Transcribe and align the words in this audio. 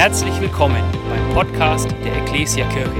Herzlich 0.00 0.40
willkommen 0.40 0.82
beim 1.10 1.34
Podcast 1.34 1.90
der 2.02 2.22
Ecclesia 2.22 2.66
Kirche. 2.70 2.90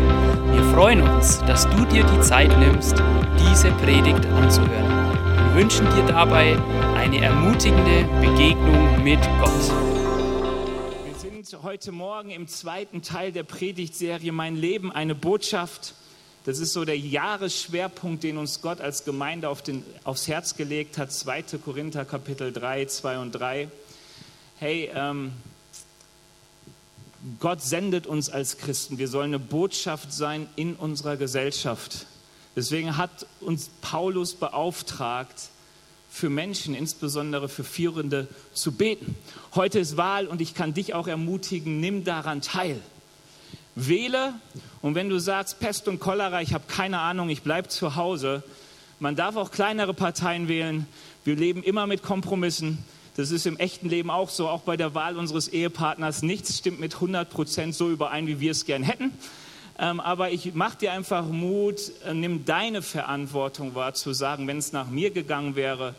Wir 0.52 0.62
freuen 0.74 1.00
uns, 1.00 1.38
dass 1.46 1.66
du 1.70 1.86
dir 1.86 2.04
die 2.04 2.20
Zeit 2.20 2.50
nimmst, 2.58 2.92
diese 3.38 3.70
Predigt 3.70 4.26
anzuhören. 4.26 5.14
Wir 5.46 5.62
wünschen 5.62 5.86
dir 5.94 6.04
dabei 6.04 6.58
eine 6.96 7.22
ermutigende 7.24 8.04
Begegnung 8.20 9.02
mit 9.02 9.18
Gott. 9.40 9.72
Wir 11.06 11.14
sind 11.16 11.62
heute 11.62 11.90
Morgen 11.90 12.28
im 12.32 12.46
zweiten 12.48 13.00
Teil 13.00 13.32
der 13.32 13.44
Predigtserie 13.44 14.30
Mein 14.30 14.56
Leben, 14.56 14.92
eine 14.92 15.14
Botschaft. 15.14 15.94
Das 16.44 16.58
ist 16.58 16.74
so 16.74 16.84
der 16.84 16.98
Jahresschwerpunkt, 16.98 18.24
den 18.24 18.36
uns 18.36 18.60
Gott 18.60 18.82
als 18.82 19.06
Gemeinde 19.06 19.48
auf 19.48 19.62
den, 19.62 19.86
aufs 20.04 20.28
Herz 20.28 20.54
gelegt 20.54 20.98
hat. 20.98 21.12
2. 21.12 21.44
Korinther 21.64 22.04
Kapitel 22.04 22.52
3, 22.52 22.84
2 22.84 23.18
und 23.20 23.32
3. 23.32 23.68
Hey, 24.58 24.90
ähm, 24.94 25.32
Gott 27.38 27.62
sendet 27.62 28.06
uns 28.06 28.30
als 28.30 28.58
Christen. 28.58 28.98
Wir 28.98 29.08
sollen 29.08 29.30
eine 29.30 29.38
Botschaft 29.38 30.12
sein 30.12 30.46
in 30.56 30.74
unserer 30.74 31.16
Gesellschaft. 31.16 32.06
Deswegen 32.56 32.96
hat 32.96 33.26
uns 33.40 33.70
Paulus 33.80 34.34
beauftragt, 34.34 35.50
für 36.10 36.28
Menschen, 36.28 36.74
insbesondere 36.74 37.48
für 37.48 37.62
Führende, 37.62 38.26
zu 38.52 38.72
beten. 38.72 39.14
Heute 39.54 39.78
ist 39.78 39.96
Wahl 39.96 40.26
und 40.26 40.40
ich 40.40 40.54
kann 40.54 40.74
dich 40.74 40.92
auch 40.92 41.06
ermutigen, 41.06 41.78
nimm 41.78 42.02
daran 42.04 42.42
teil. 42.42 42.80
Wähle 43.76 44.34
und 44.82 44.96
wenn 44.96 45.08
du 45.08 45.20
sagst, 45.20 45.60
Pest 45.60 45.86
und 45.86 46.00
Cholera, 46.00 46.42
ich 46.42 46.52
habe 46.52 46.64
keine 46.66 46.98
Ahnung, 46.98 47.28
ich 47.28 47.42
bleibe 47.42 47.68
zu 47.68 47.94
Hause, 47.94 48.42
man 48.98 49.14
darf 49.14 49.36
auch 49.36 49.50
kleinere 49.50 49.94
Parteien 49.94 50.48
wählen. 50.48 50.86
Wir 51.24 51.36
leben 51.36 51.62
immer 51.62 51.86
mit 51.86 52.02
Kompromissen. 52.02 52.78
Das 53.20 53.32
ist 53.32 53.44
im 53.44 53.58
echten 53.58 53.90
Leben 53.90 54.10
auch 54.10 54.30
so, 54.30 54.48
auch 54.48 54.62
bei 54.62 54.78
der 54.78 54.94
Wahl 54.94 55.18
unseres 55.18 55.46
Ehepartners. 55.48 56.22
Nichts 56.22 56.56
stimmt 56.56 56.80
mit 56.80 56.94
100 56.94 57.28
Prozent 57.28 57.74
so 57.74 57.90
überein, 57.90 58.26
wie 58.26 58.40
wir 58.40 58.52
es 58.52 58.64
gern 58.64 58.82
hätten. 58.82 59.12
Ähm, 59.78 60.00
aber 60.00 60.30
ich 60.30 60.54
mache 60.54 60.78
dir 60.78 60.92
einfach 60.92 61.26
Mut, 61.26 61.92
äh, 62.06 62.14
nimm 62.14 62.46
deine 62.46 62.80
Verantwortung 62.80 63.74
wahr, 63.74 63.92
zu 63.92 64.14
sagen, 64.14 64.46
wenn 64.46 64.56
es 64.56 64.72
nach 64.72 64.88
mir 64.88 65.10
gegangen 65.10 65.54
wäre, 65.54 65.94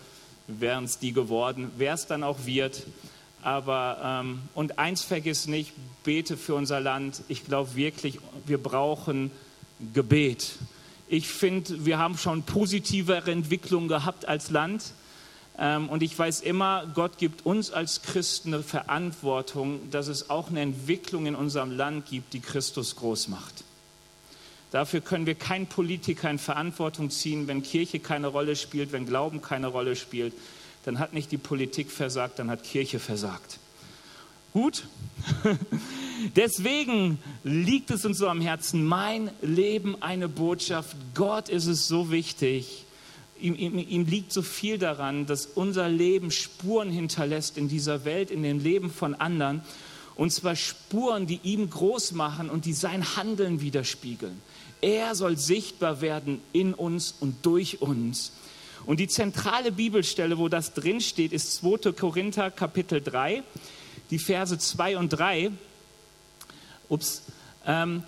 wären 0.47 0.85
es 0.85 0.97
die 0.97 1.13
geworden, 1.13 1.69
wer 1.77 1.93
es 1.93 2.07
dann 2.07 2.23
auch 2.23 2.47
wird. 2.47 2.87
Aber, 3.43 3.99
ähm, 4.03 4.41
und 4.55 4.79
eins 4.79 5.03
vergiss 5.03 5.45
nicht, 5.45 5.73
bete 6.03 6.37
für 6.37 6.55
unser 6.55 6.79
Land. 6.79 7.21
Ich 7.27 7.45
glaube 7.45 7.75
wirklich, 7.75 8.17
wir 8.47 8.57
brauchen 8.57 9.29
Gebet. 9.93 10.53
Ich 11.07 11.27
finde, 11.27 11.85
wir 11.85 11.99
haben 11.99 12.17
schon 12.17 12.41
positivere 12.41 13.29
Entwicklungen 13.29 13.89
gehabt 13.89 14.27
als 14.27 14.49
Land. 14.49 14.93
Ähm, 15.61 15.89
und 15.89 16.01
ich 16.01 16.17
weiß 16.17 16.41
immer, 16.41 16.87
Gott 16.95 17.19
gibt 17.19 17.45
uns 17.45 17.69
als 17.69 18.01
Christen 18.01 18.55
eine 18.55 18.63
Verantwortung, 18.63 19.91
dass 19.91 20.07
es 20.07 20.31
auch 20.31 20.49
eine 20.49 20.61
Entwicklung 20.61 21.27
in 21.27 21.35
unserem 21.35 21.69
Land 21.69 22.07
gibt, 22.07 22.33
die 22.33 22.39
Christus 22.39 22.95
groß 22.95 23.27
macht. 23.27 23.63
Dafür 24.71 25.01
können 25.01 25.27
wir 25.27 25.35
kein 25.35 25.67
Politiker 25.67 26.31
in 26.31 26.39
Verantwortung 26.39 27.11
ziehen, 27.11 27.47
wenn 27.47 27.61
Kirche 27.61 27.99
keine 27.99 28.27
Rolle 28.27 28.55
spielt, 28.55 28.91
wenn 28.91 29.05
Glauben 29.05 29.41
keine 29.41 29.67
Rolle 29.67 29.95
spielt. 29.95 30.33
Dann 30.83 30.97
hat 30.97 31.13
nicht 31.13 31.31
die 31.31 31.37
Politik 31.37 31.91
versagt, 31.91 32.39
dann 32.39 32.49
hat 32.49 32.63
Kirche 32.63 32.97
versagt. 32.97 33.59
Gut? 34.53 34.85
Deswegen 36.35 37.19
liegt 37.43 37.91
es 37.91 38.03
uns 38.03 38.17
so 38.17 38.27
am 38.27 38.41
Herzen, 38.41 38.83
mein 38.83 39.29
Leben 39.41 40.01
eine 40.01 40.27
Botschaft. 40.27 40.95
Gott 41.13 41.49
ist 41.49 41.67
es 41.67 41.87
so 41.87 42.09
wichtig, 42.09 42.85
ihm, 43.41 43.55
ihm, 43.55 43.77
ihm 43.77 44.05
liegt 44.05 44.31
so 44.31 44.41
viel 44.41 44.77
daran, 44.77 45.25
dass 45.25 45.45
unser 45.45 45.89
Leben 45.89 46.31
Spuren 46.31 46.89
hinterlässt 46.89 47.57
in 47.57 47.67
dieser 47.67 48.05
Welt, 48.05 48.31
in 48.31 48.43
dem 48.43 48.59
Leben 48.59 48.91
von 48.91 49.15
anderen. 49.15 49.61
Und 50.15 50.31
zwar 50.31 50.55
Spuren, 50.55 51.25
die 51.25 51.39
ihm 51.43 51.69
groß 51.69 52.11
machen 52.13 52.49
und 52.49 52.65
die 52.65 52.73
sein 52.73 53.15
Handeln 53.15 53.61
widerspiegeln. 53.61 54.41
Er 54.81 55.15
soll 55.15 55.37
sichtbar 55.37 56.01
werden 56.01 56.41
in 56.53 56.73
uns 56.73 57.13
und 57.19 57.45
durch 57.45 57.81
uns. 57.81 58.33
Und 58.85 58.99
die 58.99 59.07
zentrale 59.07 59.71
Bibelstelle, 59.71 60.37
wo 60.37 60.47
das 60.47 60.73
drinsteht, 60.73 61.33
ist 61.33 61.53
2. 61.55 61.91
Korinther 61.91 62.49
Kapitel 62.49 63.01
3, 63.01 63.43
die 64.09 64.19
Verse 64.19 64.57
2 64.57 64.97
und 64.97 65.09
3. 65.09 65.51
Ups. 66.89 67.23
Ähm, 67.65 68.03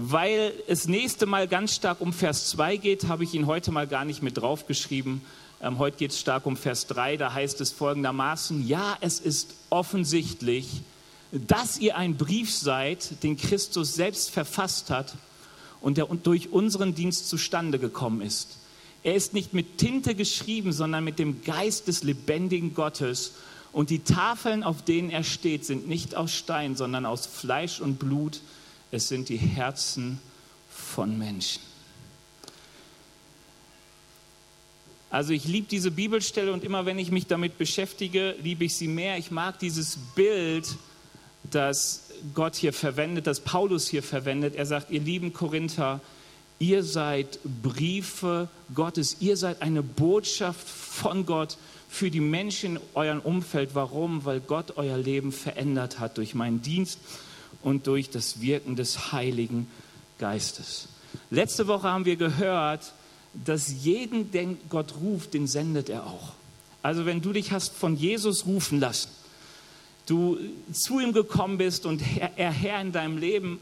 weil 0.00 0.52
es 0.68 0.86
nächste 0.86 1.26
Mal 1.26 1.48
ganz 1.48 1.74
stark 1.74 2.00
um 2.00 2.12
Vers 2.12 2.50
2 2.50 2.76
geht, 2.76 3.08
habe 3.08 3.24
ich 3.24 3.34
ihn 3.34 3.48
heute 3.48 3.72
mal 3.72 3.88
gar 3.88 4.04
nicht 4.04 4.22
mit 4.22 4.38
draufgeschrieben. 4.38 5.22
Ähm, 5.60 5.78
heute 5.78 5.96
geht 5.96 6.12
es 6.12 6.20
stark 6.20 6.46
um 6.46 6.56
Vers 6.56 6.86
3, 6.86 7.16
da 7.16 7.34
heißt 7.34 7.60
es 7.60 7.72
folgendermaßen, 7.72 8.64
ja, 8.68 8.96
es 9.00 9.18
ist 9.18 9.54
offensichtlich, 9.70 10.82
dass 11.32 11.78
ihr 11.78 11.96
ein 11.96 12.16
Brief 12.16 12.54
seid, 12.54 13.24
den 13.24 13.36
Christus 13.36 13.96
selbst 13.96 14.30
verfasst 14.30 14.90
hat 14.90 15.16
und 15.80 15.96
der 15.96 16.06
durch 16.06 16.52
unseren 16.52 16.94
Dienst 16.94 17.28
zustande 17.28 17.80
gekommen 17.80 18.20
ist. 18.20 18.58
Er 19.02 19.16
ist 19.16 19.34
nicht 19.34 19.52
mit 19.52 19.78
Tinte 19.78 20.14
geschrieben, 20.14 20.72
sondern 20.72 21.02
mit 21.02 21.18
dem 21.18 21.42
Geist 21.42 21.88
des 21.88 22.04
lebendigen 22.04 22.72
Gottes. 22.72 23.32
Und 23.72 23.90
die 23.90 24.04
Tafeln, 24.04 24.62
auf 24.62 24.82
denen 24.82 25.10
er 25.10 25.24
steht, 25.24 25.64
sind 25.64 25.88
nicht 25.88 26.14
aus 26.14 26.32
Stein, 26.32 26.76
sondern 26.76 27.04
aus 27.04 27.26
Fleisch 27.26 27.80
und 27.80 27.98
Blut 27.98 28.40
es 28.90 29.08
sind 29.08 29.28
die 29.28 29.36
Herzen 29.36 30.20
von 30.70 31.18
Menschen. 31.18 31.62
Also 35.10 35.32
ich 35.32 35.44
liebe 35.46 35.66
diese 35.70 35.90
Bibelstelle 35.90 36.52
und 36.52 36.64
immer 36.64 36.84
wenn 36.84 36.98
ich 36.98 37.10
mich 37.10 37.26
damit 37.26 37.56
beschäftige, 37.56 38.34
liebe 38.42 38.64
ich 38.64 38.76
sie 38.76 38.88
mehr. 38.88 39.16
Ich 39.16 39.30
mag 39.30 39.58
dieses 39.58 39.98
Bild, 40.14 40.76
das 41.50 42.10
Gott 42.34 42.56
hier 42.56 42.74
verwendet, 42.74 43.26
das 43.26 43.40
Paulus 43.40 43.88
hier 43.88 44.02
verwendet. 44.02 44.54
Er 44.54 44.66
sagt, 44.66 44.90
ihr 44.90 45.00
lieben 45.00 45.32
Korinther, 45.32 46.00
ihr 46.58 46.82
seid 46.82 47.38
Briefe 47.62 48.48
Gottes, 48.74 49.16
ihr 49.20 49.38
seid 49.38 49.62
eine 49.62 49.82
Botschaft 49.82 50.68
von 50.68 51.24
Gott 51.24 51.56
für 51.88 52.10
die 52.10 52.20
Menschen 52.20 52.76
in 52.76 52.82
eurem 52.92 53.20
Umfeld. 53.20 53.70
Warum? 53.74 54.26
Weil 54.26 54.40
Gott 54.40 54.76
euer 54.76 54.98
Leben 54.98 55.32
verändert 55.32 56.00
hat 56.00 56.18
durch 56.18 56.34
meinen 56.34 56.60
Dienst 56.60 56.98
und 57.62 57.86
durch 57.86 58.10
das 58.10 58.40
Wirken 58.40 58.76
des 58.76 59.12
Heiligen 59.12 59.68
Geistes. 60.18 60.88
Letzte 61.30 61.66
Woche 61.66 61.88
haben 61.88 62.04
wir 62.04 62.16
gehört, 62.16 62.92
dass 63.32 63.84
jeden, 63.84 64.30
den 64.30 64.58
Gott 64.68 64.94
ruft, 65.00 65.34
den 65.34 65.46
sendet 65.46 65.88
er 65.88 66.06
auch. 66.06 66.32
Also 66.82 67.06
wenn 67.06 67.20
du 67.20 67.32
dich 67.32 67.52
hast 67.52 67.74
von 67.74 67.96
Jesus 67.96 68.46
rufen 68.46 68.80
lassen, 68.80 69.10
du 70.06 70.38
zu 70.72 71.00
ihm 71.00 71.12
gekommen 71.12 71.58
bist 71.58 71.86
und 71.86 72.02
er 72.36 72.50
Herr 72.50 72.80
in 72.80 72.92
deinem 72.92 73.18
Leben 73.18 73.58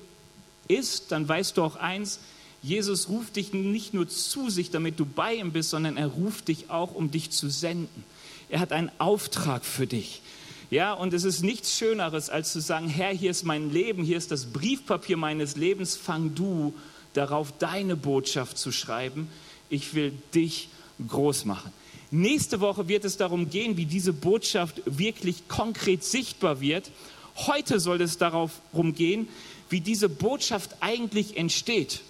ist, 0.68 1.12
dann 1.12 1.28
weißt 1.28 1.56
du 1.56 1.62
auch 1.62 1.76
eins, 1.76 2.20
Jesus 2.62 3.08
ruft 3.08 3.36
dich 3.36 3.52
nicht 3.52 3.94
nur 3.94 4.08
zu 4.08 4.50
sich, 4.50 4.70
damit 4.70 4.98
du 4.98 5.06
bei 5.06 5.34
ihm 5.34 5.52
bist, 5.52 5.70
sondern 5.70 5.96
er 5.96 6.08
ruft 6.08 6.48
dich 6.48 6.70
auch, 6.70 6.94
um 6.94 7.10
dich 7.10 7.30
zu 7.30 7.48
senden. 7.48 8.04
Er 8.48 8.60
hat 8.60 8.72
einen 8.72 8.90
Auftrag 8.98 9.64
für 9.64 9.86
dich. 9.86 10.22
Ja, 10.70 10.92
und 10.94 11.14
es 11.14 11.22
ist 11.22 11.42
nichts 11.42 11.76
Schöneres, 11.76 12.28
als 12.28 12.52
zu 12.52 12.60
sagen, 12.60 12.88
Herr, 12.88 13.12
hier 13.12 13.30
ist 13.30 13.44
mein 13.44 13.72
Leben, 13.72 14.02
hier 14.02 14.16
ist 14.16 14.32
das 14.32 14.46
Briefpapier 14.46 15.16
meines 15.16 15.56
Lebens, 15.56 15.94
fang 15.94 16.34
du 16.34 16.74
darauf, 17.12 17.52
deine 17.58 17.94
Botschaft 17.96 18.58
zu 18.58 18.72
schreiben. 18.72 19.28
Ich 19.70 19.94
will 19.94 20.12
dich 20.34 20.68
groß 21.06 21.44
machen. 21.44 21.72
Nächste 22.10 22.60
Woche 22.60 22.88
wird 22.88 23.04
es 23.04 23.16
darum 23.16 23.48
gehen, 23.48 23.76
wie 23.76 23.86
diese 23.86 24.12
Botschaft 24.12 24.82
wirklich 24.86 25.48
konkret 25.48 26.02
sichtbar 26.02 26.60
wird. 26.60 26.90
Heute 27.36 27.78
soll 27.78 28.00
es 28.00 28.18
darum 28.18 28.50
gehen, 28.94 29.28
wie 29.68 29.80
diese 29.80 30.08
Botschaft 30.08 30.76
eigentlich 30.80 31.36
entsteht. 31.36 32.00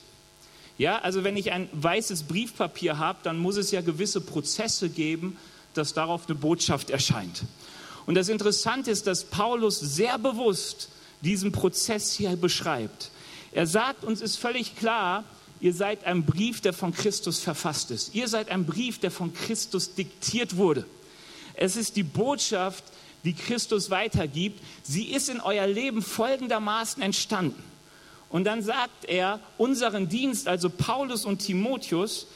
Ja, 0.78 0.98
also 0.98 1.24
wenn 1.24 1.36
ich 1.36 1.52
ein 1.52 1.68
weißes 1.72 2.24
Briefpapier 2.24 2.98
habe, 2.98 3.18
dann 3.22 3.38
muss 3.38 3.56
es 3.56 3.70
ja 3.70 3.80
gewisse 3.80 4.20
Prozesse 4.20 4.90
geben, 4.90 5.36
dass 5.72 5.94
darauf 5.94 6.26
eine 6.26 6.34
Botschaft 6.36 6.90
erscheint. 6.90 7.44
Und 8.06 8.14
das 8.14 8.28
Interessante 8.28 8.90
ist, 8.90 9.06
dass 9.06 9.24
Paulus 9.24 9.80
sehr 9.80 10.16
bewusst 10.18 10.88
diesen 11.20 11.50
Prozess 11.52 12.12
hier 12.12 12.36
beschreibt. 12.36 13.10
Er 13.52 13.66
sagt, 13.66 14.04
uns 14.04 14.20
ist 14.20 14.36
völlig 14.36 14.76
klar, 14.76 15.24
ihr 15.60 15.74
seid 15.74 16.04
ein 16.04 16.24
Brief, 16.24 16.60
der 16.60 16.72
von 16.72 16.92
Christus 16.92 17.40
verfasst 17.40 17.90
ist. 17.90 18.14
Ihr 18.14 18.28
seid 18.28 18.50
ein 18.50 18.64
Brief, 18.64 18.98
der 19.00 19.10
von 19.10 19.34
Christus 19.34 19.94
diktiert 19.94 20.56
wurde. 20.56 20.86
Es 21.54 21.74
ist 21.74 21.96
die 21.96 22.04
Botschaft, 22.04 22.84
die 23.24 23.32
Christus 23.32 23.90
weitergibt. 23.90 24.62
Sie 24.82 25.06
ist 25.06 25.28
in 25.28 25.40
euer 25.40 25.66
Leben 25.66 26.02
folgendermaßen 26.02 27.02
entstanden. 27.02 27.62
Und 28.28 28.44
dann 28.44 28.62
sagt 28.62 29.06
er, 29.06 29.40
unseren 29.56 30.08
Dienst, 30.08 30.46
also 30.46 30.68
Paulus 30.68 31.24
und 31.24 31.38
Timotheus, 31.38 32.26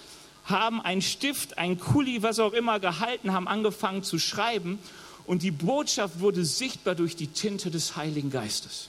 haben 0.44 0.81
einen 0.81 1.02
Stift, 1.02 1.58
ein 1.58 1.78
Kuli, 1.78 2.23
was 2.23 2.38
auch 2.40 2.55
immer 2.55 2.81
gehalten, 2.81 3.32
haben 3.32 3.46
angefangen 3.46 4.02
zu 4.02 4.19
schreiben 4.19 4.78
und 5.30 5.44
die 5.44 5.52
Botschaft 5.52 6.18
wurde 6.18 6.44
sichtbar 6.44 6.96
durch 6.96 7.14
die 7.14 7.28
Tinte 7.28 7.70
des 7.70 7.94
Heiligen 7.94 8.30
Geistes. 8.30 8.88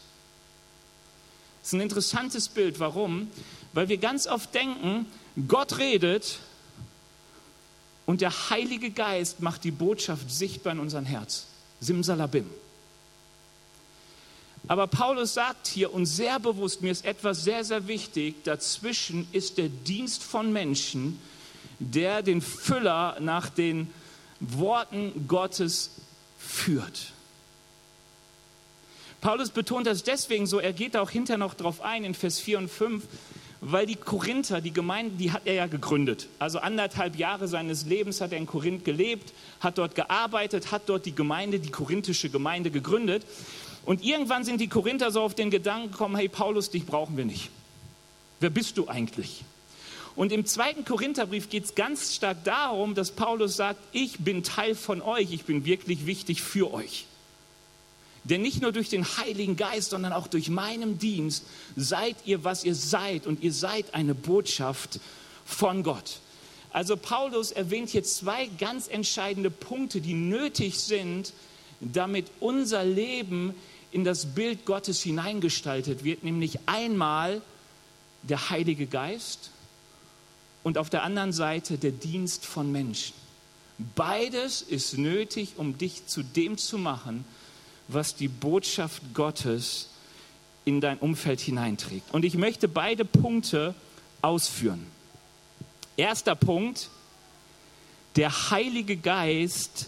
Das 1.59 1.67
ist 1.67 1.73
ein 1.73 1.81
interessantes 1.81 2.49
Bild. 2.49 2.79
Warum? 2.79 3.29
Weil 3.73 3.89
wir 3.89 3.97
ganz 3.97 4.25
oft 4.25 4.51
denken, 4.55 5.05
Gott 5.47 5.77
redet 5.77 6.39
und 8.07 8.21
der 8.21 8.49
Heilige 8.49 8.89
Geist 8.89 9.39
macht 9.41 9.63
die 9.63 9.69
Botschaft 9.69 10.31
sichtbar 10.31 10.73
in 10.73 10.79
unserem 10.79 11.05
Herz. 11.05 11.45
Simsalabim. 11.79 12.49
Aber 14.67 14.87
Paulus 14.87 15.35
sagt 15.35 15.67
hier 15.67 15.93
und 15.93 16.07
sehr 16.07 16.39
bewusst, 16.39 16.81
mir 16.81 16.91
ist 16.91 17.05
etwas 17.05 17.43
sehr, 17.43 17.63
sehr 17.63 17.85
wichtig, 17.87 18.43
dazwischen 18.45 19.27
ist 19.31 19.59
der 19.59 19.69
Dienst 19.69 20.23
von 20.23 20.51
Menschen, 20.51 21.21
der 21.77 22.23
den 22.23 22.41
Füller 22.41 23.19
nach 23.19 23.49
den 23.49 23.93
Worten 24.39 25.27
Gottes 25.27 25.91
führt. 26.45 27.13
Paulus 29.21 29.51
betont 29.51 29.85
das 29.85 30.03
deswegen 30.03 30.47
so, 30.47 30.59
er 30.59 30.73
geht 30.73 30.97
auch 30.97 31.11
hinterher 31.11 31.37
noch 31.37 31.53
darauf 31.53 31.81
ein 31.81 32.03
in 32.03 32.15
Vers 32.15 32.39
4 32.39 32.57
und 32.57 32.69
5, 32.69 33.03
weil 33.61 33.85
die 33.85 33.95
Korinther, 33.95 34.59
die 34.59 34.73
Gemeinde, 34.73 35.15
die 35.17 35.31
hat 35.31 35.43
er 35.45 35.53
ja 35.53 35.67
gegründet. 35.67 36.27
Also 36.39 36.57
anderthalb 36.57 37.15
Jahre 37.15 37.47
seines 37.47 37.85
Lebens 37.85 38.19
hat 38.19 38.31
er 38.31 38.39
in 38.39 38.47
Korinth 38.47 38.83
gelebt, 38.83 39.31
hat 39.59 39.77
dort 39.77 39.93
gearbeitet, 39.93 40.71
hat 40.71 40.83
dort 40.87 41.05
die 41.05 41.13
Gemeinde, 41.13 41.59
die 41.59 41.69
korinthische 41.69 42.31
Gemeinde 42.31 42.71
gegründet. 42.71 43.23
Und 43.85 44.03
irgendwann 44.03 44.43
sind 44.43 44.59
die 44.59 44.67
Korinther 44.67 45.11
so 45.11 45.21
auf 45.21 45.35
den 45.35 45.51
Gedanken 45.51 45.91
gekommen, 45.91 46.15
hey 46.15 46.27
Paulus, 46.27 46.71
dich 46.71 46.87
brauchen 46.87 47.17
wir 47.17 47.25
nicht. 47.25 47.51
Wer 48.39 48.49
bist 48.49 48.79
du 48.79 48.87
eigentlich? 48.87 49.43
Und 50.15 50.31
im 50.31 50.45
zweiten 50.45 50.83
Korintherbrief 50.83 51.49
geht 51.49 51.65
es 51.65 51.75
ganz 51.75 52.15
stark 52.15 52.43
darum, 52.43 52.95
dass 52.95 53.11
Paulus 53.11 53.55
sagt, 53.55 53.79
ich 53.93 54.19
bin 54.19 54.43
Teil 54.43 54.75
von 54.75 55.01
euch, 55.01 55.31
ich 55.31 55.45
bin 55.45 55.65
wirklich 55.65 56.05
wichtig 56.05 56.41
für 56.41 56.73
euch. 56.73 57.05
Denn 58.23 58.41
nicht 58.41 58.61
nur 58.61 58.71
durch 58.71 58.89
den 58.89 59.05
Heiligen 59.17 59.55
Geist, 59.55 59.89
sondern 59.89 60.13
auch 60.13 60.27
durch 60.27 60.49
meinen 60.49 60.99
Dienst 60.99 61.43
seid 61.75 62.15
ihr, 62.25 62.43
was 62.43 62.63
ihr 62.63 62.75
seid. 62.75 63.25
Und 63.25 63.41
ihr 63.41 63.53
seid 63.53 63.95
eine 63.95 64.13
Botschaft 64.13 64.99
von 65.45 65.81
Gott. 65.81 66.19
Also 66.71 66.95
Paulus 66.97 67.51
erwähnt 67.51 67.89
hier 67.89 68.03
zwei 68.03 68.47
ganz 68.59 68.87
entscheidende 68.87 69.49
Punkte, 69.49 70.01
die 70.01 70.13
nötig 70.13 70.79
sind, 70.79 71.33
damit 71.79 72.27
unser 72.39 72.85
Leben 72.85 73.55
in 73.91 74.03
das 74.03 74.27
Bild 74.27 74.65
Gottes 74.65 75.01
hineingestaltet 75.01 76.03
wird, 76.03 76.23
nämlich 76.23 76.59
einmal 76.67 77.41
der 78.23 78.51
Heilige 78.51 78.85
Geist 78.85 79.49
und 80.63 80.77
auf 80.77 80.89
der 80.89 81.03
anderen 81.03 81.33
Seite 81.33 81.77
der 81.77 81.91
Dienst 81.91 82.45
von 82.45 82.71
Menschen. 82.71 83.13
Beides 83.95 84.61
ist 84.61 84.97
nötig, 84.97 85.53
um 85.57 85.77
dich 85.77 86.05
zu 86.05 86.23
dem 86.23 86.57
zu 86.57 86.77
machen, 86.77 87.25
was 87.87 88.15
die 88.15 88.27
Botschaft 88.27 89.01
Gottes 89.13 89.89
in 90.65 90.81
dein 90.81 90.99
Umfeld 90.99 91.39
hineinträgt. 91.39 92.13
Und 92.13 92.23
ich 92.23 92.35
möchte 92.35 92.67
beide 92.67 93.05
Punkte 93.05 93.73
ausführen. 94.21 94.85
Erster 95.97 96.35
Punkt, 96.35 96.89
der 98.15 98.51
Heilige 98.51 98.97
Geist 98.97 99.87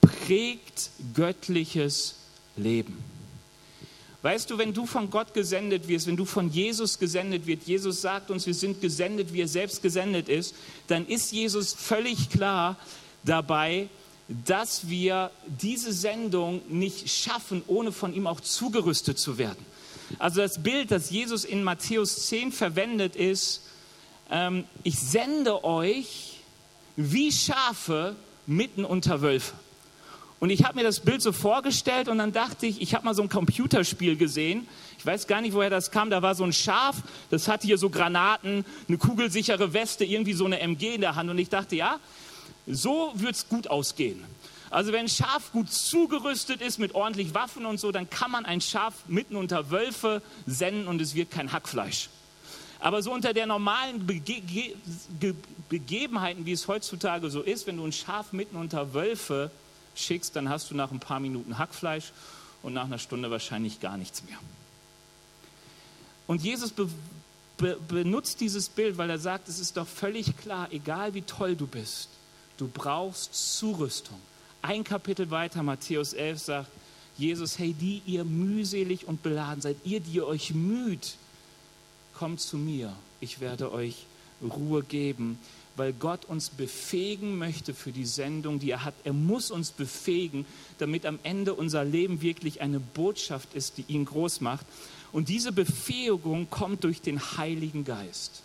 prägt 0.00 0.90
göttliches 1.14 2.16
Leben. 2.56 3.02
Weißt 4.22 4.48
du, 4.50 4.58
wenn 4.58 4.72
du 4.72 4.86
von 4.86 5.10
Gott 5.10 5.34
gesendet 5.34 5.88
wirst, 5.88 6.06
wenn 6.06 6.16
du 6.16 6.24
von 6.24 6.48
Jesus 6.48 7.00
gesendet 7.00 7.46
wirst, 7.46 7.66
Jesus 7.66 8.00
sagt 8.00 8.30
uns, 8.30 8.46
wir 8.46 8.54
sind 8.54 8.80
gesendet, 8.80 9.32
wie 9.32 9.40
er 9.40 9.48
selbst 9.48 9.82
gesendet 9.82 10.28
ist, 10.28 10.54
dann 10.86 11.06
ist 11.06 11.32
Jesus 11.32 11.74
völlig 11.74 12.30
klar 12.30 12.76
dabei, 13.24 13.88
dass 14.28 14.88
wir 14.88 15.32
diese 15.46 15.92
Sendung 15.92 16.62
nicht 16.68 17.10
schaffen, 17.10 17.62
ohne 17.66 17.90
von 17.90 18.14
ihm 18.14 18.28
auch 18.28 18.40
zugerüstet 18.40 19.18
zu 19.18 19.38
werden. 19.38 19.66
Also 20.20 20.40
das 20.40 20.62
Bild, 20.62 20.92
das 20.92 21.10
Jesus 21.10 21.44
in 21.44 21.64
Matthäus 21.64 22.26
10 22.28 22.52
verwendet, 22.52 23.16
ist, 23.16 23.62
ähm, 24.30 24.64
ich 24.84 24.98
sende 24.98 25.64
euch 25.64 26.40
wie 26.96 27.32
Schafe 27.32 28.14
mitten 28.46 28.84
unter 28.84 29.20
Wölfe. 29.20 29.54
Und 30.42 30.50
ich 30.50 30.64
habe 30.64 30.74
mir 30.74 30.82
das 30.82 30.98
Bild 30.98 31.22
so 31.22 31.30
vorgestellt 31.30 32.08
und 32.08 32.18
dann 32.18 32.32
dachte 32.32 32.66
ich, 32.66 32.82
ich 32.82 32.96
habe 32.96 33.04
mal 33.04 33.14
so 33.14 33.22
ein 33.22 33.28
Computerspiel 33.28 34.16
gesehen. 34.16 34.66
Ich 34.98 35.06
weiß 35.06 35.28
gar 35.28 35.40
nicht, 35.40 35.54
woher 35.54 35.70
das 35.70 35.92
kam. 35.92 36.10
Da 36.10 36.20
war 36.20 36.34
so 36.34 36.42
ein 36.42 36.52
Schaf, 36.52 36.96
das 37.30 37.46
hatte 37.46 37.64
hier 37.68 37.78
so 37.78 37.90
Granaten, 37.90 38.64
eine 38.88 38.98
kugelsichere 38.98 39.72
Weste, 39.72 40.04
irgendwie 40.04 40.32
so 40.32 40.44
eine 40.44 40.58
MG 40.58 40.96
in 40.96 41.00
der 41.00 41.14
Hand. 41.14 41.30
Und 41.30 41.38
ich 41.38 41.48
dachte, 41.48 41.76
ja, 41.76 42.00
so 42.66 43.12
wird 43.14 43.36
es 43.36 43.48
gut 43.48 43.68
ausgehen. 43.68 44.24
Also 44.68 44.90
wenn 44.90 45.02
ein 45.02 45.08
Schaf 45.08 45.52
gut 45.52 45.70
zugerüstet 45.70 46.60
ist 46.60 46.80
mit 46.80 46.96
ordentlich 46.96 47.34
Waffen 47.34 47.64
und 47.64 47.78
so, 47.78 47.92
dann 47.92 48.10
kann 48.10 48.32
man 48.32 48.44
ein 48.44 48.60
Schaf 48.60 48.94
mitten 49.06 49.36
unter 49.36 49.70
Wölfe 49.70 50.22
senden 50.46 50.88
und 50.88 51.00
es 51.00 51.14
wird 51.14 51.30
kein 51.30 51.52
Hackfleisch. 51.52 52.08
Aber 52.80 53.00
so 53.00 53.12
unter 53.12 53.32
der 53.32 53.46
normalen 53.46 54.04
Bege 54.08 54.40
Ge 55.20 55.34
Begebenheiten, 55.68 56.46
wie 56.46 56.52
es 56.52 56.66
heutzutage 56.66 57.30
so 57.30 57.42
ist, 57.42 57.68
wenn 57.68 57.76
du 57.76 57.84
ein 57.84 57.92
Schaf 57.92 58.32
mitten 58.32 58.56
unter 58.56 58.92
Wölfe 58.92 59.52
schickst, 59.94 60.36
dann 60.36 60.48
hast 60.48 60.70
du 60.70 60.74
nach 60.74 60.90
ein 60.90 61.00
paar 61.00 61.20
Minuten 61.20 61.58
Hackfleisch 61.58 62.12
und 62.62 62.72
nach 62.74 62.84
einer 62.84 62.98
Stunde 62.98 63.30
wahrscheinlich 63.30 63.80
gar 63.80 63.96
nichts 63.96 64.22
mehr. 64.24 64.38
Und 66.26 66.42
Jesus 66.42 66.72
be 66.72 66.88
be 67.58 67.76
benutzt 67.86 68.40
dieses 68.40 68.68
Bild, 68.68 68.96
weil 68.98 69.10
er 69.10 69.18
sagt, 69.18 69.48
es 69.48 69.58
ist 69.58 69.76
doch 69.76 69.86
völlig 69.86 70.36
klar, 70.38 70.68
egal 70.72 71.14
wie 71.14 71.22
toll 71.22 71.54
du 71.54 71.66
bist, 71.66 72.08
Du 72.62 72.68
brauchst 72.68 73.58
Zurüstung. 73.58 74.18
Ein 74.62 74.84
Kapitel 74.84 75.30
weiter, 75.32 75.64
Matthäus 75.64 76.12
11 76.12 76.38
sagt 76.38 76.70
Jesus, 77.18 77.58
hey, 77.58 77.72
die 77.72 78.02
ihr 78.06 78.24
mühselig 78.24 79.08
und 79.08 79.22
beladen 79.22 79.60
seid, 79.60 79.76
ihr, 79.84 79.98
die 79.98 80.12
ihr 80.12 80.26
euch 80.28 80.54
müht, 80.54 81.16
kommt 82.14 82.40
zu 82.40 82.56
mir. 82.56 82.92
Ich 83.20 83.40
werde 83.40 83.72
euch 83.72 84.06
Ruhe 84.40 84.84
geben, 84.84 85.38
weil 85.76 85.92
Gott 85.92 86.24
uns 86.26 86.50
befähigen 86.50 87.38
möchte 87.38 87.74
für 87.74 87.92
die 87.92 88.04
Sendung, 88.04 88.58
die 88.58 88.70
er 88.70 88.84
hat. 88.84 88.94
Er 89.04 89.12
muss 89.12 89.50
uns 89.50 89.70
befähigen, 89.70 90.44
damit 90.78 91.06
am 91.06 91.18
Ende 91.22 91.54
unser 91.54 91.84
Leben 91.84 92.20
wirklich 92.20 92.60
eine 92.60 92.80
Botschaft 92.80 93.54
ist, 93.54 93.78
die 93.78 93.84
ihn 93.88 94.04
groß 94.04 94.40
macht. 94.40 94.66
Und 95.12 95.28
diese 95.28 95.52
Befähigung 95.52 96.48
kommt 96.50 96.84
durch 96.84 97.00
den 97.00 97.20
Heiligen 97.36 97.84
Geist. 97.84 98.42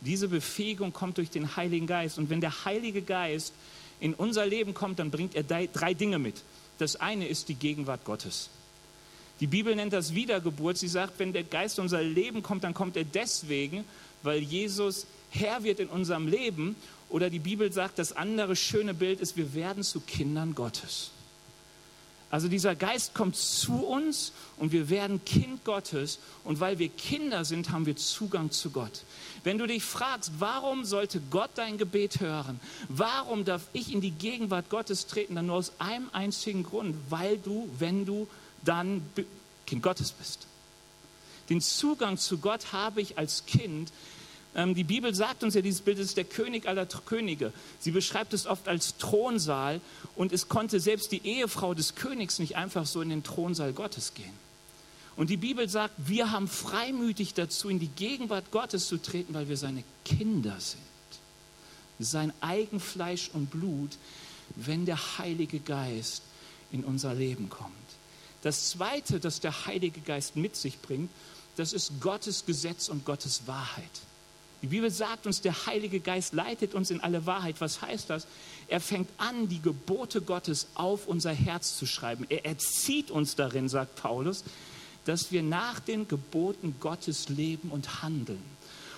Diese 0.00 0.28
Befähigung 0.28 0.92
kommt 0.92 1.18
durch 1.18 1.30
den 1.30 1.56
Heiligen 1.56 1.86
Geist. 1.86 2.18
Und 2.18 2.30
wenn 2.30 2.40
der 2.40 2.64
Heilige 2.64 3.02
Geist 3.02 3.52
in 4.00 4.14
unser 4.14 4.46
Leben 4.46 4.74
kommt, 4.74 4.98
dann 4.98 5.10
bringt 5.10 5.34
er 5.34 5.42
drei 5.42 5.94
Dinge 5.94 6.18
mit. 6.18 6.42
Das 6.78 6.96
eine 6.96 7.26
ist 7.28 7.48
die 7.48 7.54
Gegenwart 7.54 8.04
Gottes. 8.04 8.50
Die 9.40 9.46
Bibel 9.46 9.74
nennt 9.74 9.92
das 9.92 10.14
Wiedergeburt. 10.14 10.78
Sie 10.78 10.88
sagt, 10.88 11.18
wenn 11.18 11.32
der 11.32 11.42
Geist 11.42 11.78
in 11.78 11.84
unser 11.84 12.02
Leben 12.02 12.42
kommt, 12.42 12.64
dann 12.64 12.74
kommt 12.74 12.96
er 12.96 13.04
deswegen, 13.04 13.84
weil 14.22 14.40
Jesus 14.40 15.06
Herr 15.34 15.64
wird 15.64 15.80
in 15.80 15.88
unserem 15.88 16.26
Leben. 16.28 16.76
Oder 17.08 17.30
die 17.30 17.38
Bibel 17.38 17.72
sagt, 17.72 17.98
das 17.98 18.12
andere 18.12 18.56
schöne 18.56 18.94
Bild 18.94 19.20
ist, 19.20 19.36
wir 19.36 19.54
werden 19.54 19.82
zu 19.82 20.00
Kindern 20.00 20.54
Gottes. 20.54 21.10
Also 22.34 22.48
dieser 22.48 22.74
Geist 22.74 23.14
kommt 23.14 23.36
zu 23.36 23.86
uns 23.86 24.32
und 24.56 24.72
wir 24.72 24.90
werden 24.90 25.24
Kind 25.24 25.64
Gottes 25.64 26.18
und 26.42 26.58
weil 26.58 26.80
wir 26.80 26.88
Kinder 26.88 27.44
sind, 27.44 27.70
haben 27.70 27.86
wir 27.86 27.94
Zugang 27.94 28.50
zu 28.50 28.70
Gott. 28.70 29.02
Wenn 29.44 29.58
du 29.58 29.68
dich 29.68 29.84
fragst, 29.84 30.32
warum 30.40 30.84
sollte 30.84 31.20
Gott 31.30 31.50
dein 31.54 31.78
Gebet 31.78 32.18
hören? 32.18 32.58
Warum 32.88 33.44
darf 33.44 33.62
ich 33.72 33.92
in 33.92 34.00
die 34.00 34.10
Gegenwart 34.10 34.68
Gottes 34.68 35.06
treten? 35.06 35.36
Dann 35.36 35.46
nur 35.46 35.56
aus 35.56 35.72
einem 35.78 36.08
einzigen 36.12 36.64
Grund, 36.64 36.96
weil 37.08 37.38
du, 37.38 37.68
wenn 37.78 38.04
du 38.04 38.26
dann 38.64 39.02
Kind 39.66 39.84
Gottes 39.84 40.10
bist. 40.10 40.48
Den 41.50 41.60
Zugang 41.60 42.18
zu 42.18 42.38
Gott 42.38 42.72
habe 42.72 43.00
ich 43.00 43.16
als 43.16 43.46
Kind, 43.46 43.92
die 44.56 44.84
Bibel 44.84 45.12
sagt 45.14 45.42
uns 45.42 45.54
ja, 45.54 45.62
dieses 45.62 45.80
Bild 45.80 45.98
ist 45.98 46.16
der 46.16 46.24
König 46.24 46.68
aller 46.68 46.86
Könige. 46.86 47.52
Sie 47.80 47.90
beschreibt 47.90 48.32
es 48.34 48.46
oft 48.46 48.68
als 48.68 48.96
Thronsaal 48.98 49.80
und 50.14 50.32
es 50.32 50.48
konnte 50.48 50.78
selbst 50.78 51.10
die 51.10 51.26
Ehefrau 51.26 51.74
des 51.74 51.96
Königs 51.96 52.38
nicht 52.38 52.56
einfach 52.56 52.86
so 52.86 53.00
in 53.00 53.08
den 53.08 53.24
Thronsaal 53.24 53.72
Gottes 53.72 54.14
gehen. 54.14 54.44
Und 55.16 55.30
die 55.30 55.36
Bibel 55.36 55.68
sagt, 55.68 55.94
wir 55.98 56.30
haben 56.30 56.48
freimütig 56.48 57.34
dazu, 57.34 57.68
in 57.68 57.80
die 57.80 57.88
Gegenwart 57.88 58.50
Gottes 58.52 58.86
zu 58.86 58.98
treten, 58.98 59.34
weil 59.34 59.48
wir 59.48 59.56
seine 59.56 59.82
Kinder 60.04 60.56
sind. 60.60 60.80
Sein 61.98 62.32
Eigenfleisch 62.40 63.30
und 63.32 63.50
Blut, 63.50 63.96
wenn 64.56 64.86
der 64.86 65.18
Heilige 65.18 65.60
Geist 65.60 66.22
in 66.72 66.84
unser 66.84 67.14
Leben 67.14 67.48
kommt. 67.48 67.72
Das 68.42 68.70
Zweite, 68.70 69.20
das 69.20 69.40
der 69.40 69.66
Heilige 69.66 70.00
Geist 70.00 70.36
mit 70.36 70.54
sich 70.54 70.80
bringt, 70.80 71.10
das 71.56 71.72
ist 71.72 71.92
Gottes 72.00 72.46
Gesetz 72.46 72.88
und 72.88 73.04
Gottes 73.04 73.46
Wahrheit. 73.46 73.90
Die 74.64 74.68
Bibel 74.68 74.90
sagt 74.90 75.26
uns, 75.26 75.42
der 75.42 75.66
Heilige 75.66 76.00
Geist 76.00 76.32
leitet 76.32 76.72
uns 76.72 76.90
in 76.90 77.02
alle 77.02 77.26
Wahrheit. 77.26 77.56
Was 77.58 77.82
heißt 77.82 78.08
das? 78.08 78.26
Er 78.66 78.80
fängt 78.80 79.10
an, 79.18 79.46
die 79.46 79.60
Gebote 79.60 80.22
Gottes 80.22 80.68
auf 80.72 81.06
unser 81.06 81.34
Herz 81.34 81.76
zu 81.76 81.84
schreiben. 81.84 82.24
Er 82.30 82.46
erzieht 82.46 83.10
uns 83.10 83.36
darin, 83.36 83.68
sagt 83.68 83.96
Paulus, 83.96 84.42
dass 85.04 85.30
wir 85.32 85.42
nach 85.42 85.80
den 85.80 86.08
Geboten 86.08 86.76
Gottes 86.80 87.28
leben 87.28 87.68
und 87.68 88.02
handeln. 88.02 88.42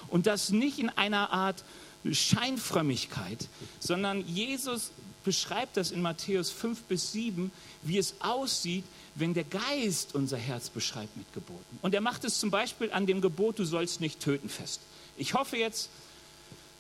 Und 0.07 0.29
das 0.29 0.51
nicht 0.51 0.79
in 0.79 0.89
einer 0.89 1.33
Art 1.33 1.65
Scheinfrömmigkeit, 2.09 3.49
sondern 3.81 4.25
Jesus 4.25 4.93
beschreibt 5.25 5.77
das 5.77 5.91
in 5.91 6.01
Matthäus 6.01 6.53
5 6.53 6.83
bis 6.83 7.11
7, 7.11 7.51
wie 7.83 7.99
es 7.99 8.15
aussieht, 8.21 8.85
wenn 9.17 9.35
der 9.35 9.43
Geist 9.43 10.15
unser 10.15 10.37
Herz 10.37 10.71
beschreibt 10.71 11.17
mit 11.17 11.33
Geboten. 11.35 11.81
Und 11.83 11.93
er 11.93 12.03
macht 12.03 12.23
es 12.23 12.39
zum 12.39 12.53
Beispiel 12.53 12.93
an 12.93 13.07
dem 13.07 13.21
Gebot, 13.21 13.59
du 13.59 13.65
sollst 13.65 14.01
nicht 14.01 14.21
töten 14.21 14.49
fest. 14.49 14.81
Ich 15.17 15.35
hoffe 15.35 15.57
jetzt, 15.57 15.91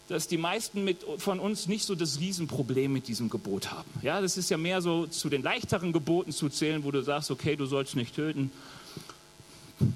dass 0.09 0.29
die 0.29 0.39
meisten 0.39 0.85
mit, 0.85 1.05
von 1.19 1.41
uns 1.41 1.67
nicht 1.67 1.85
so 1.85 1.95
das 1.95 2.21
Riesenproblem 2.21 2.93
mit 2.93 3.09
diesem 3.09 3.29
Gebot 3.29 3.73
haben. 3.73 3.91
Ja, 4.03 4.21
das 4.21 4.37
ist 4.37 4.51
ja 4.51 4.57
mehr 4.57 4.81
so 4.81 5.07
zu 5.07 5.29
den 5.29 5.43
leichteren 5.43 5.93
Geboten 5.93 6.33
zu 6.33 6.49
zählen, 6.49 6.85
wo 6.85 6.91
du 6.91 7.03
sagst, 7.03 7.31
okay, 7.31 7.57
du 7.57 7.67
sollst 7.67 7.97
nicht 7.97 8.15
töten. 8.15 8.53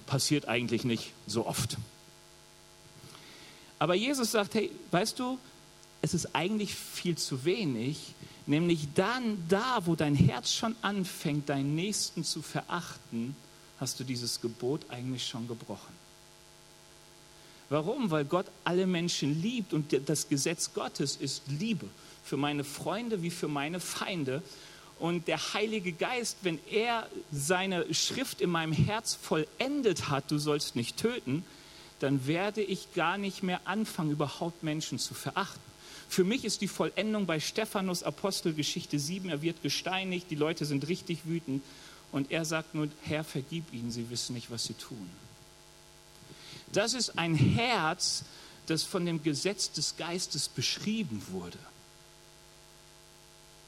passiert 0.06 0.48
eigentlich 0.48 0.84
nicht 0.84 1.12
so 1.26 1.46
oft. 1.46 1.76
Aber 3.78 3.94
Jesus 3.94 4.32
sagt, 4.32 4.54
hey, 4.54 4.70
weißt 4.90 5.18
du, 5.18 5.38
es 6.02 6.14
ist 6.14 6.34
eigentlich 6.34 6.74
viel 6.74 7.16
zu 7.16 7.44
wenig, 7.44 8.14
nämlich 8.46 8.88
dann, 8.94 9.42
da, 9.48 9.80
wo 9.84 9.94
dein 9.94 10.14
Herz 10.14 10.52
schon 10.52 10.74
anfängt, 10.82 11.48
deinen 11.48 11.74
Nächsten 11.74 12.24
zu 12.24 12.42
verachten, 12.42 13.36
hast 13.78 14.00
du 14.00 14.04
dieses 14.04 14.40
Gebot 14.40 14.82
eigentlich 14.88 15.26
schon 15.26 15.46
gebrochen. 15.46 15.99
Warum? 17.70 18.10
Weil 18.10 18.24
Gott 18.24 18.46
alle 18.64 18.86
Menschen 18.86 19.40
liebt 19.40 19.72
und 19.72 19.96
das 20.06 20.28
Gesetz 20.28 20.74
Gottes 20.74 21.14
ist 21.14 21.44
Liebe 21.46 21.86
für 22.24 22.36
meine 22.36 22.64
Freunde 22.64 23.22
wie 23.22 23.30
für 23.30 23.46
meine 23.46 23.78
Feinde. 23.78 24.42
Und 24.98 25.28
der 25.28 25.54
Heilige 25.54 25.92
Geist, 25.92 26.38
wenn 26.42 26.58
er 26.70 27.08
seine 27.32 27.94
Schrift 27.94 28.40
in 28.40 28.50
meinem 28.50 28.72
Herz 28.72 29.14
vollendet 29.14 30.08
hat, 30.08 30.30
du 30.32 30.38
sollst 30.38 30.74
nicht 30.74 30.96
töten, 30.96 31.44
dann 32.00 32.26
werde 32.26 32.60
ich 32.60 32.92
gar 32.94 33.16
nicht 33.18 33.44
mehr 33.44 33.60
anfangen, 33.66 34.10
überhaupt 34.10 34.64
Menschen 34.64 34.98
zu 34.98 35.14
verachten. 35.14 35.60
Für 36.08 36.24
mich 36.24 36.44
ist 36.44 36.60
die 36.60 36.68
Vollendung 36.68 37.26
bei 37.26 37.38
Stephanus 37.38 38.02
Apostelgeschichte 38.02 38.98
7, 38.98 39.28
er 39.28 39.42
wird 39.42 39.62
gesteinigt, 39.62 40.26
die 40.28 40.34
Leute 40.34 40.64
sind 40.64 40.88
richtig 40.88 41.20
wütend 41.24 41.62
und 42.10 42.32
er 42.32 42.44
sagt 42.44 42.74
nur, 42.74 42.88
Herr, 43.02 43.22
vergib 43.22 43.72
ihnen, 43.72 43.92
sie 43.92 44.10
wissen 44.10 44.34
nicht, 44.34 44.50
was 44.50 44.64
sie 44.64 44.74
tun. 44.74 45.08
Das 46.72 46.94
ist 46.94 47.18
ein 47.18 47.34
Herz, 47.34 48.24
das 48.66 48.82
von 48.82 49.04
dem 49.04 49.22
Gesetz 49.22 49.72
des 49.72 49.96
Geistes 49.96 50.48
beschrieben 50.48 51.22
wurde. 51.30 51.58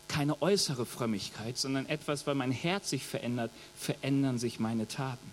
Keine 0.07 0.41
äußere 0.41 0.87
Frömmigkeit, 0.87 1.59
sondern 1.59 1.87
etwas, 1.87 2.27
weil 2.27 2.35
mein 2.35 2.53
Herz 2.53 2.91
sich 2.91 3.05
verändert, 3.05 3.51
verändern 3.77 4.39
sich 4.39 4.61
meine 4.61 4.87
Taten. 4.87 5.31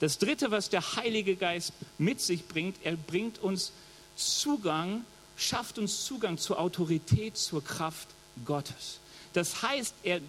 Das 0.00 0.18
Dritte, 0.18 0.50
was 0.50 0.68
der 0.68 0.96
Heilige 0.96 1.36
Geist 1.36 1.72
mit 1.96 2.20
sich 2.20 2.46
bringt, 2.46 2.76
er 2.84 2.96
bringt 2.96 3.38
uns 3.38 3.72
Zugang, 4.16 5.04
schafft 5.36 5.78
uns 5.78 6.04
Zugang 6.04 6.38
zur 6.38 6.58
Autorität, 6.58 7.36
zur 7.36 7.64
Kraft 7.64 8.08
Gottes. 8.44 8.98
Das 9.32 9.62
heißt, 9.62 9.94
er 10.02 10.20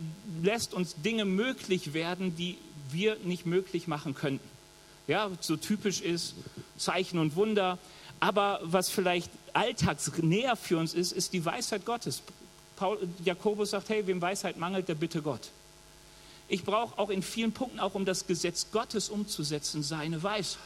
lässt 0.42 0.74
uns 0.74 0.96
Dinge 1.04 1.26
möglich 1.26 1.94
werden, 1.94 2.36
die 2.36 2.58
wir 2.92 3.18
nicht 3.24 3.46
möglich 3.46 3.88
machen 3.88 4.16
könnten 4.16 4.48
ja, 5.10 5.30
so 5.42 5.58
typisch 5.58 6.02
ist, 6.02 6.36
Zeichen 6.78 7.18
und 7.20 7.36
Wunder. 7.36 7.78
Aber 8.20 8.60
was 8.64 8.90
vielleicht 8.90 9.32
alltagsnäher 9.54 10.56
für 10.56 10.78
uns 10.78 10.94
ist, 10.94 11.12
ist 11.12 11.34
die 11.34 11.44
Weisheit 11.44 11.86
Gottes. 11.86 12.22
Paul, 12.76 12.98
Jakobus 13.26 13.72
sagt, 13.72 13.90
hey, 13.90 14.06
wem 14.08 14.22
Weisheit 14.22 14.58
mangelt, 14.58 14.88
der 14.88 14.96
bitte 14.96 15.22
Gott. 15.22 15.50
Ich 16.48 16.64
brauche 16.64 16.98
auch 16.98 17.10
in 17.10 17.24
vielen 17.24 17.52
Punkten, 17.52 17.80
auch 17.80 17.96
um 17.96 18.06
das 18.06 18.28
Gesetz 18.28 18.68
Gottes 18.72 19.10
umzusetzen, 19.10 19.84
seine 19.84 20.22
Weisheit. 20.22 20.64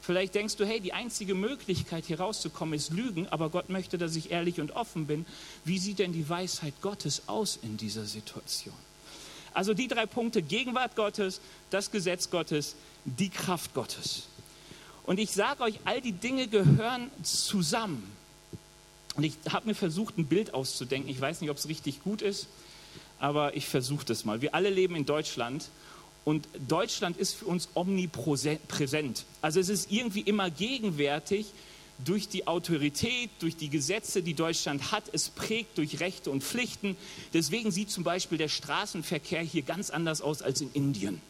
Vielleicht 0.00 0.34
denkst 0.34 0.56
du, 0.56 0.66
hey, 0.66 0.80
die 0.80 0.92
einzige 0.92 1.34
Möglichkeit 1.34 2.04
hier 2.06 2.20
rauszukommen 2.20 2.74
ist 2.74 2.90
Lügen, 2.90 3.26
aber 3.28 3.50
Gott 3.50 3.68
möchte, 3.70 3.96
dass 3.98 4.16
ich 4.16 4.30
ehrlich 4.30 4.60
und 4.60 4.72
offen 4.72 5.06
bin. 5.06 5.24
Wie 5.64 5.78
sieht 5.78 5.98
denn 5.98 6.12
die 6.12 6.28
Weisheit 6.28 6.74
Gottes 6.80 7.22
aus 7.26 7.58
in 7.62 7.76
dieser 7.76 8.04
Situation? 8.04 8.74
Also 9.54 9.72
die 9.72 9.88
drei 9.88 10.06
Punkte, 10.06 10.42
Gegenwart 10.42 10.96
Gottes, 10.96 11.40
das 11.70 11.90
Gesetz 11.90 12.28
Gottes, 12.30 12.74
die 13.04 13.30
Kraft 13.30 13.72
Gottes. 13.72 14.24
Und 15.06 15.18
ich 15.20 15.30
sage 15.30 15.62
euch, 15.62 15.78
all 15.84 16.00
die 16.00 16.12
Dinge 16.12 16.48
gehören 16.48 17.10
zusammen. 17.22 18.10
Und 19.16 19.24
ich 19.24 19.34
habe 19.50 19.68
mir 19.68 19.74
versucht, 19.74 20.18
ein 20.18 20.26
Bild 20.26 20.54
auszudenken. 20.54 21.08
Ich 21.08 21.20
weiß 21.20 21.40
nicht, 21.40 21.50
ob 21.50 21.56
es 21.56 21.68
richtig 21.68 22.02
gut 22.02 22.20
ist, 22.20 22.48
aber 23.20 23.56
ich 23.56 23.66
versuche 23.66 24.04
das 24.04 24.24
mal. 24.24 24.42
Wir 24.42 24.54
alle 24.54 24.70
leben 24.70 24.96
in 24.96 25.06
Deutschland 25.06 25.68
und 26.24 26.48
Deutschland 26.68 27.16
ist 27.16 27.34
für 27.34 27.46
uns 27.46 27.68
omnipräsent. 27.74 29.24
Also 29.40 29.60
es 29.60 29.68
ist 29.68 29.92
irgendwie 29.92 30.22
immer 30.22 30.50
gegenwärtig 30.50 31.46
durch 31.98 32.28
die 32.28 32.46
Autorität, 32.46 33.30
durch 33.38 33.56
die 33.56 33.68
Gesetze, 33.68 34.22
die 34.22 34.34
Deutschland 34.34 34.92
hat. 34.92 35.04
Es 35.12 35.28
prägt 35.28 35.78
durch 35.78 36.00
Rechte 36.00 36.30
und 36.30 36.42
Pflichten. 36.42 36.96
Deswegen 37.32 37.70
sieht 37.70 37.90
zum 37.90 38.04
Beispiel 38.04 38.38
der 38.38 38.48
Straßenverkehr 38.48 39.42
hier 39.42 39.62
ganz 39.62 39.90
anders 39.90 40.20
aus 40.20 40.42
als 40.42 40.60
in 40.60 40.72
Indien. 40.72 41.20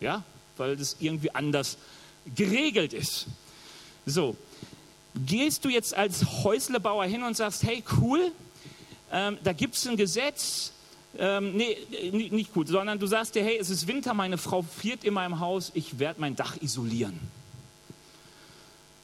Ja, 0.00 0.24
weil 0.56 0.76
das 0.76 0.96
irgendwie 1.00 1.34
anders 1.34 1.76
geregelt 2.34 2.92
ist. 2.92 3.26
So, 4.06 4.36
gehst 5.26 5.64
du 5.64 5.68
jetzt 5.68 5.94
als 5.94 6.44
Häuslebauer 6.44 7.04
hin 7.04 7.22
und 7.22 7.36
sagst, 7.36 7.62
hey, 7.64 7.82
cool, 8.00 8.32
ähm, 9.12 9.38
da 9.42 9.52
gibt 9.52 9.74
es 9.74 9.86
ein 9.86 9.96
Gesetz, 9.96 10.72
ähm, 11.18 11.56
nee, 11.56 11.76
nicht 12.12 12.54
gut, 12.54 12.68
sondern 12.68 12.98
du 12.98 13.06
sagst 13.06 13.34
dir, 13.34 13.42
hey, 13.42 13.58
es 13.58 13.68
ist 13.68 13.88
Winter, 13.88 14.14
meine 14.14 14.38
Frau 14.38 14.62
friert 14.62 15.04
in 15.04 15.14
meinem 15.14 15.40
Haus, 15.40 15.72
ich 15.74 15.98
werde 15.98 16.20
mein 16.20 16.36
Dach 16.36 16.56
isolieren 16.62 17.18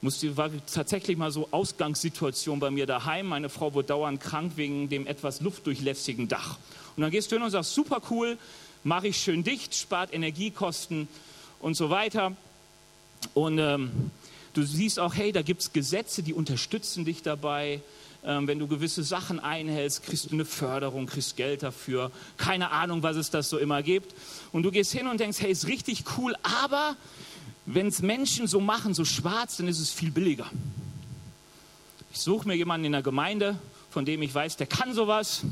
musste, 0.00 0.37
war 0.37 0.50
tatsächlich 0.73 1.17
mal 1.17 1.31
so 1.31 1.49
Ausgangssituation 1.50 2.61
bei 2.61 2.71
mir 2.71 2.87
daheim. 2.87 3.26
Meine 3.26 3.49
Frau 3.49 3.75
wurde 3.75 3.88
dauernd 3.88 4.21
krank 4.21 4.53
wegen 4.57 4.88
dem 4.88 5.07
etwas 5.07 5.41
luftdurchlässigen 5.41 6.29
Dach. 6.29 6.59
Und 6.97 7.03
dann 7.03 7.11
gehst 7.11 7.31
du 7.31 7.37
hin 7.37 7.43
und 7.43 7.50
sagst, 7.50 7.75
super 7.75 8.00
cool, 8.11 8.38
mache 8.85 9.09
ich 9.09 9.17
schön 9.17 9.43
dicht, 9.43 9.75
spart 9.75 10.15
Energiekosten 10.15 11.09
und 11.61 11.75
so 11.76 11.91
weiter. 11.91 12.37
Und 13.35 13.59
ähm, 13.59 14.11
du 14.55 14.62
siehst 14.62 14.99
auch, 14.99 15.15
hey, 15.15 15.33
da 15.33 15.43
gibt 15.43 15.62
es 15.62 15.73
Gesetze, 15.73 16.23
die 16.23 16.35
unterstützen 16.35 17.05
dich 17.05 17.23
dabei. 17.23 17.81
Ähm, 18.25 18.47
wenn 18.47 18.59
du 18.59 18.67
gewisse 18.67 19.03
Sachen 19.03 19.41
einhältst, 19.41 20.03
kriegst 20.03 20.26
du 20.26 20.35
eine 20.35 20.45
Förderung, 20.45 21.07
kriegst 21.07 21.37
Geld 21.37 21.62
dafür. 21.62 22.11
Keine 22.37 22.71
Ahnung, 22.71 23.03
was 23.03 23.17
es 23.17 23.31
das 23.31 23.49
so 23.49 23.59
immer 23.59 23.83
gibt. 23.83 24.15
Und 24.53 24.62
du 24.62 24.71
gehst 24.71 24.93
hin 24.93 25.07
und 25.07 25.21
denkst, 25.21 25.41
hey, 25.41 25.50
ist 25.50 25.67
richtig 25.67 26.05
cool, 26.17 26.35
aber 26.43 26.97
wenn 27.66 27.88
es 27.88 28.00
Menschen 28.00 28.46
so 28.46 28.61
machen, 28.61 28.94
so 28.94 29.04
schwarz, 29.04 29.56
dann 29.56 29.68
ist 29.68 29.80
es 29.80 29.90
viel 29.90 30.12
billiger. 30.12 30.49
Ich 32.12 32.20
suche 32.20 32.46
mir 32.49 32.54
jemanden 32.54 32.87
in 32.87 32.92
der 32.92 33.02
Gemeinde, 33.02 33.58
von 33.90 34.04
dem 34.04 34.23
ich 34.23 34.32
weiß, 34.32 34.56
der 34.56 34.68
kann 34.68 34.94
sowas 34.94 35.42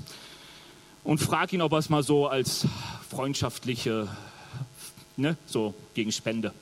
und 1.02 1.18
frage 1.18 1.56
ihn, 1.56 1.62
ob 1.62 1.72
er 1.72 1.78
es 1.78 1.90
mal 1.90 2.02
so 2.02 2.28
als 2.28 2.66
freundschaftliche, 3.10 4.08
ne, 5.16 5.36
so 5.46 5.74
gegen 5.94 6.12
Spende. 6.12 6.54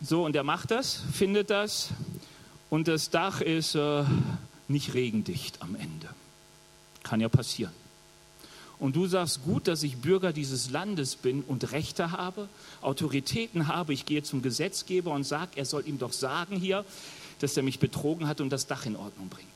So, 0.00 0.24
und 0.24 0.34
er 0.34 0.42
macht 0.42 0.70
das, 0.70 1.02
findet 1.12 1.50
das 1.50 1.90
und 2.70 2.88
das 2.88 3.10
Dach 3.10 3.40
ist 3.40 3.74
äh, 3.74 4.04
nicht 4.68 4.94
regendicht 4.94 5.62
am 5.62 5.74
Ende. 5.74 6.08
Kann 7.02 7.20
ja 7.20 7.28
passieren 7.28 7.85
und 8.78 8.94
du 8.94 9.06
sagst, 9.06 9.42
gut, 9.44 9.68
dass 9.68 9.82
ich 9.82 9.96
Bürger 9.98 10.32
dieses 10.32 10.70
Landes 10.70 11.16
bin 11.16 11.42
und 11.42 11.72
Rechte 11.72 12.12
habe, 12.12 12.48
Autoritäten 12.82 13.68
habe, 13.68 13.94
ich 13.94 14.04
gehe 14.04 14.22
zum 14.22 14.42
Gesetzgeber 14.42 15.12
und 15.12 15.24
sage, 15.24 15.52
er 15.56 15.64
soll 15.64 15.86
ihm 15.86 15.98
doch 15.98 16.12
sagen 16.12 16.56
hier, 16.56 16.84
dass 17.40 17.56
er 17.56 17.62
mich 17.62 17.78
betrogen 17.78 18.28
hat 18.28 18.40
und 18.40 18.50
das 18.50 18.66
Dach 18.66 18.84
in 18.86 18.96
Ordnung 18.96 19.28
bringt. 19.28 19.46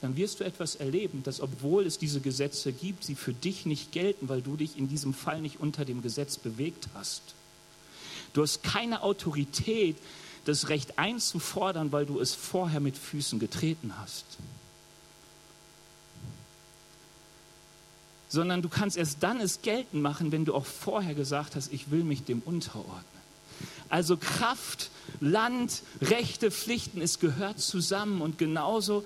Dann 0.00 0.16
wirst 0.16 0.40
du 0.40 0.44
etwas 0.44 0.76
erleben, 0.76 1.22
dass 1.22 1.40
obwohl 1.40 1.86
es 1.86 1.98
diese 1.98 2.20
Gesetze 2.20 2.72
gibt, 2.72 3.04
sie 3.04 3.14
für 3.14 3.32
dich 3.32 3.66
nicht 3.66 3.92
gelten, 3.92 4.28
weil 4.28 4.42
du 4.42 4.56
dich 4.56 4.78
in 4.78 4.88
diesem 4.88 5.14
Fall 5.14 5.40
nicht 5.40 5.58
unter 5.58 5.84
dem 5.84 6.02
Gesetz 6.02 6.36
bewegt 6.36 6.88
hast. 6.94 7.22
Du 8.32 8.42
hast 8.42 8.62
keine 8.62 9.02
Autorität, 9.02 9.96
das 10.44 10.68
Recht 10.68 10.98
einzufordern, 10.98 11.90
weil 11.92 12.06
du 12.06 12.20
es 12.20 12.34
vorher 12.34 12.80
mit 12.80 12.96
Füßen 12.96 13.38
getreten 13.38 13.94
hast. 13.98 14.24
Sondern 18.36 18.60
du 18.60 18.68
kannst 18.68 18.98
erst 18.98 19.22
dann 19.22 19.40
es 19.40 19.62
geltend 19.62 20.02
machen, 20.02 20.30
wenn 20.30 20.44
du 20.44 20.54
auch 20.54 20.66
vorher 20.66 21.14
gesagt 21.14 21.56
hast, 21.56 21.72
ich 21.72 21.90
will 21.90 22.04
mich 22.04 22.22
dem 22.22 22.42
unterordnen. 22.44 23.02
Also 23.88 24.18
Kraft, 24.18 24.90
Land, 25.20 25.82
Rechte, 26.02 26.50
Pflichten, 26.50 27.00
es 27.00 27.18
gehört 27.18 27.58
zusammen 27.60 28.20
und 28.20 28.36
genauso 28.36 29.04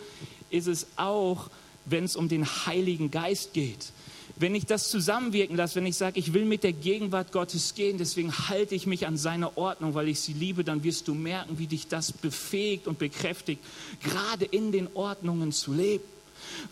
ist 0.51 0.67
es 0.67 0.89
auch, 0.97 1.49
wenn 1.85 2.05
es 2.05 2.17
um 2.17 2.29
den 2.29 2.45
Heiligen 2.45 3.13
Geist 3.13 3.53
geht. 3.53 3.93
Wenn 4.35 4.55
ich 4.57 4.67
das 4.67 4.91
zusammenwirken 4.91 5.57
lasse, 5.57 5.77
wenn 5.77 5.87
ich 5.87 5.97
sage, 5.97 6.19
ich 6.19 6.33
will 6.33 6.45
mit 6.45 6.65
der 6.65 6.73
Gegenwart 6.73 7.31
Gottes 7.31 7.75
gehen, 7.75 7.99
deswegen 7.99 8.33
halte 8.49 8.75
ich 8.75 8.87
mich 8.87 9.07
an 9.07 9.17
seine 9.17 9.57
Ordnung, 9.57 9.95
weil 9.95 10.09
ich 10.09 10.19
sie 10.21 10.33
liebe, 10.33 10.65
dann 10.65 10.83
wirst 10.83 11.07
du 11.07 11.15
merken, 11.15 11.59
wie 11.59 11.69
dich 11.69 11.87
das 11.87 12.11
befähigt 12.11 12.89
und 12.89 12.99
bekräftigt, 12.99 13.63
gerade 14.03 14.45
in 14.45 14.73
den 14.73 14.89
Ordnungen 14.95 15.53
zu 15.53 15.73
leben. 15.73 16.05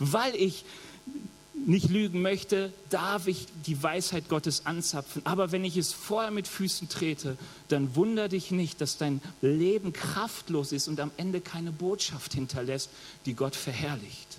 Weil 0.00 0.34
ich 0.34 0.64
nicht 1.66 1.90
lügen 1.90 2.22
möchte, 2.22 2.72
darf 2.90 3.26
ich 3.26 3.46
die 3.66 3.82
Weisheit 3.82 4.28
Gottes 4.28 4.66
anzapfen. 4.66 5.22
Aber 5.24 5.52
wenn 5.52 5.64
ich 5.64 5.76
es 5.76 5.92
vorher 5.92 6.30
mit 6.30 6.48
Füßen 6.48 6.88
trete, 6.88 7.36
dann 7.68 7.94
wunder 7.96 8.28
dich 8.28 8.50
nicht, 8.50 8.80
dass 8.80 8.96
dein 8.96 9.20
Leben 9.40 9.92
kraftlos 9.92 10.72
ist 10.72 10.88
und 10.88 11.00
am 11.00 11.10
Ende 11.16 11.40
keine 11.40 11.72
Botschaft 11.72 12.34
hinterlässt, 12.34 12.90
die 13.26 13.34
Gott 13.34 13.56
verherrlicht. 13.56 14.38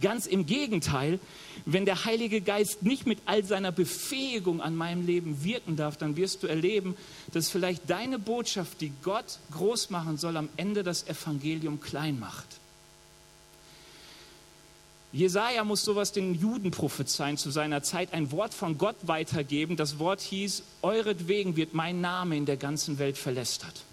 Ganz 0.00 0.26
im 0.26 0.46
Gegenteil, 0.46 1.18
wenn 1.64 1.84
der 1.84 2.04
Heilige 2.04 2.40
Geist 2.40 2.82
nicht 2.82 3.06
mit 3.06 3.20
all 3.26 3.44
seiner 3.44 3.72
Befähigung 3.72 4.60
an 4.60 4.76
meinem 4.76 5.06
Leben 5.06 5.42
wirken 5.42 5.76
darf, 5.76 5.96
dann 5.96 6.16
wirst 6.16 6.42
du 6.42 6.46
erleben, 6.46 6.96
dass 7.32 7.48
vielleicht 7.48 7.88
deine 7.88 8.18
Botschaft, 8.18 8.80
die 8.80 8.92
Gott 9.02 9.38
groß 9.52 9.90
machen 9.90 10.18
soll, 10.18 10.36
am 10.36 10.48
Ende 10.56 10.82
das 10.82 11.06
Evangelium 11.06 11.80
klein 11.80 12.18
macht. 12.18 12.59
Jesaja 15.12 15.64
muss 15.64 15.84
sowas 15.84 16.12
den 16.12 16.34
Juden 16.34 16.70
prophezeien 16.70 17.36
zu 17.36 17.50
seiner 17.50 17.82
Zeit, 17.82 18.12
ein 18.12 18.30
Wort 18.30 18.54
von 18.54 18.78
Gott 18.78 18.96
weitergeben. 19.02 19.76
Das 19.76 19.98
Wort 19.98 20.20
hieß: 20.20 20.62
Euretwegen 20.82 21.56
wird 21.56 21.74
mein 21.74 22.00
Name 22.00 22.36
in 22.36 22.46
der 22.46 22.56
ganzen 22.56 22.98
Welt 22.98 23.18
verlästert. 23.18 23.84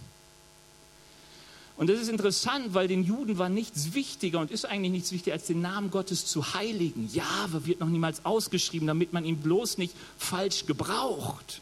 Und 1.75 1.89
das 1.91 1.99
ist 1.99 2.09
interessant, 2.09 2.73
weil 2.73 2.87
den 2.87 3.03
Juden 3.03 3.37
war 3.37 3.49
nichts 3.49 3.93
wichtiger 3.93 4.39
und 4.39 4.49
ist 4.49 4.65
eigentlich 4.65 4.91
nichts 4.91 5.11
wichtiger, 5.11 5.35
als 5.35 5.45
den 5.45 5.61
Namen 5.61 5.91
Gottes 5.91 6.25
zu 6.25 6.53
heiligen. 6.55 7.07
Jahwe 7.13 7.67
wird 7.67 7.79
noch 7.79 7.87
niemals 7.87 8.25
ausgeschrieben, 8.25 8.87
damit 8.87 9.13
man 9.13 9.25
ihn 9.25 9.37
bloß 9.37 9.77
nicht 9.77 9.93
falsch 10.17 10.65
gebraucht. 10.65 11.61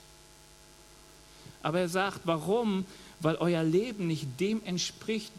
Aber 1.62 1.79
er 1.79 1.89
sagt, 1.89 2.21
warum? 2.24 2.85
Weil 3.19 3.35
euer 3.35 3.63
Leben 3.63 4.07
nicht 4.07 4.39
dem 4.39 4.63
entspricht, 4.63 5.31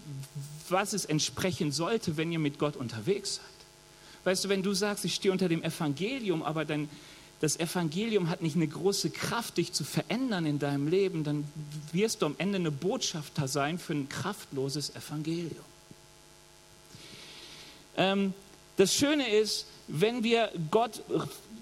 was 0.68 0.92
es 0.92 1.06
entsprechen 1.06 1.72
sollte, 1.72 2.18
wenn 2.18 2.30
ihr 2.32 2.38
mit 2.38 2.58
Gott 2.58 2.76
unterwegs 2.76 3.36
seid. 3.36 3.55
Weißt 4.26 4.44
du, 4.44 4.48
wenn 4.48 4.64
du 4.64 4.74
sagst, 4.74 5.04
ich 5.04 5.14
stehe 5.14 5.30
unter 5.30 5.48
dem 5.48 5.62
Evangelium, 5.62 6.42
aber 6.42 6.64
dein, 6.64 6.88
das 7.38 7.60
Evangelium 7.60 8.28
hat 8.28 8.42
nicht 8.42 8.56
eine 8.56 8.66
große 8.66 9.10
Kraft, 9.10 9.56
dich 9.56 9.72
zu 9.72 9.84
verändern 9.84 10.46
in 10.46 10.58
deinem 10.58 10.88
Leben, 10.88 11.22
dann 11.22 11.44
wirst 11.92 12.22
du 12.22 12.26
am 12.26 12.34
Ende 12.36 12.56
eine 12.56 12.72
Botschafter 12.72 13.46
sein 13.46 13.78
für 13.78 13.92
ein 13.92 14.08
kraftloses 14.08 14.96
Evangelium. 14.96 15.64
Ähm, 17.96 18.34
das 18.76 18.96
Schöne 18.96 19.30
ist, 19.30 19.66
wenn 19.86 20.24
wir 20.24 20.50
Gott, 20.72 21.02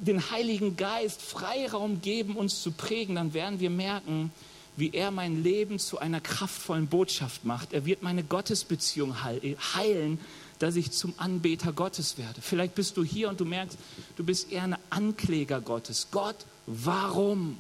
den 0.01 0.31
Heiligen 0.31 0.79
Geist, 0.79 1.21
Freiraum 1.21 2.01
geben, 2.01 2.35
uns 2.35 2.63
zu 2.63 2.73
prägen, 2.73 3.17
dann 3.17 3.35
werden 3.35 3.61
wir 3.61 3.69
merken, 3.69 4.33
wie 4.79 4.91
er 4.95 5.11
mein 5.11 5.43
Leben 5.43 5.79
zu 5.79 5.99
einer 5.99 6.23
kraftvollen 6.23 6.87
Botschaft 6.87 7.45
macht. 7.45 7.75
Er 7.75 7.85
wird 7.85 8.03
meine 8.03 8.25
Gottesbeziehung 8.25 9.23
heilen, 9.23 10.19
dass 10.59 10.77
ich 10.77 10.93
zum 10.93 11.15
Anbeter 11.17 11.73
Gottes 11.73 12.19
werde. 12.19 12.41
Vielleicht 12.41 12.75
bist 12.75 12.97
du 12.97 13.05
hier 13.05 13.29
und 13.29 13.41
du 13.41 13.45
merkst, 13.45 13.79
du 14.17 14.25
bist 14.25 14.51
eher 14.53 14.63
ein 14.65 14.77
Ankläger 14.91 15.61
Gottes. 15.61 16.09
Gott, 16.11 16.37
warum? 16.67 17.59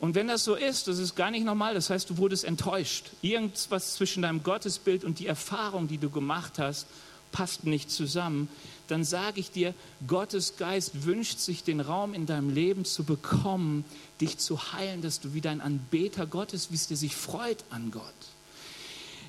Und 0.00 0.14
wenn 0.14 0.28
das 0.28 0.44
so 0.44 0.54
ist, 0.54 0.88
das 0.88 0.98
ist 0.98 1.14
gar 1.14 1.30
nicht 1.30 1.44
normal, 1.44 1.74
das 1.74 1.90
heißt, 1.90 2.08
du 2.08 2.16
wurdest 2.16 2.44
enttäuscht. 2.44 3.10
Irgendwas 3.20 3.94
zwischen 3.94 4.22
deinem 4.22 4.42
Gottesbild 4.42 5.04
und 5.04 5.18
die 5.18 5.26
Erfahrung, 5.26 5.88
die 5.88 5.98
du 5.98 6.08
gemacht 6.08 6.58
hast, 6.58 6.86
passt 7.32 7.64
nicht 7.64 7.90
zusammen, 7.90 8.48
dann 8.88 9.04
sage 9.04 9.38
ich 9.38 9.50
dir, 9.50 9.74
Gottes 10.06 10.56
Geist 10.56 11.04
wünscht 11.04 11.38
sich 11.38 11.62
den 11.62 11.80
Raum 11.80 12.12
in 12.14 12.26
deinem 12.26 12.50
Leben 12.50 12.84
zu 12.84 13.04
bekommen, 13.04 13.84
dich 14.20 14.38
zu 14.38 14.72
heilen, 14.72 15.02
dass 15.02 15.20
du 15.20 15.34
wieder 15.34 15.50
ein 15.50 15.60
Anbeter 15.60 16.26
Gottes 16.26 16.68
bist, 16.68 16.90
der 16.90 16.96
sich 16.96 17.14
freut 17.14 17.62
an 17.70 17.90
Gott. 17.90 18.02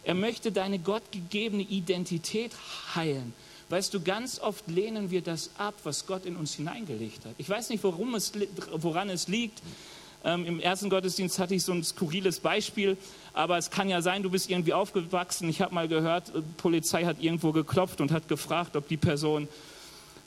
Er 0.03 0.15
möchte 0.15 0.51
deine 0.51 0.79
gottgegebene 0.79 1.63
Identität 1.63 2.51
heilen. 2.95 3.33
Weißt 3.69 3.93
du, 3.93 4.01
ganz 4.01 4.39
oft 4.39 4.67
lehnen 4.67 5.11
wir 5.11 5.21
das 5.21 5.51
ab, 5.57 5.75
was 5.83 6.05
Gott 6.05 6.25
in 6.25 6.35
uns 6.35 6.55
hineingelegt 6.55 7.25
hat. 7.25 7.33
Ich 7.37 7.47
weiß 7.47 7.69
nicht, 7.69 7.83
worum 7.83 8.15
es, 8.15 8.33
woran 8.73 9.09
es 9.09 9.27
liegt. 9.27 9.61
Ähm, 10.23 10.45
Im 10.45 10.59
ersten 10.59 10.89
Gottesdienst 10.89 11.39
hatte 11.39 11.55
ich 11.55 11.63
so 11.63 11.71
ein 11.71 11.83
skurriles 11.83 12.41
Beispiel, 12.41 12.97
aber 13.33 13.57
es 13.57 13.71
kann 13.71 13.89
ja 13.89 14.01
sein, 14.01 14.23
du 14.23 14.29
bist 14.29 14.49
irgendwie 14.49 14.73
aufgewachsen. 14.73 15.49
Ich 15.49 15.61
habe 15.61 15.73
mal 15.73 15.87
gehört, 15.87 16.33
die 16.33 16.39
äh, 16.39 16.43
Polizei 16.57 17.05
hat 17.05 17.21
irgendwo 17.21 17.51
geklopft 17.51 18.01
und 18.01 18.11
hat 18.11 18.27
gefragt, 18.27 18.75
ob 18.75 18.87
die 18.87 18.97
Person 18.97 19.47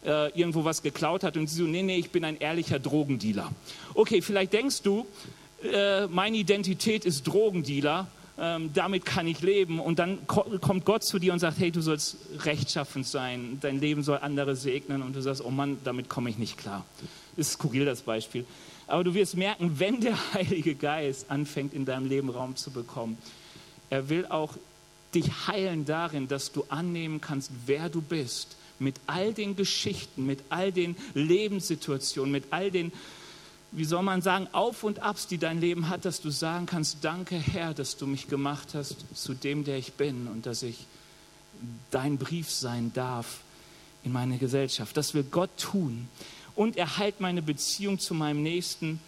äh, 0.05 0.31
irgendwo 0.39 0.65
was 0.65 0.83
geklaut 0.83 1.23
hat. 1.23 1.37
Und 1.37 1.49
sie 1.49 1.57
so, 1.57 1.65
nee, 1.65 1.83
nee, 1.83 1.99
ich 1.99 2.11
bin 2.11 2.25
ein 2.25 2.39
ehrlicher 2.39 2.79
Drogendealer. 2.79 3.53
Okay, 3.93 4.23
vielleicht 4.23 4.53
denkst 4.53 4.83
du, 4.83 5.07
äh, 5.63 6.07
meine 6.07 6.39
Identität 6.39 7.05
ist 7.05 7.25
Drogendealer 7.25 8.09
ähm, 8.39 8.71
damit 8.75 9.05
kann 9.05 9.27
ich 9.27 9.41
leben. 9.43 9.79
Und 9.79 9.99
dann 9.99 10.27
kommt 10.27 10.85
Gott 10.85 11.05
zu 11.05 11.19
dir 11.19 11.33
und 11.33 11.39
sagt, 11.39 11.59
hey, 11.59 11.71
du 11.71 11.81
sollst 11.81 12.17
rechtschaffend 12.45 13.07
sein, 13.07 13.59
dein 13.61 13.81
Leben 13.81 14.03
soll 14.03 14.19
andere 14.19 14.57
segnen. 14.57 15.03
Und 15.03 15.15
du 15.15 15.23
sagst, 15.23 15.45
oh 15.45 15.51
Mann, 15.51 15.79
damit 15.85 16.09
komme 16.09 16.31
ich 16.31 16.39
nicht 16.39 16.59
klar. 16.59 16.85
Ist 17.37 17.53
skurril, 17.53 17.85
das 17.85 18.03
Beispiel. 18.03 18.45
Aber 18.87 19.05
du 19.05 19.15
wirst 19.15 19.37
merken, 19.37 19.79
wenn 19.79 20.01
der 20.01 20.17
Heilige 20.35 20.75
Geist 20.75 21.31
anfängt, 21.31 21.75
in 21.75 21.85
deinem 21.85 22.09
Leben 22.09 22.31
Raum 22.31 22.57
zu 22.57 22.71
bekommen, 22.71 23.19
er 23.91 24.09
will 24.09 24.27
auch 24.27 24.55
dich 25.15 25.47
heilen 25.47 25.85
darin, 25.85 26.27
dass 26.27 26.51
du 26.51 26.65
annehmen 26.69 27.21
kannst, 27.21 27.53
wer 27.67 27.89
du 27.89 28.03
bist. 28.03 28.57
Mit 28.81 28.97
all 29.07 29.33
den 29.33 29.55
Geschichten, 29.55 30.27
mit 30.27 30.41
all 30.49 30.73
den 30.73 30.97
Lebenssituationen, 31.15 32.33
mit 32.33 32.47
all 32.51 32.73
den 32.73 32.93
wie 33.77 33.85
soll 33.85 34.03
man 34.03 34.23
sagen, 34.23 34.49
Auf 34.53 34.85
und 34.85 35.01
Abs, 35.01 35.27
die 35.27 35.39
dein 35.39 35.61
Leben 35.61 35.89
hat, 35.89 36.05
dass 36.05 36.21
du 36.21 36.31
sagen 36.31 36.67
kannst, 36.67 36.99
danke 37.03 37.37
Herr, 37.37 37.75
dass 37.75 37.97
du 37.97 38.07
mich 38.07 38.29
gemacht 38.29 38.69
hast 38.75 38.97
zu 39.15 39.35
dem, 39.35 39.65
der 39.65 39.79
ich 39.79 39.95
bin 39.95 40.29
und 40.29 40.47
dass 40.47 40.63
ich 40.63 40.87
dein 41.91 42.19
Brief 42.19 42.51
sein 42.51 42.93
darf 42.95 43.41
in 44.05 44.13
meine 44.13 44.39
Gesellschaft. 44.39 44.97
Das 44.97 45.15
will 45.15 45.25
Gott 45.25 45.51
tun. 45.59 46.09
Und 46.55 46.77
er 46.77 46.99
heilt 46.99 47.21
meine 47.21 47.43
Beziehung 47.43 47.99
zu 47.99 48.15
meinem 48.15 48.43
Nächsten. 48.43 49.01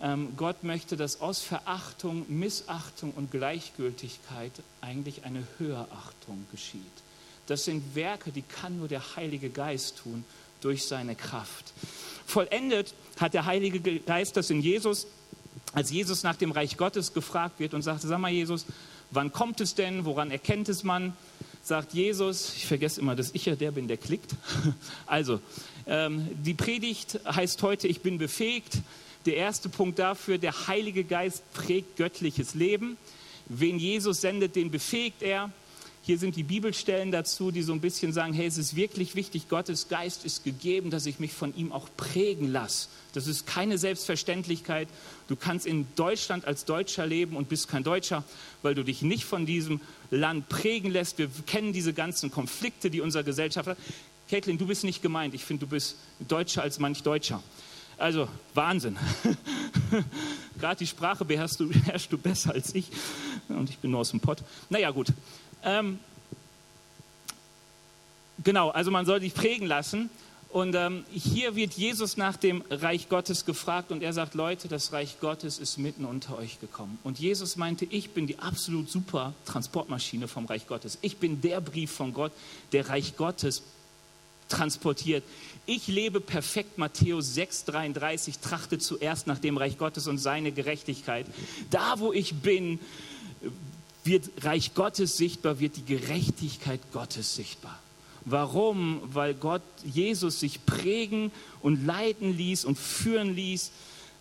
Ähm, 0.00 0.34
Gott 0.36 0.62
möchte, 0.62 0.96
dass 0.96 1.20
aus 1.20 1.40
Verachtung, 1.40 2.24
Missachtung 2.28 3.12
und 3.12 3.30
Gleichgültigkeit 3.30 4.52
eigentlich 4.80 5.24
eine 5.24 5.44
Höherachtung 5.58 6.46
geschieht. 6.52 6.82
Das 7.46 7.64
sind 7.64 7.94
Werke, 7.94 8.30
die 8.30 8.42
kann 8.42 8.78
nur 8.78 8.88
der 8.88 9.16
Heilige 9.16 9.50
Geist 9.50 9.98
tun 9.98 10.24
durch 10.60 10.84
seine 10.84 11.14
Kraft. 11.14 11.72
Vollendet 12.26 12.94
hat 13.20 13.34
der 13.34 13.46
Heilige 13.46 14.00
Geist 14.00 14.36
das 14.36 14.50
in 14.50 14.60
Jesus, 14.60 15.06
als 15.72 15.90
Jesus 15.90 16.22
nach 16.22 16.36
dem 16.36 16.52
Reich 16.52 16.76
Gottes 16.76 17.12
gefragt 17.12 17.60
wird 17.60 17.74
und 17.74 17.82
sagte, 17.82 18.06
sag 18.06 18.18
mal 18.18 18.30
Jesus, 18.30 18.66
wann 19.10 19.32
kommt 19.32 19.60
es 19.60 19.74
denn, 19.74 20.04
woran 20.04 20.30
erkennt 20.30 20.68
es 20.68 20.84
man? 20.84 21.14
Sagt 21.62 21.94
Jesus, 21.94 22.54
ich 22.56 22.66
vergesse 22.66 23.00
immer, 23.00 23.16
dass 23.16 23.30
ich 23.32 23.46
ja 23.46 23.56
der 23.56 23.70
bin, 23.70 23.88
der 23.88 23.96
klickt. 23.96 24.34
Also, 25.06 25.40
ähm, 25.86 26.28
die 26.44 26.54
Predigt 26.54 27.20
heißt 27.26 27.62
heute, 27.62 27.88
ich 27.88 28.00
bin 28.00 28.18
befähigt. 28.18 28.78
Der 29.26 29.36
erste 29.36 29.70
Punkt 29.70 29.98
dafür, 29.98 30.36
der 30.36 30.66
Heilige 30.66 31.04
Geist 31.04 31.42
prägt 31.54 31.96
göttliches 31.96 32.54
Leben. 32.54 32.98
Wen 33.46 33.78
Jesus 33.78 34.20
sendet, 34.20 34.56
den 34.56 34.70
befähigt 34.70 35.22
er. 35.22 35.50
Hier 36.06 36.18
sind 36.18 36.36
die 36.36 36.42
Bibelstellen 36.42 37.10
dazu, 37.12 37.50
die 37.50 37.62
so 37.62 37.72
ein 37.72 37.80
bisschen 37.80 38.12
sagen, 38.12 38.34
hey, 38.34 38.46
es 38.46 38.58
ist 38.58 38.76
wirklich 38.76 39.14
wichtig, 39.14 39.48
Gottes 39.48 39.88
Geist 39.88 40.26
ist 40.26 40.44
gegeben, 40.44 40.90
dass 40.90 41.06
ich 41.06 41.18
mich 41.18 41.32
von 41.32 41.56
ihm 41.56 41.72
auch 41.72 41.88
prägen 41.96 42.52
lasse. 42.52 42.88
Das 43.14 43.26
ist 43.26 43.46
keine 43.46 43.78
Selbstverständlichkeit. 43.78 44.88
Du 45.28 45.36
kannst 45.36 45.64
in 45.64 45.86
Deutschland 45.96 46.44
als 46.44 46.66
Deutscher 46.66 47.06
leben 47.06 47.38
und 47.38 47.48
bist 47.48 47.68
kein 47.68 47.84
Deutscher, 47.84 48.22
weil 48.60 48.74
du 48.74 48.84
dich 48.84 49.00
nicht 49.00 49.24
von 49.24 49.46
diesem 49.46 49.80
Land 50.10 50.50
prägen 50.50 50.90
lässt. 50.90 51.16
Wir 51.16 51.30
kennen 51.46 51.72
diese 51.72 51.94
ganzen 51.94 52.30
Konflikte, 52.30 52.90
die 52.90 53.00
unsere 53.00 53.24
Gesellschaft 53.24 53.66
hat. 53.66 53.78
Caitlin, 54.28 54.58
du 54.58 54.66
bist 54.66 54.84
nicht 54.84 55.00
gemeint. 55.00 55.32
Ich 55.32 55.46
finde, 55.46 55.64
du 55.64 55.70
bist 55.70 55.96
Deutscher 56.28 56.60
als 56.60 56.78
manch 56.78 57.02
Deutscher. 57.02 57.42
Also 57.96 58.28
Wahnsinn. 58.52 58.98
Gerade 60.60 60.78
die 60.80 60.86
Sprache 60.86 61.24
beherrschst 61.24 61.60
du, 61.60 61.68
beherrschst 61.68 62.12
du 62.12 62.18
besser 62.18 62.52
als 62.52 62.74
ich. 62.74 62.90
Und 63.48 63.70
ich 63.70 63.78
bin 63.78 63.90
nur 63.90 64.00
aus 64.00 64.10
dem 64.10 64.20
Pott. 64.20 64.42
Naja, 64.68 64.90
gut. 64.90 65.08
Ähm, 65.64 65.98
genau, 68.42 68.70
also 68.70 68.90
man 68.90 69.06
soll 69.06 69.20
sich 69.20 69.34
prägen 69.34 69.66
lassen. 69.66 70.10
Und 70.54 70.76
ähm, 70.76 71.04
hier 71.10 71.56
wird 71.56 71.72
Jesus 71.72 72.16
nach 72.16 72.36
dem 72.36 72.62
Reich 72.70 73.08
Gottes 73.08 73.44
gefragt 73.44 73.90
und 73.90 74.04
er 74.04 74.12
sagt, 74.12 74.34
Leute, 74.34 74.68
das 74.68 74.92
Reich 74.92 75.18
Gottes 75.18 75.58
ist 75.58 75.78
mitten 75.78 76.04
unter 76.04 76.38
euch 76.38 76.60
gekommen. 76.60 76.96
Und 77.02 77.18
Jesus 77.18 77.56
meinte, 77.56 77.86
ich 77.86 78.10
bin 78.10 78.28
die 78.28 78.38
absolut 78.38 78.88
super 78.88 79.34
Transportmaschine 79.46 80.28
vom 80.28 80.46
Reich 80.46 80.68
Gottes. 80.68 80.98
Ich 81.00 81.16
bin 81.16 81.40
der 81.40 81.60
Brief 81.60 81.90
von 81.90 82.14
Gott, 82.14 82.30
der 82.70 82.88
Reich 82.88 83.16
Gottes 83.16 83.64
transportiert. 84.48 85.24
Ich 85.66 85.88
lebe 85.88 86.20
perfekt, 86.20 86.78
Matthäus 86.78 87.36
6,33, 87.36 88.40
trachte 88.40 88.78
zuerst 88.78 89.26
nach 89.26 89.40
dem 89.40 89.56
Reich 89.56 89.76
Gottes 89.76 90.06
und 90.06 90.18
seine 90.18 90.52
Gerechtigkeit. 90.52 91.26
Da, 91.70 91.98
wo 91.98 92.12
ich 92.12 92.32
bin, 92.32 92.78
wird 94.04 94.30
Reich 94.44 94.74
Gottes 94.74 95.16
sichtbar, 95.16 95.60
wird 95.60 95.76
die 95.76 95.84
Gerechtigkeit 95.84 96.80
Gottes 96.92 97.34
sichtbar. 97.34 97.78
Warum? 98.24 99.00
Weil 99.12 99.34
Gott 99.34 99.62
Jesus 99.84 100.40
sich 100.40 100.64
prägen 100.64 101.30
und 101.60 101.84
leiten 101.84 102.36
ließ 102.36 102.64
und 102.64 102.78
führen 102.78 103.34
ließ 103.34 103.70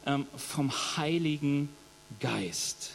ähm, 0.06 0.26
vom 0.36 0.72
Heiligen 0.98 1.70
Geist. 2.20 2.92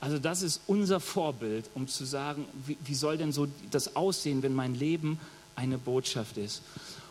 Also 0.00 0.18
das 0.18 0.42
ist 0.42 0.60
unser 0.66 1.00
Vorbild, 1.00 1.70
um 1.74 1.88
zu 1.88 2.04
sagen, 2.04 2.44
wie, 2.66 2.76
wie 2.84 2.94
soll 2.94 3.16
denn 3.16 3.32
so 3.32 3.48
das 3.70 3.96
aussehen, 3.96 4.42
wenn 4.42 4.54
mein 4.54 4.74
Leben 4.74 5.18
eine 5.56 5.78
Botschaft 5.78 6.36
ist. 6.36 6.62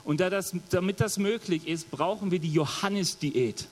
Und 0.04 0.20
da 0.20 0.30
das, 0.30 0.54
damit 0.70 1.00
das 1.00 1.18
möglich 1.18 1.68
ist, 1.68 1.90
brauchen 1.90 2.32
wir 2.32 2.40
die 2.40 2.52
Johannes-Diät. 2.52 3.68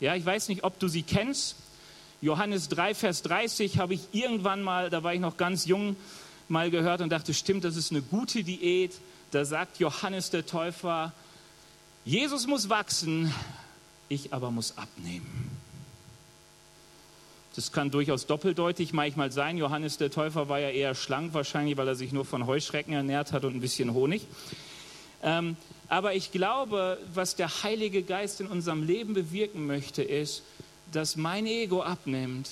Ja, 0.00 0.14
ich 0.14 0.24
weiß 0.24 0.48
nicht, 0.48 0.64
ob 0.64 0.78
du 0.78 0.88
sie 0.88 1.02
kennst. 1.02 1.56
Johannes 2.20 2.68
3, 2.68 2.94
Vers 2.94 3.22
30 3.22 3.78
habe 3.78 3.94
ich 3.94 4.00
irgendwann 4.12 4.62
mal, 4.62 4.90
da 4.90 5.04
war 5.04 5.14
ich 5.14 5.20
noch 5.20 5.36
ganz 5.36 5.66
jung, 5.66 5.96
mal 6.48 6.70
gehört 6.70 7.00
und 7.00 7.10
dachte, 7.10 7.32
stimmt, 7.32 7.64
das 7.64 7.76
ist 7.76 7.92
eine 7.92 8.02
gute 8.02 8.42
Diät. 8.42 8.98
Da 9.30 9.44
sagt 9.44 9.78
Johannes 9.78 10.30
der 10.30 10.44
Täufer, 10.46 11.12
Jesus 12.04 12.46
muss 12.46 12.68
wachsen, 12.68 13.32
ich 14.08 14.32
aber 14.32 14.50
muss 14.50 14.76
abnehmen. 14.78 15.50
Das 17.54 17.72
kann 17.72 17.90
durchaus 17.90 18.26
doppeldeutig 18.26 18.92
manchmal 18.92 19.30
sein. 19.30 19.58
Johannes 19.58 19.98
der 19.98 20.10
Täufer 20.10 20.48
war 20.48 20.58
ja 20.58 20.70
eher 20.70 20.94
schlank, 20.94 21.34
wahrscheinlich, 21.34 21.76
weil 21.76 21.88
er 21.88 21.94
sich 21.94 22.12
nur 22.12 22.24
von 22.24 22.46
Heuschrecken 22.46 22.94
ernährt 22.94 23.32
hat 23.32 23.44
und 23.44 23.54
ein 23.54 23.60
bisschen 23.60 23.94
Honig. 23.94 24.26
Ähm, 25.22 25.56
aber 25.88 26.14
ich 26.14 26.32
glaube, 26.32 26.98
was 27.12 27.36
der 27.36 27.62
Heilige 27.62 28.02
Geist 28.02 28.40
in 28.40 28.46
unserem 28.46 28.82
Leben 28.84 29.14
bewirken 29.14 29.66
möchte, 29.66 30.02
ist, 30.02 30.42
dass 30.92 31.16
mein 31.16 31.46
Ego 31.46 31.82
abnimmt 31.82 32.50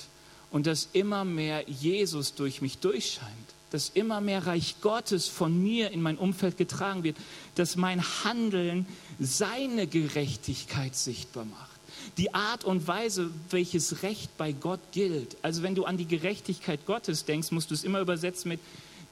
und 0.51 0.67
dass 0.67 0.89
immer 0.93 1.25
mehr 1.25 1.67
Jesus 1.67 2.35
durch 2.35 2.61
mich 2.61 2.77
durchscheint. 2.77 3.31
Dass 3.71 3.89
immer 3.89 4.21
mehr 4.21 4.47
Reich 4.47 4.75
Gottes 4.81 5.27
von 5.27 5.61
mir 5.61 5.91
in 5.91 6.01
mein 6.01 6.17
Umfeld 6.17 6.57
getragen 6.57 7.03
wird. 7.03 7.17
Dass 7.55 7.75
mein 7.75 8.01
Handeln 8.23 8.85
seine 9.19 9.87
Gerechtigkeit 9.87 10.95
sichtbar 10.95 11.45
macht. 11.45 11.77
Die 12.17 12.33
Art 12.33 12.63
und 12.63 12.87
Weise, 12.87 13.29
welches 13.49 14.03
Recht 14.03 14.37
bei 14.37 14.53
Gott 14.53 14.79
gilt. 14.93 15.35
Also 15.41 15.63
wenn 15.63 15.75
du 15.75 15.83
an 15.83 15.97
die 15.97 16.07
Gerechtigkeit 16.07 16.85
Gottes 16.85 17.25
denkst, 17.25 17.51
musst 17.51 17.69
du 17.69 17.73
es 17.73 17.83
immer 17.83 17.99
übersetzen 17.99 18.49
mit 18.49 18.61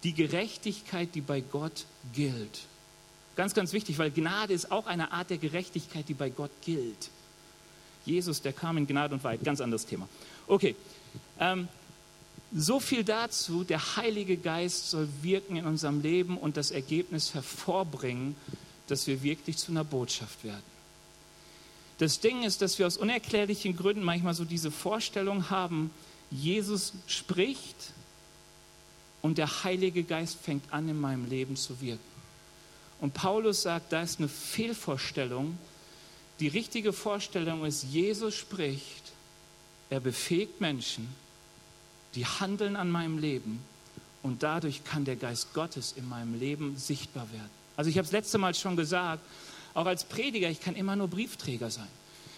die 0.03 0.13
Gerechtigkeit, 0.13 1.09
die 1.15 1.21
bei 1.21 1.41
Gott 1.41 1.85
gilt. 2.13 2.61
Ganz, 3.35 3.53
ganz 3.53 3.73
wichtig, 3.73 3.97
weil 3.97 4.11
Gnade 4.11 4.53
ist 4.53 4.71
auch 4.71 4.87
eine 4.87 5.11
Art 5.11 5.29
der 5.29 5.37
Gerechtigkeit, 5.37 6.07
die 6.07 6.13
bei 6.13 6.29
Gott 6.29 6.51
gilt. 6.63 7.09
Jesus, 8.05 8.41
der 8.41 8.53
kam 8.53 8.77
in 8.77 8.87
Gnade 8.87 9.13
und 9.13 9.23
Wahrheit. 9.23 9.43
Ganz 9.43 9.61
anderes 9.61 9.85
Thema. 9.85 10.07
Okay. 10.47 10.75
Ähm, 11.39 11.67
so 12.53 12.79
viel 12.79 13.03
dazu. 13.03 13.63
Der 13.63 13.97
Heilige 13.97 14.37
Geist 14.37 14.89
soll 14.89 15.09
wirken 15.21 15.57
in 15.57 15.65
unserem 15.65 16.01
Leben 16.01 16.37
und 16.37 16.57
das 16.57 16.71
Ergebnis 16.71 17.33
hervorbringen, 17.33 18.35
dass 18.87 19.07
wir 19.07 19.23
wirklich 19.23 19.57
zu 19.57 19.71
einer 19.71 19.83
Botschaft 19.83 20.43
werden. 20.43 20.75
Das 21.97 22.19
Ding 22.19 22.43
ist, 22.43 22.61
dass 22.61 22.77
wir 22.77 22.87
aus 22.87 22.97
unerklärlichen 22.97 23.75
Gründen 23.75 24.03
manchmal 24.03 24.33
so 24.33 24.43
diese 24.43 24.69
Vorstellung 24.69 25.49
haben, 25.49 25.91
Jesus 26.29 26.93
spricht 27.07 27.93
und 29.21 29.37
der 29.37 29.63
Heilige 29.63 30.03
Geist 30.03 30.37
fängt 30.41 30.71
an, 30.73 30.89
in 30.89 30.99
meinem 30.99 31.29
Leben 31.29 31.55
zu 31.55 31.79
wirken. 31.81 32.03
Und 32.99 33.13
Paulus 33.13 33.61
sagt, 33.61 33.91
da 33.93 34.01
ist 34.01 34.19
eine 34.19 34.27
Fehlvorstellung. 34.27 35.57
Die 36.39 36.47
richtige 36.47 36.93
Vorstellung 36.93 37.65
ist, 37.65 37.83
Jesus 37.83 38.35
spricht, 38.35 39.13
er 39.89 39.99
befähigt 39.99 40.59
Menschen, 40.59 41.07
die 42.15 42.25
handeln 42.25 42.75
an 42.75 42.89
meinem 42.89 43.17
Leben 43.17 43.59
und 44.23 44.43
dadurch 44.43 44.83
kann 44.83 45.05
der 45.05 45.15
Geist 45.15 45.53
Gottes 45.53 45.93
in 45.95 46.07
meinem 46.09 46.37
Leben 46.39 46.77
sichtbar 46.77 47.31
werden. 47.31 47.49
Also 47.77 47.89
ich 47.89 47.97
habe 47.97 48.05
es 48.05 48.11
letzte 48.11 48.37
Mal 48.37 48.55
schon 48.55 48.75
gesagt, 48.75 49.21
auch 49.73 49.85
als 49.85 50.05
Prediger, 50.05 50.49
ich 50.49 50.61
kann 50.61 50.75
immer 50.75 50.95
nur 50.95 51.07
Briefträger 51.07 51.69
sein. 51.69 51.87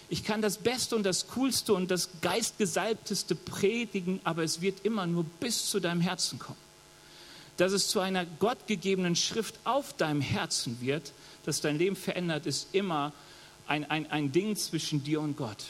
Ich 0.10 0.24
kann 0.24 0.42
das 0.42 0.58
Beste 0.58 0.96
und 0.96 1.04
das 1.04 1.28
Coolste 1.28 1.74
und 1.74 1.92
das 1.92 2.10
Geistgesalbteste 2.22 3.36
predigen, 3.36 4.20
aber 4.24 4.44
es 4.44 4.62
wird 4.62 4.86
immer 4.86 5.06
nur 5.06 5.26
bis 5.40 5.70
zu 5.70 5.80
deinem 5.80 6.02
Herzen 6.02 6.40
kommen 6.40 6.68
dass 7.58 7.72
es 7.72 7.88
zu 7.88 8.00
einer 8.00 8.26
gottgegebenen 8.26 9.16
Schrift 9.16 9.56
auf 9.64 9.94
deinem 9.94 10.22
Herzen 10.22 10.80
wird, 10.80 11.12
dass 11.46 11.60
dein 11.60 11.78
Leben 11.78 11.96
verändert, 11.96 12.46
ist 12.46 12.70
immer 12.72 13.12
ein, 13.68 13.90
ein, 13.90 14.10
ein 14.12 14.32
Ding 14.32 14.56
zwischen 14.56 15.04
dir 15.04 15.22
und 15.22 15.38
Gott. 15.38 15.66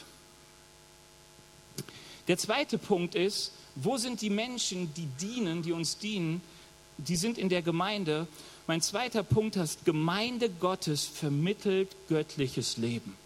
Der 2.28 2.38
zweite 2.38 2.78
Punkt 2.78 3.14
ist, 3.14 3.52
wo 3.74 3.96
sind 3.96 4.20
die 4.20 4.30
Menschen, 4.30 4.92
die 4.94 5.06
dienen, 5.20 5.62
die 5.62 5.72
uns 5.72 5.98
dienen? 5.98 6.40
Die 6.98 7.16
sind 7.16 7.38
in 7.38 7.48
der 7.48 7.62
Gemeinde. 7.62 8.26
Mein 8.66 8.80
zweiter 8.82 9.22
Punkt 9.22 9.56
ist, 9.56 9.84
Gemeinde 9.84 10.50
Gottes 10.50 11.04
vermittelt 11.04 11.94
göttliches 12.08 12.76
Leben. 12.76 13.16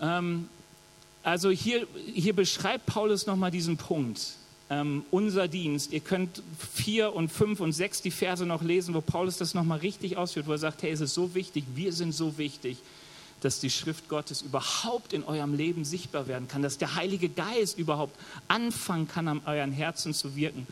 Ähm, 0.00 0.48
also 1.22 1.50
hier, 1.50 1.86
hier 2.14 2.34
beschreibt 2.34 2.86
Paulus 2.86 3.26
nochmal 3.26 3.50
diesen 3.50 3.76
Punkt 3.76 4.36
ähm, 4.70 5.04
unser 5.10 5.48
Dienst. 5.48 5.92
Ihr 5.92 6.00
könnt 6.00 6.42
vier 6.74 7.14
und 7.14 7.30
fünf 7.30 7.60
und 7.60 7.72
sechs 7.72 8.02
die 8.02 8.10
Verse 8.10 8.44
noch 8.44 8.62
lesen, 8.62 8.94
wo 8.94 9.00
Paulus 9.00 9.36
das 9.38 9.54
nochmal 9.54 9.78
richtig 9.78 10.16
ausführt, 10.16 10.46
wo 10.46 10.52
er 10.52 10.58
sagt, 10.58 10.82
hey, 10.82 10.90
es 10.90 11.00
ist 11.00 11.14
so 11.14 11.34
wichtig, 11.34 11.64
wir 11.74 11.92
sind 11.92 12.12
so 12.12 12.38
wichtig, 12.38 12.78
dass 13.40 13.60
die 13.60 13.70
Schrift 13.70 14.08
Gottes 14.08 14.42
überhaupt 14.42 15.12
in 15.12 15.22
eurem 15.22 15.54
Leben 15.54 15.84
sichtbar 15.84 16.26
werden 16.26 16.48
kann, 16.48 16.62
dass 16.62 16.78
der 16.78 16.94
Heilige 16.94 17.28
Geist 17.28 17.78
überhaupt 17.78 18.16
anfangen 18.48 19.08
kann, 19.08 19.28
an 19.28 19.42
euren 19.46 19.72
Herzen 19.72 20.14
zu 20.14 20.34
wirken. 20.36 20.66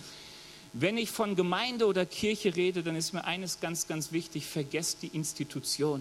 Wenn 0.72 0.98
ich 0.98 1.11
von 1.11 1.37
Gemeinde 1.37 1.87
oder 1.87 2.04
Kirche 2.04 2.57
rede, 2.57 2.83
dann 2.83 2.96
ist 2.96 3.12
mir 3.12 3.24
eines 3.24 3.61
ganz, 3.61 3.87
ganz 3.87 4.11
wichtig, 4.11 4.46
vergesst 4.46 5.02
die 5.02 5.09
Institution. 5.09 6.00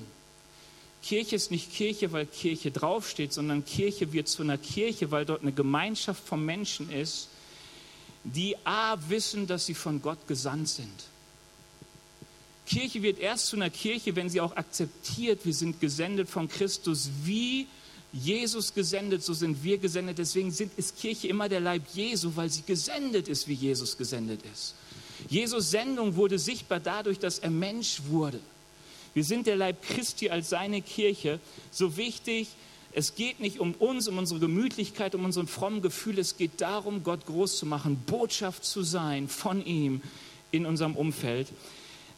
Kirche 1.04 1.36
ist 1.36 1.52
nicht 1.52 1.72
Kirche, 1.72 2.12
weil 2.12 2.26
Kirche 2.26 2.72
draufsteht, 2.72 3.34
sondern 3.34 3.66
Kirche 3.66 4.14
wird 4.14 4.30
zu 4.30 4.42
einer 4.42 4.58
Kirche, 4.58 5.12
weil 5.12 5.26
dort 5.26 5.42
eine 5.42 5.52
Gemeinschaft 5.52 6.26
von 6.26 6.44
Menschen 6.44 6.90
ist, 6.90 7.28
die 8.24 8.56
A 8.66 8.98
wissen, 9.10 9.48
dass 9.48 9.66
sie 9.66 9.74
von 9.74 10.02
Gott 10.02 10.28
gesandt 10.28 10.70
sind. 10.70 11.06
Kirche 12.66 13.02
wird 13.02 13.20
erst 13.20 13.48
zu 13.48 13.58
einer 13.58 13.70
Kirche, 13.70 14.16
wenn 14.16 14.30
sie 14.30 14.40
auch 14.40 14.56
akzeptiert, 14.56 15.46
wir 15.46 15.54
sind 15.54 15.82
gesendet 15.82 16.30
von 16.30 16.48
Christus, 16.48 17.10
wie 17.24 17.68
Jesus 18.14 18.74
gesendet, 18.74 19.24
so 19.24 19.34
sind 19.34 19.64
wir 19.64 19.80
gesendet. 19.80 20.20
Deswegen 20.20 20.52
sind, 20.52 20.72
ist 20.78 20.98
Kirche 20.98 21.28
immer 21.28 21.50
der 21.50 21.60
Leib 21.60 21.82
Jesu, 21.94 22.32
weil 22.36 22.50
sie 22.50 22.62
gesendet 22.62 23.28
ist, 23.28 23.48
wie 23.48 23.54
Jesus 23.54 23.98
gesendet 23.98 24.42
ist. 24.54 24.76
Jesus 25.30 25.72
Sendung 25.72 26.16
wurde 26.16 26.38
sichtbar 26.38 26.80
dadurch, 26.80 27.20
dass 27.20 27.40
er 27.40 27.50
Mensch 27.50 28.02
wurde. 28.08 28.40
Wir 29.14 29.24
sind 29.24 29.48
der 29.48 29.56
Leib 29.56 29.82
Christi 29.82 30.30
als 30.30 30.50
seine 30.50 30.82
Kirche. 30.82 31.40
So 31.72 31.98
wichtig, 31.98 32.50
es 32.96 33.16
geht 33.16 33.40
nicht 33.40 33.60
um 33.60 33.74
uns, 33.74 34.08
um 34.08 34.18
unsere 34.18 34.40
Gemütlichkeit, 34.40 35.16
um 35.16 35.26
unsere 35.26 35.48
frommen 35.48 35.82
Gefühle. 35.82 36.22
Es 36.22 36.38
geht 36.38 36.62
darum, 36.62 37.04
Gott 37.04 37.26
groß 37.26 37.58
zu 37.58 37.66
machen, 37.66 37.98
Botschaft 38.06 38.64
zu 38.64 38.84
sein 38.84 39.28
von 39.28 39.66
ihm 39.66 40.02
in 40.52 40.66
unserem 40.66 40.96
Umfeld. 40.96 41.48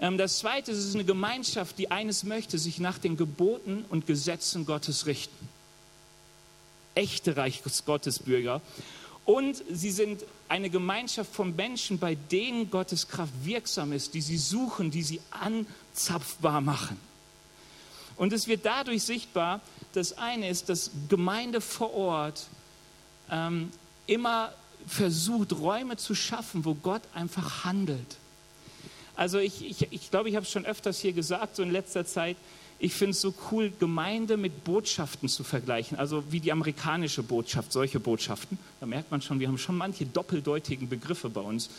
Ähm, 0.01 0.17
das 0.17 0.39
Zweite 0.39 0.71
ist, 0.71 0.79
es 0.79 0.85
ist 0.87 0.95
eine 0.95 1.05
Gemeinschaft, 1.05 1.77
die 1.77 1.91
eines 1.91 2.23
möchte, 2.23 2.57
sich 2.57 2.79
nach 2.79 2.97
den 2.97 3.15
Geboten 3.15 3.85
und 3.89 4.05
Gesetzen 4.05 4.65
Gottes 4.65 5.05
richten. 5.05 5.47
Echte 6.93 7.37
Reich 7.37 7.61
Gottes 7.85 8.19
Bürger. 8.19 8.61
Und 9.23 9.63
sie 9.71 9.91
sind 9.91 10.23
eine 10.49 10.69
Gemeinschaft 10.69 11.33
von 11.33 11.55
Menschen, 11.55 11.97
bei 11.99 12.15
denen 12.15 12.69
Gottes 12.69 13.07
Kraft 13.07 13.33
wirksam 13.43 13.91
ist, 13.93 14.13
die 14.13 14.21
sie 14.21 14.37
suchen, 14.37 14.91
die 14.91 15.01
sie 15.03 15.19
anzapfbar 15.31 16.61
machen. 16.61 16.99
Und 18.17 18.33
es 18.33 18.47
wird 18.47 18.65
dadurch 18.65 19.03
sichtbar, 19.03 19.61
das 19.95 20.17
eine 20.17 20.49
ist, 20.49 20.69
dass 20.69 20.91
Gemeinde 21.09 21.61
vor 21.61 21.93
Ort 21.93 22.47
ähm, 23.31 23.71
immer 24.07 24.53
versucht, 24.87 25.53
Räume 25.53 25.97
zu 25.97 26.15
schaffen, 26.15 26.65
wo 26.65 26.75
Gott 26.75 27.01
einfach 27.13 27.63
handelt. 27.63 28.17
Also 29.15 29.39
ich, 29.39 29.65
ich, 29.65 29.87
ich 29.91 30.11
glaube, 30.11 30.29
ich 30.29 30.35
habe 30.35 30.45
es 30.45 30.51
schon 30.51 30.65
öfters 30.65 30.99
hier 30.99 31.13
gesagt, 31.13 31.55
so 31.55 31.63
in 31.63 31.71
letzter 31.71 32.05
Zeit, 32.05 32.37
ich 32.77 32.93
finde 32.93 33.11
es 33.11 33.21
so 33.21 33.33
cool, 33.51 33.71
Gemeinde 33.79 34.35
mit 34.35 34.65
Botschaften 34.65 35.29
zu 35.29 35.45
vergleichen, 35.45 35.97
also 35.97 36.23
wie 36.29 36.41
die 36.41 36.51
amerikanische 36.51 37.23
Botschaft, 37.23 37.71
solche 37.71 38.01
Botschaften. 38.01 38.59
Da 38.81 38.85
merkt 38.85 39.11
man 39.11 39.21
schon, 39.21 39.39
wir 39.39 39.47
haben 39.47 39.57
schon 39.57 39.77
manche 39.77 40.05
doppeldeutigen 40.05 40.89
Begriffe 40.89 41.29
bei 41.29 41.39
uns 41.39 41.69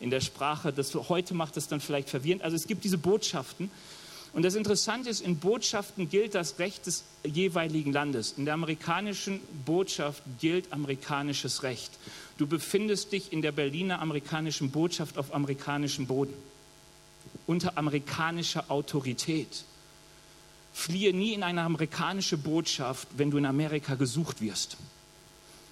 in 0.00 0.08
der 0.08 0.22
Sprache. 0.22 0.72
Das 0.72 0.94
heute 0.94 1.34
macht 1.34 1.58
es 1.58 1.68
dann 1.68 1.80
vielleicht 1.80 2.08
verwirrend. 2.08 2.42
Also 2.42 2.56
es 2.56 2.66
gibt 2.66 2.84
diese 2.84 2.96
Botschaften 2.96 3.70
und 4.36 4.42
das 4.42 4.54
Interessante 4.54 5.08
ist, 5.08 5.22
in 5.22 5.38
Botschaften 5.38 6.10
gilt 6.10 6.34
das 6.34 6.58
Recht 6.58 6.84
des 6.84 7.04
jeweiligen 7.24 7.90
Landes. 7.90 8.34
In 8.36 8.44
der 8.44 8.52
amerikanischen 8.52 9.40
Botschaft 9.64 10.22
gilt 10.40 10.74
amerikanisches 10.74 11.62
Recht. 11.62 11.90
Du 12.36 12.46
befindest 12.46 13.12
dich 13.12 13.32
in 13.32 13.40
der 13.40 13.52
Berliner 13.52 13.98
amerikanischen 13.98 14.70
Botschaft 14.70 15.16
auf 15.16 15.32
amerikanischem 15.32 16.06
Boden, 16.06 16.34
unter 17.46 17.78
amerikanischer 17.78 18.70
Autorität. 18.70 19.64
Fliehe 20.74 21.14
nie 21.14 21.32
in 21.32 21.42
eine 21.42 21.62
amerikanische 21.62 22.36
Botschaft, 22.36 23.08
wenn 23.16 23.30
du 23.30 23.38
in 23.38 23.46
Amerika 23.46 23.94
gesucht 23.94 24.42
wirst. 24.42 24.76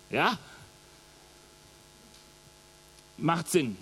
Ja? 0.09 0.39
Macht 3.19 3.51
Sinn. 3.51 3.77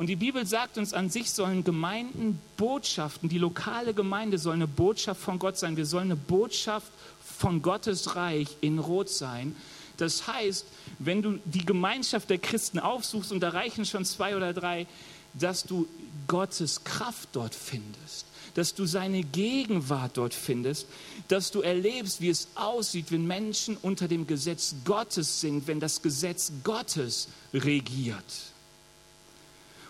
Und 0.00 0.06
die 0.06 0.16
Bibel 0.16 0.46
sagt 0.46 0.78
uns, 0.78 0.94
an 0.94 1.10
sich 1.10 1.30
sollen 1.30 1.62
Gemeinden 1.62 2.40
Botschaften, 2.56 3.28
die 3.28 3.36
lokale 3.36 3.92
Gemeinde 3.92 4.38
soll 4.38 4.54
eine 4.54 4.66
Botschaft 4.66 5.20
von 5.20 5.38
Gott 5.38 5.58
sein. 5.58 5.76
Wir 5.76 5.84
sollen 5.84 6.04
eine 6.04 6.16
Botschaft 6.16 6.90
von 7.22 7.60
Gottes 7.60 8.16
Reich 8.16 8.48
in 8.62 8.78
Rot 8.78 9.10
sein. 9.10 9.54
Das 9.98 10.26
heißt, 10.26 10.64
wenn 11.00 11.20
du 11.20 11.38
die 11.44 11.66
Gemeinschaft 11.66 12.30
der 12.30 12.38
Christen 12.38 12.78
aufsuchst, 12.78 13.30
und 13.30 13.40
da 13.40 13.50
reichen 13.50 13.84
schon 13.84 14.06
zwei 14.06 14.34
oder 14.34 14.54
drei, 14.54 14.86
dass 15.34 15.64
du 15.64 15.86
Gottes 16.28 16.82
Kraft 16.82 17.28
dort 17.32 17.54
findest, 17.54 18.24
dass 18.54 18.72
du 18.72 18.86
seine 18.86 19.22
Gegenwart 19.22 20.12
dort 20.16 20.32
findest, 20.32 20.86
dass 21.28 21.50
du 21.50 21.60
erlebst, 21.60 22.22
wie 22.22 22.30
es 22.30 22.48
aussieht, 22.54 23.12
wenn 23.12 23.26
Menschen 23.26 23.76
unter 23.76 24.08
dem 24.08 24.26
Gesetz 24.26 24.76
Gottes 24.86 25.42
sind, 25.42 25.66
wenn 25.66 25.78
das 25.78 26.00
Gesetz 26.00 26.52
Gottes 26.64 27.28
regiert. 27.52 28.24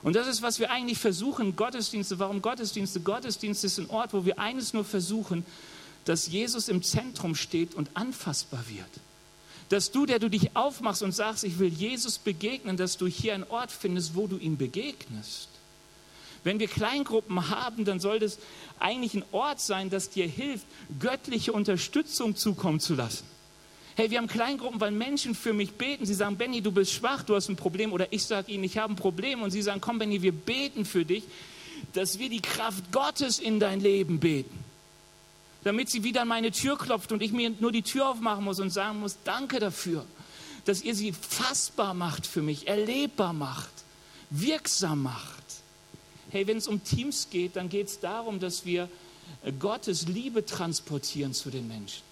Und 0.02 0.16
das 0.16 0.26
ist, 0.26 0.42
was 0.42 0.58
wir 0.58 0.70
eigentlich 0.70 0.98
versuchen, 0.98 1.56
Gottesdienste. 1.56 2.18
Warum 2.18 2.40
Gottesdienste? 2.40 3.00
Gottesdienst 3.00 3.64
ist 3.64 3.78
ein 3.78 3.90
Ort, 3.90 4.14
wo 4.14 4.24
wir 4.24 4.38
eines 4.38 4.72
nur 4.72 4.84
versuchen, 4.84 5.44
dass 6.04 6.28
Jesus 6.28 6.68
im 6.68 6.82
Zentrum 6.82 7.34
steht 7.34 7.74
und 7.74 7.90
anfassbar 7.94 8.64
wird. 8.68 8.88
Dass 9.68 9.90
du, 9.90 10.06
der 10.06 10.18
du 10.18 10.28
dich 10.28 10.56
aufmachst 10.56 11.02
und 11.02 11.12
sagst, 11.12 11.44
ich 11.44 11.58
will 11.58 11.68
Jesus 11.68 12.18
begegnen, 12.18 12.76
dass 12.76 12.96
du 12.96 13.06
hier 13.06 13.34
einen 13.34 13.44
Ort 13.44 13.70
findest, 13.70 14.14
wo 14.14 14.26
du 14.26 14.36
ihm 14.38 14.56
begegnest. 14.56 15.48
Wenn 16.42 16.58
wir 16.58 16.68
Kleingruppen 16.68 17.50
haben, 17.50 17.84
dann 17.84 18.00
soll 18.00 18.18
das 18.18 18.38
eigentlich 18.78 19.14
ein 19.14 19.24
Ort 19.30 19.60
sein, 19.60 19.90
das 19.90 20.08
dir 20.08 20.26
hilft, 20.26 20.64
göttliche 20.98 21.52
Unterstützung 21.52 22.34
zukommen 22.34 22.80
zu 22.80 22.94
lassen. 22.94 23.24
Hey, 23.96 24.10
wir 24.10 24.18
haben 24.18 24.28
Kleingruppen, 24.28 24.80
weil 24.80 24.92
Menschen 24.92 25.34
für 25.34 25.52
mich 25.52 25.72
beten. 25.72 26.06
Sie 26.06 26.14
sagen, 26.14 26.36
Benny, 26.36 26.62
du 26.62 26.72
bist 26.72 26.92
schwach, 26.92 27.22
du 27.22 27.34
hast 27.34 27.48
ein 27.48 27.56
Problem. 27.56 27.92
Oder 27.92 28.12
ich 28.12 28.24
sage 28.24 28.52
ihnen, 28.52 28.64
ich 28.64 28.78
habe 28.78 28.92
ein 28.92 28.96
Problem. 28.96 29.42
Und 29.42 29.50
sie 29.50 29.62
sagen, 29.62 29.80
komm, 29.80 29.98
Benny, 29.98 30.22
wir 30.22 30.32
beten 30.32 30.84
für 30.84 31.04
dich, 31.04 31.24
dass 31.92 32.18
wir 32.18 32.28
die 32.30 32.40
Kraft 32.40 32.92
Gottes 32.92 33.38
in 33.38 33.58
dein 33.60 33.80
Leben 33.80 34.20
beten. 34.20 34.64
Damit 35.64 35.90
sie 35.90 36.04
wieder 36.04 36.22
an 36.22 36.28
meine 36.28 36.52
Tür 36.52 36.78
klopft 36.78 37.12
und 37.12 37.22
ich 37.22 37.32
mir 37.32 37.50
nur 37.60 37.72
die 37.72 37.82
Tür 37.82 38.08
aufmachen 38.08 38.44
muss 38.44 38.60
und 38.60 38.70
sagen 38.70 39.00
muss, 39.00 39.18
danke 39.24 39.58
dafür, 39.58 40.06
dass 40.64 40.82
ihr 40.82 40.94
sie 40.94 41.12
fassbar 41.12 41.92
macht 41.92 42.26
für 42.26 42.40
mich, 42.40 42.66
erlebbar 42.66 43.32
macht, 43.32 43.70
wirksam 44.30 45.02
macht. 45.02 45.44
Hey, 46.30 46.46
wenn 46.46 46.56
es 46.56 46.68
um 46.68 46.82
Teams 46.82 47.28
geht, 47.30 47.56
dann 47.56 47.68
geht 47.68 47.88
es 47.88 48.00
darum, 48.00 48.40
dass 48.40 48.64
wir 48.64 48.88
Gottes 49.58 50.06
Liebe 50.06 50.46
transportieren 50.46 51.34
zu 51.34 51.50
den 51.50 51.68
Menschen. 51.68 52.09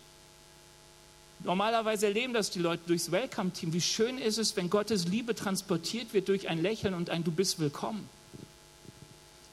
Normalerweise 1.44 2.07
erleben 2.07 2.35
das 2.35 2.51
die 2.51 2.59
Leute 2.59 2.83
durchs 2.87 3.11
Welcome-Team. 3.11 3.72
Wie 3.72 3.81
schön 3.81 4.18
ist 4.18 4.38
es, 4.38 4.57
wenn 4.57 4.70
Gottes 4.70 5.07
Liebe 5.07 5.35
transportiert 5.35 6.12
wird 6.12 6.29
durch 6.29 6.48
ein 6.48 6.61
Lächeln 6.61 6.94
und 6.94 7.11
ein 7.11 7.24
Du 7.24 7.31
bist 7.31 7.59
willkommen. 7.61 8.09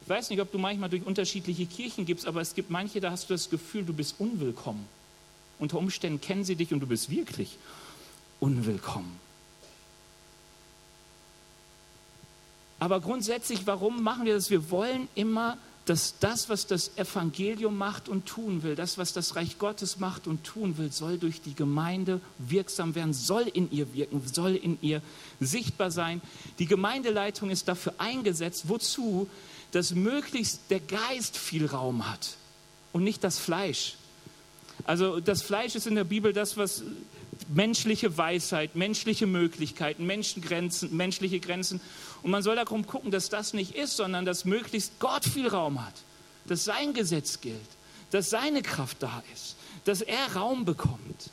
Ich 0.02 0.10
weiß 0.10 0.30
nicht, 0.30 0.42
ob 0.42 0.52
du 0.52 0.58
manchmal 0.58 0.90
durch 0.90 1.06
unterschiedliche 1.06 1.66
Kirchen 1.66 2.06
gibst, 2.06 2.28
aber 2.28 2.42
es 2.42 2.54
gibt 2.54 2.70
manche, 2.70 3.02
da 3.02 3.12
hast 3.12 3.30
du 3.30 3.34
das 3.34 3.50
Gefühl, 3.50 3.84
du 3.84 3.94
bist 3.94 4.16
unwillkommen. 4.20 4.86
Unter 5.58 5.78
Umständen 5.78 6.22
kennen 6.22 6.44
sie 6.44 6.56
dich 6.56 6.74
und 6.74 6.80
du 6.80 6.88
bist 6.88 7.10
wirklich 7.10 7.58
unwillkommen. 8.40 9.20
Aber 12.78 13.00
grundsätzlich, 13.00 13.66
warum 13.66 14.04
machen 14.04 14.26
wir 14.26 14.36
das? 14.36 14.50
Wir 14.50 14.70
wollen 14.70 15.08
immer, 15.16 15.58
dass 15.86 16.16
das, 16.20 16.50
was 16.50 16.66
das 16.66 16.98
Evangelium 16.98 17.78
macht 17.78 18.10
und 18.10 18.26
tun 18.26 18.64
will, 18.64 18.76
das, 18.76 18.98
was 18.98 19.14
das 19.14 19.36
Reich 19.36 19.60
Gottes 19.60 20.00
macht 20.00 20.26
und 20.26 20.44
tun 20.44 20.78
will, 20.78 20.92
soll 20.92 21.20
durch 21.20 21.42
die 21.42 21.54
Gemeinde 21.54 22.22
wirksam 22.40 22.96
werden, 22.96 23.14
soll 23.14 23.44
in 23.44 23.72
ihr 23.72 23.94
wirken, 23.94 24.22
soll 24.26 24.56
in 24.56 24.80
ihr 24.82 25.02
sichtbar 25.40 25.92
sein. 25.92 26.22
Die 26.58 26.66
Gemeindeleitung 26.66 27.52
ist 27.52 27.68
dafür 27.68 27.94
eingesetzt, 28.00 28.68
wozu? 28.68 29.30
Dass 29.72 29.94
möglichst 29.94 30.62
der 30.70 30.80
Geist 30.80 31.38
viel 31.38 31.68
Raum 31.68 32.10
hat 32.10 32.36
und 32.92 33.04
nicht 33.04 33.24
das 33.24 33.38
Fleisch. 33.38 33.96
Also 34.86 35.20
das 35.20 35.44
Fleisch 35.44 35.76
ist 35.76 35.86
in 35.86 35.96
der 35.96 36.04
Bibel 36.04 36.34
das, 36.34 36.58
was 36.58 36.84
menschliche 37.48 38.18
Weisheit, 38.18 38.76
menschliche 38.76 39.28
Möglichkeiten, 39.28 40.06
Menschengrenzen, 40.06 40.96
menschliche 40.96 41.40
Grenzen. 41.40 41.82
Und 42.24 42.32
man 42.32 42.44
soll 42.44 42.56
darum 42.56 42.88
gucken, 42.88 43.12
dass 43.12 43.30
das 43.30 43.54
nicht 43.54 43.76
ist, 43.76 43.98
sondern 43.98 44.26
dass 44.26 44.46
möglichst 44.46 45.00
Gott 45.00 45.26
viel 45.26 45.48
Raum 45.48 45.86
hat, 45.86 45.94
dass 46.48 46.64
sein 46.64 46.94
Gesetz 46.94 47.42
gilt, 47.42 47.60
dass 48.12 48.30
seine 48.30 48.62
Kraft 48.62 48.98
da 49.02 49.24
ist, 49.34 49.56
dass 49.86 50.02
er 50.02 50.34
Raum 50.34 50.66
bekommt. 50.66 51.30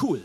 Cool. 0.00 0.22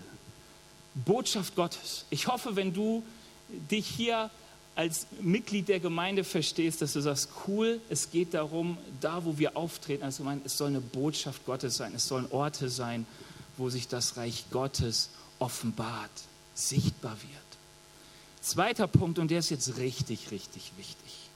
Botschaft 0.93 1.56
Gottes. 1.56 2.06
Ich 2.10 2.28
hoffe, 2.28 2.56
wenn 2.56 2.73
du 2.73 3.04
dich 3.49 3.86
hier 3.88 4.30
als 4.75 5.07
Mitglied 5.21 5.69
der 5.69 5.79
Gemeinde 5.79 6.25
verstehst, 6.25 6.81
dass 6.81 6.93
du 6.93 7.01
sagst, 7.01 7.29
cool, 7.47 7.79
es 7.89 8.11
geht 8.11 8.33
darum, 8.33 8.77
da 8.99 9.23
wo 9.23 9.38
wir 9.38 9.55
auftreten 9.55 10.03
als 10.03 10.17
Gemeinde, 10.17 10.45
es 10.45 10.57
soll 10.57 10.67
eine 10.67 10.81
Botschaft 10.81 11.45
Gottes 11.45 11.77
sein, 11.77 11.93
es 11.95 12.07
sollen 12.07 12.29
Orte 12.29 12.69
sein, 12.69 13.05
wo 13.57 13.69
sich 13.69 13.88
das 13.88 14.17
Reich 14.17 14.45
Gottes 14.51 15.11
offenbart, 15.39 16.11
sichtbar 16.53 17.15
wird. 17.21 17.41
Zweiter 18.41 18.88
Punkt, 18.88 19.17
und 19.17 19.31
der 19.31 19.39
ist 19.39 19.49
jetzt 19.49 19.77
richtig, 19.77 20.31
richtig 20.31 20.71
wichtig. 20.77 21.29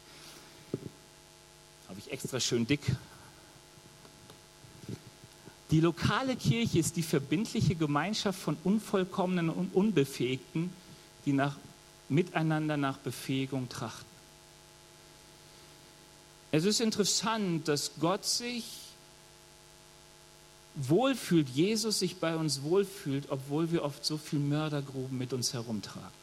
Habe 1.88 2.00
ich 2.00 2.12
extra 2.12 2.40
schön 2.40 2.68
dick. 2.68 2.82
Die 5.72 5.80
lokale 5.80 6.36
Kirche 6.36 6.78
ist 6.78 6.98
die 6.98 7.04
verbindliche 7.04 7.76
Gemeinschaft 7.76 8.40
von 8.40 8.58
Unvollkommenen 8.64 9.50
und 9.50 9.74
Unbefähigten, 9.74 10.72
die 11.26 11.34
nach 11.34 11.56
miteinander 12.10 12.78
nach 12.78 12.98
Befähigung 12.98 13.70
trachten. 13.70 14.06
Es 16.52 16.66
ist 16.66 16.82
interessant, 16.82 17.68
dass 17.68 17.92
Gott 18.00 18.26
sich 18.26 18.66
wohlfühlt, 20.76 21.50
Jesus 21.50 22.00
sich 22.00 22.18
bei 22.18 22.36
uns 22.36 22.64
wohlfühlt, 22.64 23.26
obwohl 23.30 23.72
wir 23.72 23.84
oft 23.84 24.04
so 24.04 24.18
viel 24.18 24.40
Mördergruben 24.40 25.18
mit 25.18 25.34
uns 25.34 25.54
herumtragen. 25.54 26.20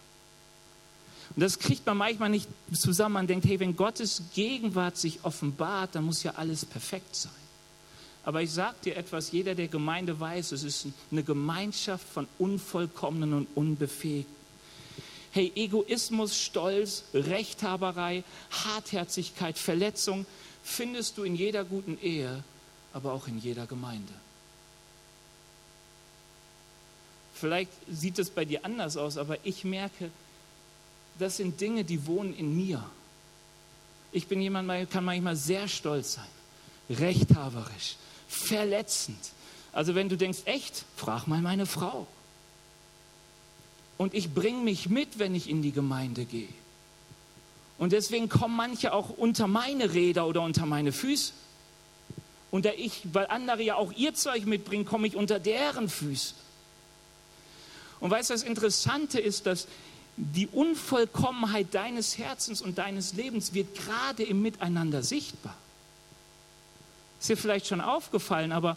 Und 1.34 1.42
das 1.42 1.58
kriegt 1.58 1.84
man 1.86 1.96
manchmal 1.96 2.30
nicht 2.30 2.48
zusammen. 2.72 3.14
Man 3.14 3.26
denkt, 3.26 3.46
hey, 3.46 3.58
wenn 3.60 3.76
Gottes 3.76 4.22
Gegenwart 4.34 4.96
sich 4.96 5.24
offenbart, 5.24 5.94
dann 5.94 6.04
muss 6.04 6.22
ja 6.22 6.32
alles 6.36 6.64
perfekt 6.64 7.16
sein. 7.16 7.32
Aber 8.24 8.42
ich 8.42 8.50
sage 8.50 8.76
dir 8.84 8.96
etwas, 8.96 9.30
jeder 9.30 9.54
der 9.54 9.68
Gemeinde 9.68 10.18
weiß, 10.18 10.52
es 10.52 10.64
ist 10.64 10.86
eine 11.12 11.22
Gemeinschaft 11.22 12.08
von 12.08 12.26
Unvollkommenen 12.38 13.34
und 13.34 13.48
Unbefähigten. 13.54 14.34
Hey, 15.36 15.52
Egoismus, 15.54 16.40
Stolz, 16.40 17.04
Rechthaberei, 17.12 18.24
Hartherzigkeit, 18.50 19.58
Verletzung 19.58 20.24
findest 20.64 21.18
du 21.18 21.24
in 21.24 21.34
jeder 21.34 21.62
guten 21.62 21.98
Ehe, 22.00 22.42
aber 22.94 23.12
auch 23.12 23.28
in 23.28 23.38
jeder 23.38 23.66
Gemeinde. 23.66 24.14
Vielleicht 27.34 27.70
sieht 27.86 28.18
es 28.18 28.30
bei 28.30 28.46
dir 28.46 28.64
anders 28.64 28.96
aus, 28.96 29.18
aber 29.18 29.36
ich 29.44 29.62
merke, 29.62 30.10
das 31.18 31.36
sind 31.36 31.60
Dinge, 31.60 31.84
die 31.84 32.06
wohnen 32.06 32.34
in 32.34 32.56
mir. 32.56 32.82
Ich 34.12 34.28
bin 34.28 34.40
jemand, 34.40 34.70
der 34.70 34.86
kann 34.86 35.04
manchmal 35.04 35.36
sehr 35.36 35.68
stolz 35.68 36.14
sein, 36.14 36.24
rechthaberisch, 36.88 37.96
verletzend. 38.26 39.20
Also 39.70 39.94
wenn 39.94 40.08
du 40.08 40.16
denkst, 40.16 40.38
echt, 40.46 40.86
frag 40.96 41.26
mal 41.26 41.42
meine 41.42 41.66
Frau. 41.66 42.06
Und 43.98 44.14
ich 44.14 44.34
bringe 44.34 44.62
mich 44.62 44.88
mit, 44.88 45.18
wenn 45.18 45.34
ich 45.34 45.48
in 45.48 45.62
die 45.62 45.72
Gemeinde 45.72 46.24
gehe. 46.24 46.48
Und 47.78 47.92
deswegen 47.92 48.28
kommen 48.28 48.56
manche 48.56 48.92
auch 48.92 49.10
unter 49.10 49.46
meine 49.46 49.92
Räder 49.92 50.26
oder 50.26 50.42
unter 50.42 50.66
meine 50.66 50.92
Füße. 50.92 51.32
Und 52.50 52.64
da 52.64 52.70
ich, 52.70 53.02
weil 53.12 53.26
andere 53.26 53.62
ja 53.62 53.74
auch 53.76 53.92
ihr 53.92 54.14
Zeug 54.14 54.46
mitbringen, 54.46 54.84
komme 54.84 55.06
ich 55.06 55.16
unter 55.16 55.38
deren 55.38 55.88
Füße. 55.88 56.34
Und 58.00 58.10
weißt 58.10 58.30
du, 58.30 58.34
das 58.34 58.42
Interessante 58.42 59.20
ist, 59.20 59.46
dass 59.46 59.68
die 60.16 60.46
Unvollkommenheit 60.46 61.74
deines 61.74 62.16
Herzens 62.16 62.62
und 62.62 62.78
deines 62.78 63.14
Lebens 63.14 63.52
wird 63.52 63.74
gerade 63.74 64.22
im 64.22 64.40
Miteinander 64.40 65.02
sichtbar. 65.02 65.56
Ist 67.20 67.28
dir 67.28 67.36
vielleicht 67.36 67.66
schon 67.66 67.80
aufgefallen, 67.80 68.52
aber 68.52 68.76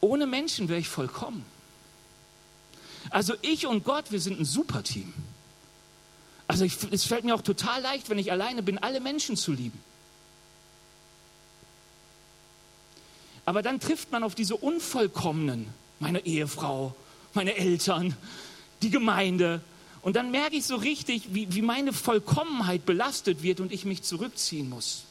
ohne 0.00 0.26
Menschen 0.26 0.68
wäre 0.68 0.80
ich 0.80 0.88
vollkommen. 0.88 1.44
Also 3.12 3.34
ich 3.42 3.66
und 3.66 3.84
Gott, 3.84 4.10
wir 4.10 4.20
sind 4.20 4.40
ein 4.40 4.46
super 4.46 4.82
Team. 4.82 5.12
Also 6.48 6.64
ich, 6.64 6.76
es 6.90 7.04
fällt 7.04 7.24
mir 7.24 7.34
auch 7.34 7.42
total 7.42 7.82
leicht, 7.82 8.08
wenn 8.08 8.18
ich 8.18 8.32
alleine 8.32 8.62
bin, 8.62 8.78
alle 8.78 9.00
Menschen 9.00 9.36
zu 9.36 9.52
lieben. 9.52 9.78
Aber 13.44 13.60
dann 13.62 13.80
trifft 13.80 14.10
man 14.12 14.22
auf 14.22 14.34
diese 14.34 14.56
Unvollkommenen, 14.56 15.66
meine 16.00 16.24
Ehefrau, 16.24 16.94
meine 17.34 17.54
Eltern, 17.54 18.16
die 18.80 18.90
Gemeinde. 18.90 19.60
Und 20.00 20.16
dann 20.16 20.30
merke 20.30 20.56
ich 20.56 20.64
so 20.64 20.76
richtig, 20.76 21.34
wie, 21.34 21.52
wie 21.54 21.62
meine 21.62 21.92
Vollkommenheit 21.92 22.86
belastet 22.86 23.42
wird 23.42 23.60
und 23.60 23.72
ich 23.72 23.84
mich 23.84 24.02
zurückziehen 24.02 24.70
muss. 24.70 25.04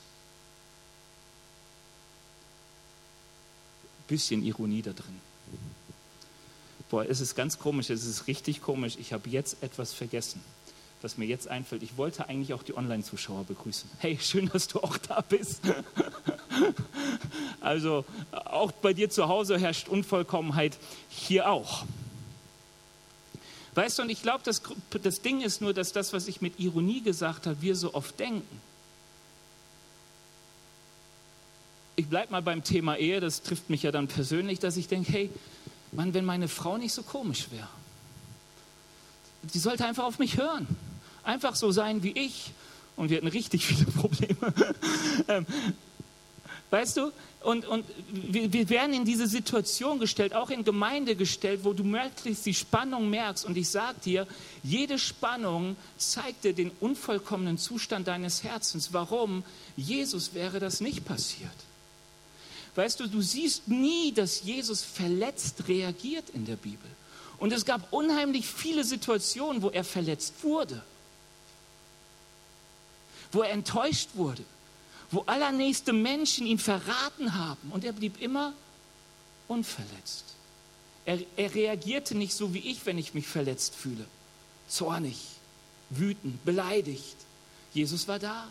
Bisschen 4.08 4.44
Ironie 4.44 4.82
da 4.82 4.92
drin. 4.92 5.31
Boah, 6.92 7.06
es 7.08 7.22
ist 7.22 7.36
ganz 7.36 7.58
komisch, 7.58 7.90
es 7.90 8.06
ist 8.06 8.28
richtig 8.28 8.62
komisch. 8.62 8.98
Ich 9.00 9.14
habe 9.14 9.30
jetzt 9.30 9.64
etwas 9.64 9.94
vergessen, 9.94 10.42
was 11.02 11.18
mir 11.18 11.24
jetzt 11.24 11.48
einfällt. 11.48 11.84
Ich 11.84 11.96
wollte 11.96 12.28
eigentlich 12.28 12.54
auch 12.54 12.64
die 12.64 12.76
Online-Zuschauer 12.76 13.46
begrüßen. 13.46 13.90
Hey, 14.00 14.20
schön, 14.22 14.50
dass 14.52 14.68
du 14.68 14.82
auch 14.82 14.98
da 14.98 15.22
bist. 15.22 15.62
Also 17.62 18.06
auch 18.32 18.72
bei 18.72 18.92
dir 18.92 19.10
zu 19.10 19.28
Hause 19.28 19.58
herrscht 19.58 19.88
Unvollkommenheit, 19.88 20.78
hier 21.10 21.50
auch. 21.50 21.86
Weißt 23.76 24.00
du, 24.00 24.04
und 24.04 24.10
ich 24.10 24.24
glaube, 24.24 24.42
das, 24.44 24.64
das 25.02 25.22
Ding 25.22 25.42
ist 25.42 25.62
nur, 25.62 25.74
dass 25.74 25.94
das, 25.94 26.12
was 26.12 26.28
ich 26.28 26.42
mit 26.42 26.60
Ironie 26.60 27.02
gesagt 27.02 27.46
habe, 27.46 27.62
wir 27.62 27.76
so 27.76 27.94
oft 27.94 28.20
denken. 28.20 28.60
Ich 31.96 32.08
bleibe 32.08 32.32
mal 32.32 32.42
beim 32.42 32.64
Thema 32.64 32.98
Ehe, 32.98 33.20
das 33.20 33.44
trifft 33.44 33.70
mich 33.70 33.84
ja 33.84 33.92
dann 33.92 34.08
persönlich, 34.08 34.58
dass 34.58 34.76
ich 34.76 34.88
denke, 34.88 35.12
hey, 35.12 35.30
Mann, 35.92 36.14
wenn 36.14 36.26
meine 36.26 36.48
Frau 36.48 36.78
nicht 36.78 36.94
so 36.94 37.04
komisch 37.04 37.52
wäre. 37.52 37.68
Die 39.44 39.60
sollte 39.60 39.86
einfach 39.86 40.04
auf 40.04 40.20
mich 40.20 40.38
hören. 40.38 40.68
Einfach 41.24 41.56
so 41.56 41.72
sein 41.72 42.04
wie 42.04 42.12
ich. 42.12 42.52
Und 42.96 43.10
wir 43.10 43.18
hatten 43.18 43.28
richtig 43.28 43.66
viele 43.66 43.86
Probleme. 43.92 44.54
Ähm, 45.28 45.46
Weißt 46.72 46.96
du? 46.96 47.12
Und, 47.42 47.66
und 47.66 47.86
wir, 48.10 48.54
wir 48.54 48.70
werden 48.70 48.94
in 48.94 49.04
diese 49.04 49.28
Situation 49.28 50.00
gestellt, 50.00 50.34
auch 50.34 50.50
in 50.50 50.64
Gemeinde 50.64 51.16
gestellt, 51.16 51.62
wo 51.64 51.74
du 51.74 51.84
möglichst 51.84 52.46
die 52.46 52.54
Spannung 52.54 53.10
merkst. 53.10 53.46
Und 53.46 53.58
ich 53.58 53.70
sage 53.70 53.98
dir, 54.06 54.28
jede 54.64 54.98
Spannung 54.98 55.76
zeigt 55.98 56.46
dir 56.46 56.54
den 56.54 56.72
unvollkommenen 56.80 57.58
Zustand 57.58 58.08
deines 58.08 58.44
Herzens. 58.44 58.94
Warum? 58.94 59.44
Jesus 59.76 60.34
wäre 60.34 60.60
das 60.60 60.80
nicht 60.80 61.04
passiert. 61.04 61.52
Weißt 62.76 63.00
du, 63.00 63.08
du 63.08 63.22
siehst 63.22 63.68
nie, 63.68 64.14
dass 64.14 64.44
Jesus 64.44 64.82
verletzt 64.82 65.68
reagiert 65.68 66.30
in 66.30 66.46
der 66.46 66.56
Bibel. 66.56 66.90
Und 67.38 67.52
es 67.52 67.66
gab 67.66 67.92
unheimlich 67.92 68.48
viele 68.48 68.84
Situationen, 68.84 69.62
wo 69.62 69.70
er 69.70 69.84
verletzt 69.84 70.36
wurde, 70.44 70.82
wo 73.32 73.42
er 73.42 73.52
enttäuscht 73.52 74.10
wurde, 74.14 74.44
wo 75.10 75.22
allernächste 75.26 75.92
Menschen 75.92 76.46
ihn 76.46 76.60
verraten 76.60 77.34
haben. 77.34 77.72
Und 77.72 77.84
er 77.84 77.94
blieb 77.94 78.22
immer 78.22 78.54
unverletzt. 79.48 80.26
Er, 81.04 81.20
er 81.36 81.54
reagierte 81.54 82.16
nicht 82.16 82.34
so 82.34 82.54
wie 82.54 82.60
ich, 82.60 82.86
wenn 82.86 82.98
ich 82.98 83.14
mich 83.14 83.28
verletzt 83.28 83.76
fühle. 83.76 84.06
Zornig, 84.68 85.18
wütend, 85.90 86.46
beleidigt. 86.46 87.18
Jesus 87.74 88.08
war 88.08 88.20
da. 88.20 88.48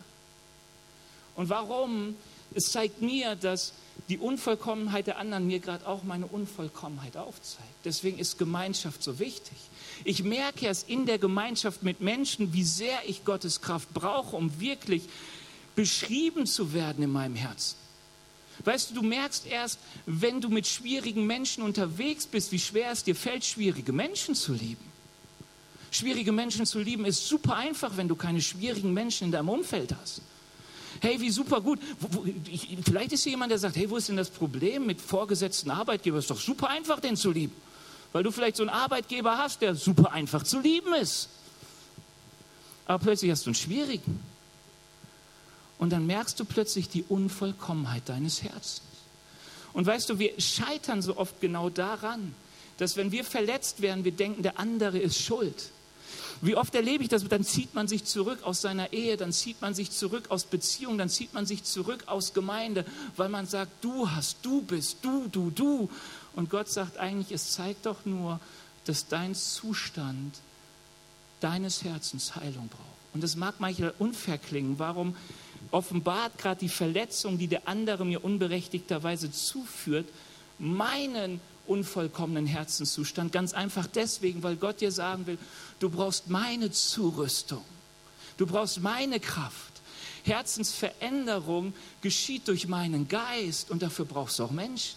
Und 1.36 1.48
warum? 1.48 2.16
Es 2.52 2.72
zeigt 2.72 3.00
mir, 3.00 3.36
dass 3.36 3.72
die 4.08 4.18
Unvollkommenheit 4.18 5.06
der 5.06 5.18
anderen 5.18 5.46
mir 5.46 5.60
gerade 5.60 5.86
auch 5.86 6.02
meine 6.02 6.26
Unvollkommenheit 6.26 7.16
aufzeigt. 7.16 7.68
Deswegen 7.84 8.18
ist 8.18 8.38
Gemeinschaft 8.38 9.02
so 9.02 9.18
wichtig. 9.18 9.56
Ich 10.04 10.22
merke 10.22 10.66
erst 10.66 10.88
in 10.88 11.06
der 11.06 11.18
Gemeinschaft 11.18 11.82
mit 11.82 12.00
Menschen, 12.00 12.52
wie 12.52 12.64
sehr 12.64 12.98
ich 13.06 13.24
Gottes 13.24 13.60
Kraft 13.60 13.92
brauche, 13.92 14.36
um 14.36 14.60
wirklich 14.60 15.02
beschrieben 15.74 16.46
zu 16.46 16.72
werden 16.72 17.04
in 17.04 17.10
meinem 17.10 17.36
Herzen. 17.36 17.76
Weißt 18.64 18.90
du, 18.90 18.94
du 18.94 19.02
merkst 19.02 19.46
erst, 19.46 19.78
wenn 20.06 20.40
du 20.40 20.48
mit 20.48 20.66
schwierigen 20.66 21.26
Menschen 21.26 21.62
unterwegs 21.62 22.26
bist, 22.26 22.52
wie 22.52 22.58
schwer 22.58 22.92
es 22.92 23.04
dir 23.04 23.16
fällt, 23.16 23.44
schwierige 23.44 23.92
Menschen 23.92 24.34
zu 24.34 24.52
lieben. 24.52 24.84
Schwierige 25.90 26.30
Menschen 26.30 26.66
zu 26.66 26.78
lieben 26.78 27.04
ist 27.04 27.26
super 27.26 27.56
einfach, 27.56 27.96
wenn 27.96 28.08
du 28.08 28.14
keine 28.14 28.40
schwierigen 28.40 28.92
Menschen 28.92 29.26
in 29.26 29.32
deinem 29.32 29.48
Umfeld 29.48 29.94
hast. 30.00 30.22
Hey, 31.00 31.20
wie 31.20 31.30
super 31.30 31.60
gut. 31.60 31.80
Wo, 31.98 32.08
wo, 32.10 32.24
ich, 32.50 32.76
vielleicht 32.84 33.12
ist 33.12 33.24
hier 33.24 33.32
jemand, 33.32 33.50
der 33.50 33.58
sagt, 33.58 33.76
hey, 33.76 33.88
wo 33.88 33.96
ist 33.96 34.08
denn 34.08 34.16
das 34.16 34.30
Problem 34.30 34.86
mit 34.86 35.00
vorgesetzten 35.00 35.70
Arbeitgebern? 35.70 36.20
Ist 36.20 36.30
doch 36.30 36.40
super 36.40 36.68
einfach, 36.68 37.00
den 37.00 37.16
zu 37.16 37.30
lieben. 37.30 37.54
Weil 38.12 38.22
du 38.22 38.30
vielleicht 38.30 38.56
so 38.56 38.62
einen 38.62 38.70
Arbeitgeber 38.70 39.38
hast, 39.38 39.62
der 39.62 39.74
super 39.74 40.12
einfach 40.12 40.42
zu 40.42 40.60
lieben 40.60 40.92
ist. 40.94 41.28
Aber 42.86 42.98
plötzlich 42.98 43.30
hast 43.30 43.46
du 43.46 43.50
einen 43.50 43.54
schwierigen. 43.54 44.20
Und 45.78 45.90
dann 45.90 46.06
merkst 46.06 46.38
du 46.38 46.44
plötzlich 46.44 46.88
die 46.88 47.04
Unvollkommenheit 47.04 48.08
deines 48.08 48.42
Herzens. 48.42 48.82
Und 49.72 49.86
weißt 49.86 50.10
du, 50.10 50.18
wir 50.18 50.38
scheitern 50.38 51.00
so 51.00 51.16
oft 51.16 51.40
genau 51.40 51.70
daran, 51.70 52.34
dass 52.76 52.96
wenn 52.96 53.12
wir 53.12 53.24
verletzt 53.24 53.80
werden, 53.80 54.04
wir 54.04 54.12
denken, 54.12 54.42
der 54.42 54.58
andere 54.58 54.98
ist 54.98 55.22
schuld. 55.22 55.70
Wie 56.40 56.56
oft 56.56 56.74
erlebe 56.74 57.02
ich 57.02 57.08
das? 57.08 57.24
Dann 57.24 57.44
zieht 57.44 57.74
man 57.74 57.88
sich 57.88 58.04
zurück 58.04 58.42
aus 58.42 58.60
seiner 58.60 58.92
Ehe, 58.92 59.16
dann 59.16 59.32
zieht 59.32 59.60
man 59.60 59.74
sich 59.74 59.90
zurück 59.90 60.24
aus 60.30 60.44
Beziehung, 60.44 60.98
dann 60.98 61.08
zieht 61.08 61.34
man 61.34 61.46
sich 61.46 61.64
zurück 61.64 62.04
aus 62.06 62.32
Gemeinde, 62.32 62.84
weil 63.16 63.28
man 63.28 63.46
sagt, 63.46 63.72
du 63.82 64.10
hast, 64.10 64.38
du 64.42 64.62
bist, 64.62 64.98
du, 65.02 65.28
du, 65.28 65.50
du. 65.50 65.90
Und 66.34 66.50
Gott 66.50 66.68
sagt 66.68 66.98
eigentlich, 66.98 67.32
es 67.32 67.52
zeigt 67.52 67.86
doch 67.86 68.04
nur, 68.04 68.40
dass 68.84 69.08
dein 69.08 69.34
Zustand 69.34 70.36
deines 71.40 71.84
Herzens 71.84 72.36
Heilung 72.36 72.68
braucht. 72.68 73.14
Und 73.14 73.22
das 73.22 73.36
mag 73.36 73.58
manchmal 73.58 73.94
unfair 73.98 74.38
klingen. 74.38 74.78
Warum 74.78 75.16
offenbart 75.70 76.38
gerade 76.38 76.60
die 76.60 76.68
Verletzung, 76.68 77.38
die 77.38 77.48
der 77.48 77.66
andere 77.68 78.04
mir 78.04 78.24
unberechtigterweise 78.24 79.30
zuführt, 79.30 80.06
meinen 80.58 81.40
unvollkommenen 81.70 82.46
Herzenszustand. 82.46 83.32
Ganz 83.32 83.52
einfach 83.54 83.86
deswegen, 83.86 84.42
weil 84.42 84.56
Gott 84.56 84.80
dir 84.80 84.90
sagen 84.90 85.26
will, 85.26 85.38
du 85.78 85.88
brauchst 85.88 86.28
meine 86.28 86.70
Zurüstung. 86.72 87.64
Du 88.36 88.46
brauchst 88.46 88.80
meine 88.80 89.20
Kraft. 89.20 89.80
Herzensveränderung 90.24 91.72
geschieht 92.02 92.48
durch 92.48 92.66
meinen 92.66 93.06
Geist 93.08 93.70
und 93.70 93.82
dafür 93.82 94.04
brauchst 94.04 94.38
du 94.38 94.44
auch 94.44 94.50
Menschen. 94.50 94.96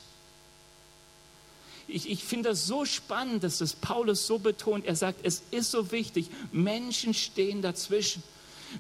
Ich, 1.88 2.10
ich 2.10 2.24
finde 2.24 2.50
das 2.50 2.66
so 2.66 2.86
spannend, 2.86 3.44
dass 3.44 3.60
das 3.60 3.74
Paulus 3.74 4.26
so 4.26 4.40
betont. 4.40 4.86
Er 4.86 4.96
sagt, 4.96 5.20
es 5.24 5.44
ist 5.52 5.70
so 5.70 5.92
wichtig, 5.92 6.30
Menschen 6.52 7.14
stehen 7.14 7.62
dazwischen. 7.62 8.24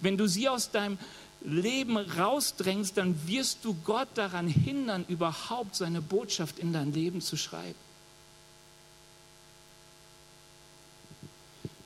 Wenn 0.01 0.17
du 0.17 0.27
sie 0.27 0.49
aus 0.49 0.71
deinem 0.71 0.97
Leben 1.43 1.97
rausdrängst, 1.97 2.97
dann 2.97 3.27
wirst 3.27 3.65
du 3.65 3.75
Gott 3.83 4.07
daran 4.15 4.47
hindern, 4.47 5.05
überhaupt 5.07 5.75
seine 5.75 6.01
Botschaft 6.01 6.57
in 6.57 6.71
dein 6.71 6.93
Leben 6.93 7.21
zu 7.21 7.35
schreiben. 7.35 7.75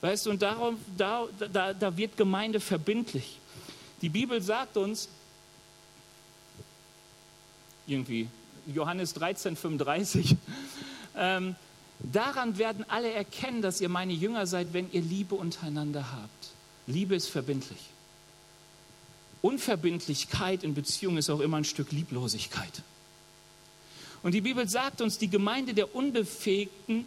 Weißt 0.02 0.28
du, 0.28 0.30
und 0.30 0.42
darum, 0.44 0.80
da, 0.96 1.26
da, 1.52 1.74
da 1.74 1.98
wird 1.98 2.18
Gemeinde 2.18 2.60
verbindlich. 2.60 3.40
Die 4.02 4.10
Bibel 4.10 4.42
sagt 4.42 4.78
uns, 4.78 5.10
irgendwie, 7.88 8.28
Johannes 8.68 9.14
13, 9.16 9.56
35, 9.56 10.36
ähm, 11.18 11.56
daran 12.00 12.60
werden 12.60 12.86
alle 12.90 13.12
erkennen, 13.12 13.64
dass 13.64 13.82
ihr 13.82 13.90
meine 13.90 14.14
Jünger 14.14 14.46
seid, 14.46 14.74
wenn 14.74 14.92
ihr 14.92 15.02
Liebe 15.02 15.34
untereinander 15.34 16.12
habt. 16.12 16.52
Liebe 16.86 17.16
ist 17.16 17.30
verbindlich. 17.30 17.80
Unverbindlichkeit 19.42 20.64
in 20.64 20.74
Beziehungen 20.74 21.18
ist 21.18 21.30
auch 21.30 21.40
immer 21.40 21.58
ein 21.58 21.64
Stück 21.64 21.92
Lieblosigkeit. 21.92 22.82
Und 24.24 24.34
die 24.34 24.42
Bibel 24.42 24.68
sagt 24.68 25.02
uns, 25.02 25.18
die 25.18 25.30
Gemeinde 25.30 25.74
der 25.74 25.96
Unbefähigten 25.96 27.06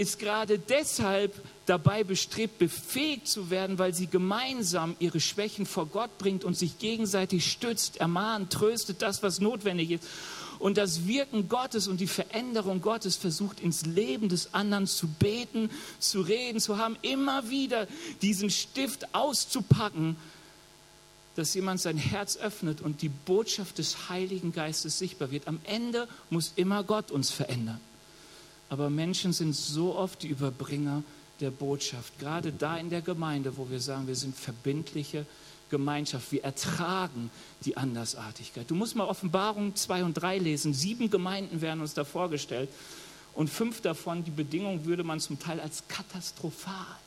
ist 0.00 0.18
gerade 0.18 0.58
deshalb 0.58 1.34
dabei 1.66 2.04
bestrebt, 2.04 2.58
befähigt 2.58 3.28
zu 3.28 3.50
werden, 3.50 3.78
weil 3.78 3.94
sie 3.94 4.06
gemeinsam 4.06 4.96
ihre 4.98 5.20
Schwächen 5.20 5.66
vor 5.66 5.86
Gott 5.86 6.16
bringt 6.16 6.42
und 6.42 6.56
sich 6.56 6.78
gegenseitig 6.78 7.50
stützt, 7.50 7.98
ermahnt, 7.98 8.50
tröstet, 8.50 9.02
das, 9.02 9.22
was 9.22 9.40
notwendig 9.40 9.90
ist. 9.90 10.04
Und 10.58 10.78
das 10.78 11.06
Wirken 11.06 11.48
Gottes 11.48 11.86
und 11.86 12.00
die 12.00 12.06
Veränderung 12.06 12.80
Gottes 12.80 13.16
versucht 13.16 13.60
ins 13.60 13.84
Leben 13.84 14.28
des 14.30 14.54
anderen 14.54 14.86
zu 14.86 15.06
beten, 15.06 15.70
zu 15.98 16.22
reden, 16.22 16.60
zu 16.60 16.78
haben, 16.78 16.96
immer 17.02 17.50
wieder 17.50 17.86
diesen 18.22 18.50
Stift 18.50 19.14
auszupacken 19.14 20.16
dass 21.40 21.54
jemand 21.54 21.80
sein 21.80 21.96
Herz 21.96 22.36
öffnet 22.36 22.82
und 22.82 23.00
die 23.00 23.08
Botschaft 23.08 23.78
des 23.78 24.10
Heiligen 24.10 24.52
Geistes 24.52 24.98
sichtbar 24.98 25.30
wird. 25.30 25.48
Am 25.48 25.58
Ende 25.64 26.06
muss 26.28 26.52
immer 26.56 26.84
Gott 26.84 27.10
uns 27.10 27.30
verändern. 27.30 27.80
Aber 28.68 28.90
Menschen 28.90 29.32
sind 29.32 29.54
so 29.54 29.96
oft 29.96 30.22
die 30.22 30.28
Überbringer 30.28 31.02
der 31.40 31.50
Botschaft. 31.50 32.18
Gerade 32.18 32.52
da 32.52 32.76
in 32.76 32.90
der 32.90 33.00
Gemeinde, 33.00 33.56
wo 33.56 33.70
wir 33.70 33.80
sagen, 33.80 34.06
wir 34.06 34.16
sind 34.16 34.36
verbindliche 34.36 35.24
Gemeinschaft. 35.70 36.30
Wir 36.30 36.44
ertragen 36.44 37.30
die 37.64 37.74
Andersartigkeit. 37.78 38.70
Du 38.70 38.74
musst 38.74 38.94
mal 38.94 39.08
Offenbarung 39.08 39.74
2 39.74 40.04
und 40.04 40.14
3 40.14 40.36
lesen. 40.36 40.74
Sieben 40.74 41.08
Gemeinden 41.08 41.62
werden 41.62 41.80
uns 41.80 41.94
da 41.94 42.04
vorgestellt. 42.04 42.68
Und 43.32 43.48
fünf 43.48 43.80
davon, 43.80 44.24
die 44.24 44.30
Bedingungen 44.30 44.84
würde 44.84 45.04
man 45.04 45.20
zum 45.20 45.38
Teil 45.38 45.58
als 45.58 45.88
katastrophal 45.88 46.98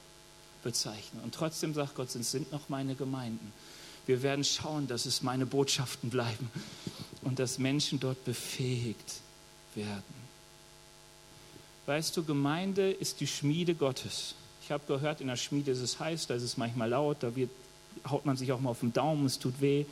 bezeichnen. 0.63 1.21
Und 1.23 1.35
trotzdem 1.35 1.75
sagt 1.75 1.93
Gott, 1.93 2.15
es 2.15 2.31
sind 2.31 2.51
noch 2.51 2.67
meine 2.67 2.95
Gemeinden. 2.95 3.53
Wir 4.05 4.21
werden 4.21 4.43
schauen, 4.43 4.87
dass 4.87 5.05
es 5.05 5.21
meine 5.21 5.45
Botschaften 5.45 6.09
bleiben 6.09 6.49
und 7.21 7.39
dass 7.39 7.57
Menschen 7.57 7.99
dort 7.99 8.23
befähigt 8.25 9.21
werden. 9.75 10.23
Weißt 11.85 12.15
du, 12.15 12.23
Gemeinde 12.23 12.91
ist 12.91 13.19
die 13.19 13.27
Schmiede 13.27 13.75
Gottes. 13.75 14.35
Ich 14.63 14.71
habe 14.71 14.83
gehört, 14.87 15.19
in 15.19 15.27
der 15.27 15.35
Schmiede 15.35 15.71
ist 15.71 15.81
es 15.81 15.99
heiß, 15.99 16.27
da 16.27 16.35
ist 16.35 16.43
es 16.43 16.57
manchmal 16.57 16.89
laut, 16.89 17.17
da 17.21 17.35
wird, 17.35 17.49
haut 18.09 18.25
man 18.25 18.37
sich 18.37 18.51
auch 18.51 18.61
mal 18.61 18.69
auf 18.69 18.79
den 18.79 18.93
Daumen, 18.93 19.25
es 19.25 19.39
tut 19.39 19.59
weh. 19.59 19.85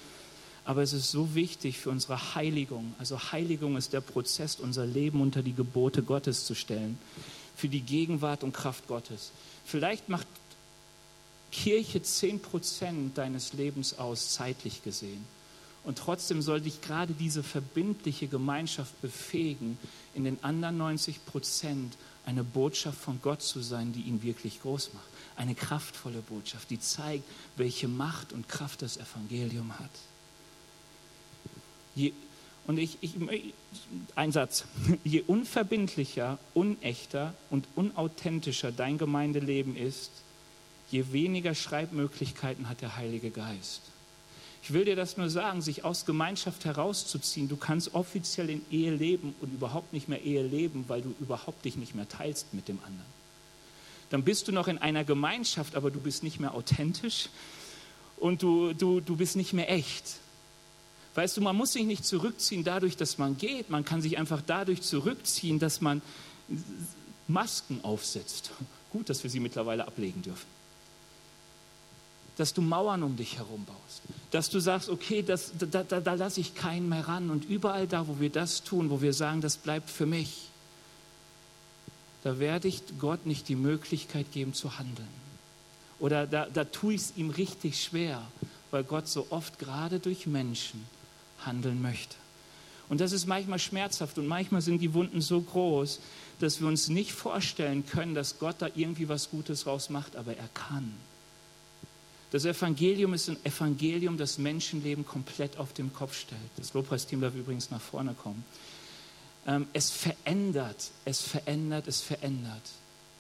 Aber 0.63 0.83
es 0.83 0.93
ist 0.93 1.11
so 1.11 1.33
wichtig 1.33 1.79
für 1.79 1.89
unsere 1.89 2.35
Heiligung. 2.35 2.93
Also 2.99 3.19
Heiligung 3.31 3.77
ist 3.77 3.93
der 3.93 4.01
Prozess, 4.01 4.55
unser 4.55 4.85
Leben 4.85 5.19
unter 5.19 5.41
die 5.41 5.53
Gebote 5.53 6.03
Gottes 6.03 6.45
zu 6.45 6.53
stellen. 6.53 6.97
Für 7.55 7.67
die 7.67 7.81
Gegenwart 7.81 8.43
und 8.43 8.53
Kraft 8.53 8.87
Gottes. 8.87 9.31
Vielleicht 9.65 10.07
macht 10.07 10.27
Kirche 11.51 12.01
10 12.01 12.41
Prozent 12.41 13.17
deines 13.17 13.53
Lebens 13.53 13.97
aus, 13.97 14.33
zeitlich 14.33 14.83
gesehen. 14.83 15.25
Und 15.83 15.97
trotzdem 15.97 16.41
soll 16.41 16.61
dich 16.61 16.81
gerade 16.81 17.13
diese 17.13 17.43
verbindliche 17.43 18.27
Gemeinschaft 18.27 19.01
befähigen, 19.01 19.77
in 20.13 20.23
den 20.23 20.43
anderen 20.43 20.77
90 20.77 21.25
Prozent 21.25 21.97
eine 22.25 22.43
Botschaft 22.43 22.99
von 22.99 23.19
Gott 23.21 23.41
zu 23.41 23.61
sein, 23.61 23.91
die 23.93 24.01
ihn 24.01 24.21
wirklich 24.21 24.61
groß 24.61 24.93
macht. 24.93 25.05
Eine 25.35 25.55
kraftvolle 25.55 26.21
Botschaft, 26.21 26.69
die 26.69 26.79
zeigt, 26.79 27.23
welche 27.57 27.87
Macht 27.87 28.31
und 28.31 28.47
Kraft 28.47 28.83
das 28.83 28.97
Evangelium 28.97 29.77
hat. 29.79 29.89
Je, 31.95 32.13
und 32.67 32.77
ich, 32.77 32.99
ich, 33.01 33.15
ein 34.15 34.31
Satz, 34.31 34.65
je 35.03 35.21
unverbindlicher, 35.21 36.37
unechter 36.53 37.33
und 37.49 37.67
unauthentischer 37.75 38.71
dein 38.71 38.99
Gemeindeleben 38.99 39.75
ist, 39.75 40.11
je 40.91 41.11
weniger 41.11 41.55
Schreibmöglichkeiten 41.55 42.69
hat 42.69 42.81
der 42.81 42.97
Heilige 42.97 43.31
Geist. 43.31 43.81
Ich 44.63 44.73
will 44.73 44.85
dir 44.85 44.95
das 44.95 45.17
nur 45.17 45.29
sagen, 45.29 45.61
sich 45.61 45.83
aus 45.83 46.05
Gemeinschaft 46.05 46.65
herauszuziehen. 46.65 47.49
Du 47.49 47.57
kannst 47.57 47.95
offiziell 47.95 48.49
in 48.49 48.61
Ehe 48.69 48.93
leben 48.93 49.33
und 49.41 49.51
überhaupt 49.51 49.91
nicht 49.91 50.07
mehr 50.07 50.21
Ehe 50.21 50.43
leben, 50.43 50.85
weil 50.87 51.01
du 51.01 51.15
überhaupt 51.19 51.65
dich 51.65 51.77
nicht 51.77 51.95
mehr 51.95 52.07
teilst 52.07 52.53
mit 52.53 52.67
dem 52.67 52.77
anderen. 52.79 53.21
Dann 54.11 54.23
bist 54.23 54.47
du 54.47 54.51
noch 54.51 54.67
in 54.67 54.77
einer 54.77 55.03
Gemeinschaft, 55.03 55.75
aber 55.75 55.89
du 55.89 55.99
bist 55.99 56.21
nicht 56.21 56.39
mehr 56.39 56.53
authentisch 56.53 57.29
und 58.17 58.43
du, 58.43 58.73
du, 58.73 58.99
du 58.99 59.15
bist 59.15 59.35
nicht 59.35 59.53
mehr 59.53 59.71
echt. 59.71 60.17
Weißt 61.15 61.37
du, 61.37 61.41
man 61.41 61.55
muss 61.55 61.73
sich 61.73 61.85
nicht 61.85 62.05
zurückziehen 62.05 62.63
dadurch, 62.63 62.95
dass 62.95 63.17
man 63.17 63.37
geht. 63.37 63.69
Man 63.69 63.83
kann 63.83 64.01
sich 64.01 64.17
einfach 64.17 64.41
dadurch 64.45 64.81
zurückziehen, 64.81 65.59
dass 65.59 65.81
man 65.81 66.01
Masken 67.27 67.79
aufsetzt. 67.83 68.51
Gut, 68.91 69.09
dass 69.09 69.23
wir 69.23 69.29
sie 69.29 69.39
mittlerweile 69.39 69.87
ablegen 69.87 70.21
dürfen. 70.21 70.60
Dass 72.37 72.53
du 72.53 72.61
Mauern 72.61 73.03
um 73.03 73.15
dich 73.15 73.37
herum 73.37 73.65
baust. 73.65 74.01
Dass 74.31 74.49
du 74.49 74.59
sagst, 74.59 74.89
okay, 74.89 75.21
das, 75.21 75.51
da, 75.57 75.83
da, 75.83 75.99
da 75.99 76.13
lasse 76.13 76.39
ich 76.39 76.55
keinen 76.55 76.89
mehr 76.89 77.07
ran. 77.07 77.29
Und 77.29 77.45
überall 77.45 77.87
da, 77.87 78.07
wo 78.07 78.19
wir 78.19 78.29
das 78.29 78.63
tun, 78.63 78.89
wo 78.89 79.01
wir 79.01 79.13
sagen, 79.13 79.41
das 79.41 79.57
bleibt 79.57 79.89
für 79.89 80.05
mich, 80.05 80.47
da 82.23 82.39
werde 82.39 82.67
ich 82.67 82.81
Gott 82.99 83.25
nicht 83.25 83.49
die 83.49 83.55
Möglichkeit 83.55 84.31
geben 84.31 84.53
zu 84.53 84.77
handeln. 84.77 85.07
Oder 85.99 86.27
da, 86.27 86.47
da 86.51 86.63
tue 86.63 86.93
ich 86.93 87.01
es 87.01 87.13
ihm 87.15 87.29
richtig 87.29 87.81
schwer, 87.81 88.21
weil 88.71 88.83
Gott 88.83 89.07
so 89.07 89.27
oft 89.29 89.59
gerade 89.59 89.99
durch 89.99 90.27
Menschen 90.27 90.85
handeln 91.45 91.81
möchte. 91.81 92.15
Und 92.89 92.99
das 92.99 93.11
ist 93.11 93.25
manchmal 93.25 93.59
schmerzhaft 93.59 94.17
und 94.17 94.27
manchmal 94.27 94.61
sind 94.61 94.81
die 94.81 94.93
Wunden 94.93 95.21
so 95.21 95.39
groß, 95.39 95.99
dass 96.39 96.59
wir 96.59 96.67
uns 96.67 96.89
nicht 96.89 97.13
vorstellen 97.13 97.85
können, 97.85 98.15
dass 98.15 98.39
Gott 98.39 98.55
da 98.59 98.67
irgendwie 98.75 99.07
was 99.07 99.29
Gutes 99.29 99.65
rausmacht, 99.65 100.15
aber 100.15 100.35
er 100.35 100.49
kann. 100.53 100.93
Das 102.31 102.45
Evangelium 102.45 103.13
ist 103.13 103.29
ein 103.29 103.37
Evangelium, 103.43 104.17
das 104.17 104.37
Menschenleben 104.37 105.05
komplett 105.05 105.57
auf 105.57 105.73
den 105.73 105.93
Kopf 105.93 106.17
stellt. 106.17 106.39
Das 106.55 106.73
Lobpreisteam 106.73 107.19
darf 107.19 107.35
übrigens 107.35 107.69
nach 107.71 107.81
vorne 107.81 108.13
kommen. 108.13 108.45
Ähm, 109.45 109.67
es 109.73 109.89
verändert, 109.89 110.91
es 111.03 111.21
verändert, 111.21 111.87
es 111.87 112.01
verändert. 112.01 112.63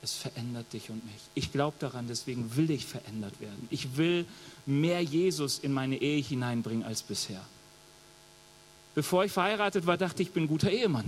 Es 0.03 0.13
verändert 0.13 0.73
dich 0.73 0.89
und 0.89 1.05
mich. 1.05 1.21
Ich 1.35 1.51
glaube 1.51 1.75
daran, 1.79 2.07
deswegen 2.07 2.55
will 2.55 2.71
ich 2.71 2.87
verändert 2.87 3.39
werden. 3.39 3.67
Ich 3.69 3.97
will 3.97 4.25
mehr 4.65 5.01
Jesus 5.03 5.59
in 5.59 5.73
meine 5.73 6.01
Ehe 6.01 6.23
hineinbringen 6.23 6.83
als 6.83 7.03
bisher. 7.03 7.41
Bevor 8.95 9.25
ich 9.25 9.31
verheiratet 9.31 9.85
war, 9.85 9.97
dachte 9.97 10.23
ich, 10.23 10.29
ich 10.29 10.33
bin 10.33 10.45
ein 10.45 10.47
guter 10.47 10.71
Ehemann. 10.71 11.05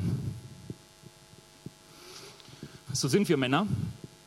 So 2.93 3.07
sind 3.07 3.27
wir 3.27 3.37
Männer. 3.37 3.65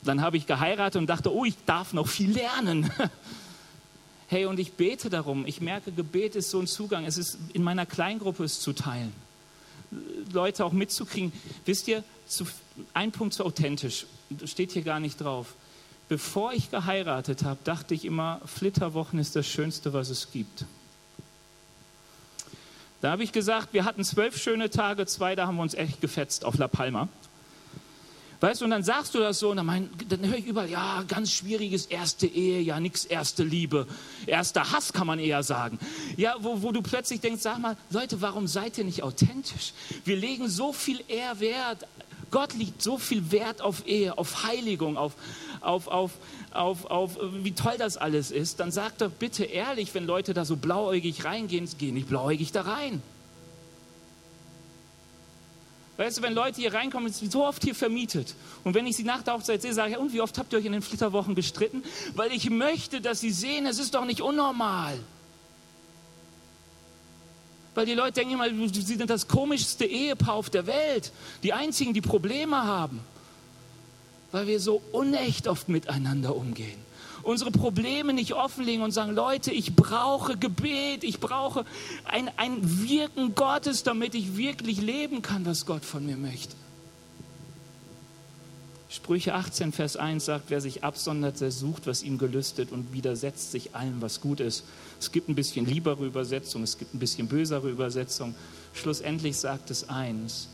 Dann 0.02 0.20
habe 0.20 0.36
ich 0.36 0.46
geheiratet 0.46 0.98
und 1.00 1.06
dachte, 1.06 1.32
oh, 1.32 1.44
ich 1.44 1.54
darf 1.64 1.92
noch 1.92 2.08
viel 2.08 2.32
lernen. 2.32 2.90
Hey, 4.28 4.46
und 4.46 4.58
ich 4.58 4.72
bete 4.72 5.08
darum. 5.08 5.46
Ich 5.46 5.60
merke, 5.60 5.92
Gebet 5.92 6.34
ist 6.34 6.50
so 6.50 6.58
ein 6.58 6.66
Zugang. 6.66 7.04
Es 7.04 7.16
ist 7.16 7.38
in 7.52 7.62
meiner 7.62 7.86
Kleingruppe 7.86 8.44
es 8.44 8.60
zu 8.60 8.72
teilen. 8.72 9.12
Leute 10.32 10.64
auch 10.64 10.72
mitzukriegen. 10.72 11.32
Wisst 11.64 11.86
ihr, 11.86 12.02
zu, 12.26 12.44
ein 12.92 13.12
Punkt 13.12 13.34
zu 13.34 13.44
authentisch. 13.44 14.06
Steht 14.44 14.72
hier 14.72 14.82
gar 14.82 14.98
nicht 14.98 15.20
drauf. 15.20 15.54
Bevor 16.08 16.52
ich 16.52 16.70
geheiratet 16.70 17.44
habe, 17.44 17.58
dachte 17.64 17.94
ich 17.94 18.04
immer, 18.04 18.40
Flitterwochen 18.44 19.18
ist 19.18 19.36
das 19.36 19.46
Schönste, 19.46 19.92
was 19.92 20.08
es 20.08 20.30
gibt. 20.32 20.64
Da 23.00 23.10
habe 23.10 23.22
ich 23.22 23.32
gesagt, 23.32 23.72
wir 23.72 23.84
hatten 23.84 24.04
zwölf 24.04 24.40
schöne 24.40 24.70
Tage, 24.70 25.06
zwei, 25.06 25.34
da 25.34 25.46
haben 25.46 25.56
wir 25.56 25.62
uns 25.62 25.74
echt 25.74 26.00
gefetzt 26.00 26.44
auf 26.44 26.58
La 26.58 26.68
Palma. 26.68 27.08
Weißt 28.46 28.60
du, 28.60 28.66
und 28.66 28.70
dann 28.70 28.84
sagst 28.84 29.12
du 29.12 29.18
das 29.18 29.40
so, 29.40 29.50
und 29.50 29.56
dann, 29.56 29.66
mein, 29.66 29.90
dann 30.08 30.24
höre 30.24 30.38
ich 30.38 30.46
überall, 30.46 30.70
ja, 30.70 31.02
ganz 31.08 31.32
schwieriges 31.32 31.86
erste 31.86 32.28
Ehe, 32.28 32.60
ja, 32.60 32.78
nichts 32.78 33.04
erste 33.04 33.42
Liebe, 33.42 33.88
erster 34.24 34.70
Hass 34.70 34.92
kann 34.92 35.08
man 35.08 35.18
eher 35.18 35.42
sagen. 35.42 35.80
Ja, 36.16 36.36
wo, 36.38 36.62
wo 36.62 36.70
du 36.70 36.80
plötzlich 36.80 37.20
denkst, 37.20 37.42
sag 37.42 37.58
mal, 37.58 37.76
Leute, 37.90 38.22
warum 38.22 38.46
seid 38.46 38.78
ihr 38.78 38.84
nicht 38.84 39.02
authentisch? 39.02 39.72
Wir 40.04 40.14
legen 40.14 40.48
so 40.48 40.72
viel 40.72 41.02
eher 41.08 41.40
Wert, 41.40 41.88
Gott 42.30 42.54
legt 42.54 42.80
so 42.80 42.98
viel 42.98 43.32
Wert 43.32 43.62
auf 43.62 43.84
Ehe, 43.84 44.16
auf 44.16 44.44
Heiligung, 44.44 44.96
auf, 44.96 45.14
auf, 45.60 45.88
auf, 45.88 46.12
auf, 46.52 46.84
auf 46.86 47.18
wie 47.42 47.50
toll 47.50 47.74
das 47.78 47.96
alles 47.96 48.30
ist. 48.30 48.60
Dann 48.60 48.70
sagt 48.70 49.00
doch 49.00 49.10
bitte 49.10 49.42
ehrlich, 49.42 49.92
wenn 49.92 50.06
Leute 50.06 50.34
da 50.34 50.44
so 50.44 50.54
blauäugig 50.54 51.24
reingehen, 51.24 51.68
geh 51.78 51.90
nicht 51.90 52.08
blauäugig 52.08 52.52
da 52.52 52.60
rein. 52.60 53.02
Weißt 55.96 56.18
du, 56.18 56.22
wenn 56.22 56.34
Leute 56.34 56.60
hier 56.60 56.74
reinkommen, 56.74 57.08
ist 57.08 57.32
so 57.32 57.44
oft 57.44 57.64
hier 57.64 57.74
vermietet. 57.74 58.34
Und 58.64 58.74
wenn 58.74 58.86
ich 58.86 58.96
sie 58.96 59.02
nach 59.02 59.22
der 59.22 59.34
Hochzeit 59.34 59.62
sehe, 59.62 59.72
sage 59.72 59.92
ich, 59.92 59.98
und 59.98 60.12
wie 60.12 60.20
oft 60.20 60.36
habt 60.36 60.52
ihr 60.52 60.58
euch 60.58 60.64
in 60.66 60.72
den 60.72 60.82
Flitterwochen 60.82 61.34
gestritten? 61.34 61.82
Weil 62.14 62.32
ich 62.32 62.50
möchte, 62.50 63.00
dass 63.00 63.20
sie 63.20 63.30
sehen, 63.30 63.64
es 63.66 63.78
ist 63.78 63.94
doch 63.94 64.04
nicht 64.04 64.20
unnormal. 64.20 64.98
Weil 67.74 67.86
die 67.86 67.94
Leute 67.94 68.12
denken 68.12 68.34
immer, 68.34 68.48
sie 68.48 68.82
sind 68.82 69.08
das 69.08 69.26
komischste 69.26 69.86
Ehepaar 69.86 70.34
auf 70.34 70.50
der 70.50 70.66
Welt. 70.66 71.12
Die 71.42 71.52
einzigen, 71.52 71.94
die 71.94 72.02
Probleme 72.02 72.64
haben. 72.64 73.00
Weil 74.32 74.46
wir 74.46 74.60
so 74.60 74.82
unecht 74.92 75.48
oft 75.48 75.68
miteinander 75.68 76.36
umgehen 76.36 76.85
unsere 77.26 77.50
Probleme 77.50 78.12
nicht 78.12 78.34
offenlegen 78.34 78.82
und 78.82 78.92
sagen, 78.92 79.14
Leute, 79.14 79.50
ich 79.50 79.74
brauche 79.74 80.36
Gebet, 80.36 81.02
ich 81.02 81.18
brauche 81.18 81.64
ein, 82.04 82.30
ein 82.36 82.58
Wirken 82.88 83.34
Gottes, 83.34 83.82
damit 83.82 84.14
ich 84.14 84.36
wirklich 84.36 84.80
leben 84.80 85.22
kann, 85.22 85.44
was 85.44 85.66
Gott 85.66 85.84
von 85.84 86.06
mir 86.06 86.16
möchte. 86.16 86.54
Sprüche 88.88 89.34
18, 89.34 89.72
Vers 89.72 89.96
1 89.96 90.24
sagt, 90.24 90.44
wer 90.48 90.60
sich 90.60 90.84
absondert, 90.84 91.40
der 91.40 91.50
sucht, 91.50 91.88
was 91.88 92.04
ihm 92.04 92.16
gelüstet 92.16 92.70
und 92.70 92.92
widersetzt 92.92 93.50
sich 93.50 93.74
allem, 93.74 94.00
was 94.00 94.20
gut 94.20 94.38
ist. 94.38 94.64
Es 95.00 95.10
gibt 95.10 95.28
ein 95.28 95.34
bisschen 95.34 95.66
liebere 95.66 96.06
Übersetzung, 96.06 96.62
es 96.62 96.78
gibt 96.78 96.94
ein 96.94 97.00
bisschen 97.00 97.26
bösere 97.26 97.68
Übersetzung. 97.68 98.36
Schlussendlich 98.72 99.36
sagt 99.36 99.70
es 99.70 99.88
eins, 99.88 100.48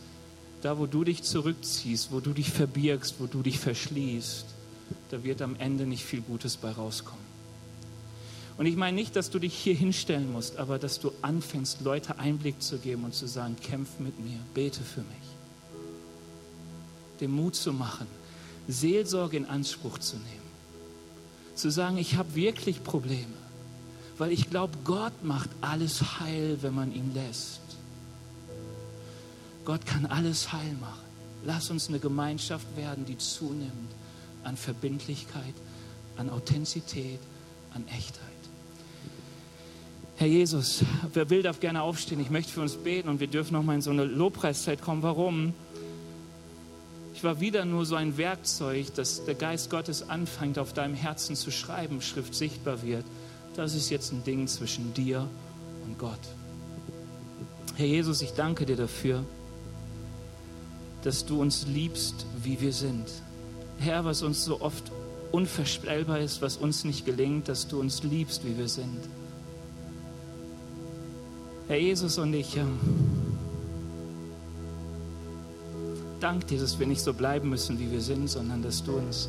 da 0.63 0.79
wo 0.79 0.87
du 0.87 1.05
dich 1.05 1.23
zurückziehst, 1.23 2.11
wo 2.11 2.21
du 2.21 2.33
dich 2.33 2.51
verbirgst, 2.51 3.17
wo 3.19 3.27
du 3.27 3.43
dich 3.43 3.59
verschließt, 3.59 4.47
da 5.11 5.23
wird 5.23 5.43
am 5.43 5.57
Ende 5.57 5.87
nicht 5.87 6.05
viel 6.05 6.23
Gutes 6.23 6.57
bei 6.57 6.71
rauskommen. 6.71 7.33
Und 8.57 8.67
ich 8.67 8.77
meine 8.77 8.95
nicht, 8.95 9.17
dass 9.17 9.31
du 9.31 9.39
dich 9.39 9.55
hier 9.55 9.75
hinstellen 9.75 10.33
musst, 10.33 10.57
aber 10.57 10.79
dass 10.79 11.01
du 11.01 11.13
anfängst, 11.23 11.81
Leute 11.83 12.19
Einblick 12.19 12.63
zu 12.63 12.79
geben 12.79 13.05
und 13.05 13.15
zu 13.15 13.27
sagen, 13.27 13.57
kämpf 13.63 13.99
mit 13.99 14.19
mir, 14.21 14.39
bete 14.55 14.81
für 14.83 15.01
mich. 15.01 15.09
Den 17.21 17.31
Mut 17.31 17.55
zu 17.55 17.73
machen, 17.73 18.07
Seelsorge 18.69 19.37
in 19.37 19.47
Anspruch 19.47 19.99
zu 19.99 20.17
nehmen. 20.17 20.27
Zu 21.55 21.71
sagen, 21.71 21.99
ich 21.99 22.17
habe 22.17 22.35
wirklich 22.35 22.83
Probleme, 22.83 23.27
weil 24.19 24.33
ich 24.33 24.49
glaube, 24.49 24.79
Gott 24.85 25.25
macht 25.25 25.51
alles 25.61 26.21
heil, 26.21 26.59
wenn 26.63 26.75
man 26.75 26.95
ihn 26.95 27.13
lässt. 27.15 27.61
Gott 29.65 29.87
kann 29.87 30.07
alles 30.07 30.53
heil 30.53 30.73
machen. 30.81 31.03
Lass 31.45 31.71
uns 31.71 31.89
eine 31.89 31.99
Gemeinschaft 31.99 32.67
werden, 32.77 33.05
die 33.05 33.19
zunimmt 33.19 33.93
an 34.45 34.57
Verbindlichkeit, 34.57 35.55
an 36.17 36.31
Authentizität, 36.31 37.21
an 37.75 37.87
Echtheit. 37.89 38.29
Herr 40.17 40.29
Jesus, 40.29 40.85
wer 41.13 41.31
will, 41.31 41.43
darf 41.43 41.59
gerne 41.61 41.83
aufstehen. 41.83 42.21
Ich 42.21 42.31
möchte 42.31 42.53
für 42.53 42.61
uns 42.61 42.77
beten 42.77 43.09
und 43.09 43.19
wir 43.19 43.27
dürfen 43.27 43.55
noch 43.55 43.63
mal 43.63 43.75
in 43.75 43.81
so 43.81 43.91
eine 43.91 44.05
Lobpreiszeit 44.05 44.81
kommen. 44.81 45.03
Warum? 45.03 45.53
Ich 47.15 47.25
war 47.25 47.41
wieder 47.41 47.65
nur 47.65 47.87
so 47.87 47.95
ein 47.95 48.17
Werkzeug, 48.17 48.95
dass 48.95 49.25
der 49.25 49.35
Geist 49.35 49.71
Gottes 49.71 50.09
anfängt, 50.09 50.59
auf 50.59 50.73
deinem 50.73 50.95
Herzen 50.95 51.37
zu 51.37 51.51
schreiben, 51.51 52.01
Schrift 52.01 52.35
sichtbar 52.35 52.83
wird. 52.83 53.05
Das 53.57 53.75
ist 53.75 53.91
jetzt 53.91 54.13
ein 54.13 54.25
Ding 54.25 54.47
zwischen 54.49 54.95
dir 54.95 55.29
und 55.87 55.99
Gott. 55.99 56.21
Herr 57.77 57.87
Jesus, 57.87 58.23
ich 58.23 58.33
danke 58.33 58.67
dir 58.67 58.77
dafür, 58.77 59.25
dass 61.03 61.27
du 61.27 61.41
uns 61.41 61.67
liebst, 61.67 62.27
wie 62.43 62.61
wir 62.61 62.73
sind. 62.73 63.07
Herr, 63.83 64.05
was 64.05 64.23
uns 64.23 64.45
so 64.45 64.61
oft 64.61 64.93
unvorstellbar 65.33 66.21
ist, 66.21 66.41
was 66.41 66.57
uns 66.57 66.85
nicht 66.85 67.05
gelingt, 67.05 67.49
dass 67.49 67.67
du 67.67 67.81
uns 67.81 68.05
liebst, 68.05 68.45
wie 68.45 68.57
wir 68.57 68.69
sind. 68.69 68.99
Herr 71.67 71.79
Jesus 71.79 72.17
und 72.19 72.33
ich, 72.33 72.57
ähm, 72.57 72.79
dank 76.21 76.47
dir, 76.47 76.61
dass 76.61 76.79
wir 76.79 76.87
nicht 76.87 77.01
so 77.01 77.13
bleiben 77.13 77.49
müssen, 77.49 77.81
wie 77.81 77.91
wir 77.91 78.01
sind, 78.01 78.29
sondern 78.29 78.63
dass 78.63 78.85
du 78.85 78.93
uns 78.93 79.29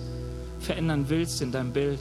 verändern 0.59 1.05
willst 1.07 1.41
in 1.41 1.51
deinem 1.51 1.71
Bild. 1.71 1.99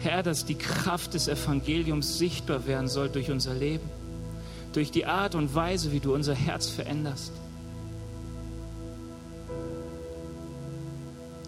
Herr, 0.00 0.24
dass 0.24 0.46
die 0.46 0.56
Kraft 0.56 1.14
des 1.14 1.28
Evangeliums 1.28 2.18
sichtbar 2.18 2.66
werden 2.66 2.88
soll 2.88 3.08
durch 3.08 3.30
unser 3.30 3.54
Leben, 3.54 3.88
durch 4.72 4.90
die 4.90 5.06
Art 5.06 5.36
und 5.36 5.54
Weise, 5.54 5.92
wie 5.92 6.00
du 6.00 6.12
unser 6.12 6.34
Herz 6.34 6.68
veränderst. 6.68 7.32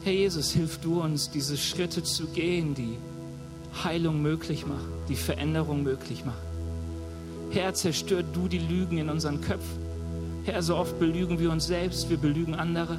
Herr 0.08 0.14
Jesus, 0.14 0.52
hilf 0.52 0.78
du 0.78 1.02
uns, 1.02 1.28
diese 1.28 1.58
Schritte 1.58 2.02
zu 2.02 2.28
gehen, 2.28 2.74
die 2.74 2.96
Heilung 3.84 4.22
möglich 4.22 4.64
machen, 4.66 4.90
die 5.06 5.14
Veränderung 5.14 5.82
möglich 5.82 6.24
machen. 6.24 6.40
Herr, 7.50 7.74
zerstört 7.74 8.24
du 8.32 8.48
die 8.48 8.58
Lügen 8.58 8.96
in 8.96 9.10
unseren 9.10 9.42
Köpfen. 9.42 9.82
Herr, 10.44 10.62
so 10.62 10.76
oft 10.76 10.98
belügen 10.98 11.38
wir 11.38 11.52
uns 11.52 11.66
selbst, 11.66 12.08
wir 12.08 12.16
belügen 12.16 12.54
andere. 12.54 12.98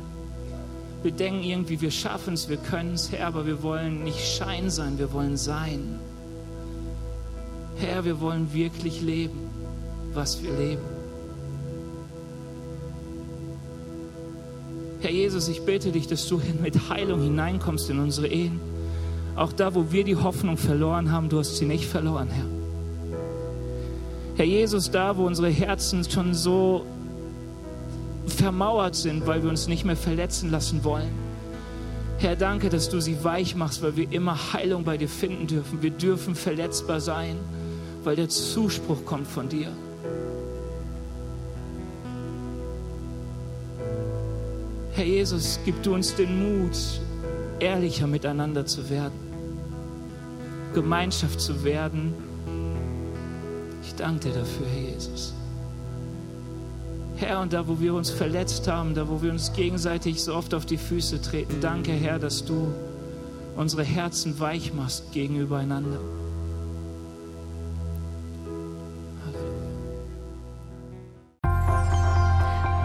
Wir 1.01 1.09
denken 1.09 1.41
irgendwie, 1.41 1.81
wir 1.81 1.89
schaffen 1.89 2.35
es, 2.35 2.47
wir 2.47 2.57
können 2.57 2.93
es, 2.93 3.11
Herr, 3.11 3.25
aber 3.25 3.47
wir 3.47 3.63
wollen 3.63 4.03
nicht 4.03 4.19
Schein 4.19 4.69
sein, 4.69 4.99
wir 4.99 5.11
wollen 5.11 5.35
sein. 5.35 5.99
Herr, 7.77 8.05
wir 8.05 8.21
wollen 8.21 8.53
wirklich 8.53 9.01
leben, 9.01 9.49
was 10.13 10.43
wir 10.43 10.51
leben. 10.51 10.98
Herr 15.01 15.11
Jesus, 15.11 15.47
ich 15.47 15.61
bitte 15.61 15.91
dich, 15.91 16.07
dass 16.07 16.27
du 16.27 16.41
mit 16.61 16.89
Heilung 16.89 17.21
hineinkommst 17.21 17.89
in 17.89 17.99
unsere 17.99 18.27
Ehen. 18.27 18.59
Auch 19.35 19.53
da, 19.53 19.73
wo 19.73 19.91
wir 19.91 20.03
die 20.03 20.17
Hoffnung 20.17 20.57
verloren 20.57 21.11
haben, 21.11 21.29
du 21.29 21.39
hast 21.39 21.57
sie 21.57 21.65
nicht 21.65 21.85
verloren, 21.85 22.27
Herr. 22.29 22.45
Herr 24.35 24.45
Jesus, 24.45 24.91
da, 24.91 25.17
wo 25.17 25.25
unsere 25.25 25.49
Herzen 25.49 26.09
schon 26.09 26.33
so 26.33 26.85
vermauert 28.25 28.95
sind, 28.95 29.25
weil 29.27 29.43
wir 29.43 29.49
uns 29.49 29.67
nicht 29.67 29.85
mehr 29.85 29.95
verletzen 29.95 30.51
lassen 30.51 30.83
wollen. 30.83 31.09
Herr, 32.19 32.35
danke, 32.35 32.69
dass 32.69 32.89
du 32.89 32.99
sie 32.99 33.23
weich 33.23 33.55
machst, 33.55 33.81
weil 33.81 33.95
wir 33.95 34.11
immer 34.11 34.53
Heilung 34.53 34.83
bei 34.83 34.97
dir 34.97 35.07
finden 35.07 35.47
dürfen. 35.47 35.81
Wir 35.81 35.91
dürfen 35.91 36.35
verletzbar 36.35 36.99
sein, 36.99 37.37
weil 38.03 38.17
der 38.17 38.27
Zuspruch 38.27 39.05
kommt 39.05 39.27
von 39.27 39.47
dir. 39.47 39.71
Herr 44.99 45.05
Jesus, 45.05 45.57
gib 45.63 45.81
du 45.81 45.93
uns 45.93 46.13
den 46.13 46.59
Mut, 46.59 46.77
ehrlicher 47.61 48.05
miteinander 48.05 48.65
zu 48.65 48.89
werden, 48.89 49.17
Gemeinschaft 50.73 51.39
zu 51.39 51.63
werden. 51.63 52.13
Ich 53.81 53.95
danke 53.95 54.27
dir 54.27 54.39
dafür, 54.39 54.67
Herr 54.67 54.91
Jesus. 54.91 55.33
Herr, 57.15 57.39
und 57.39 57.53
da, 57.53 57.65
wo 57.65 57.79
wir 57.79 57.93
uns 57.93 58.09
verletzt 58.09 58.67
haben, 58.67 58.93
da, 58.93 59.07
wo 59.07 59.21
wir 59.21 59.31
uns 59.31 59.53
gegenseitig 59.53 60.21
so 60.21 60.35
oft 60.35 60.53
auf 60.53 60.65
die 60.65 60.75
Füße 60.75 61.21
treten, 61.21 61.61
danke, 61.61 61.93
Herr, 61.93 62.19
dass 62.19 62.43
du 62.43 62.67
unsere 63.55 63.85
Herzen 63.85 64.37
weich 64.41 64.73
machst 64.73 65.13
gegenüber 65.13 65.59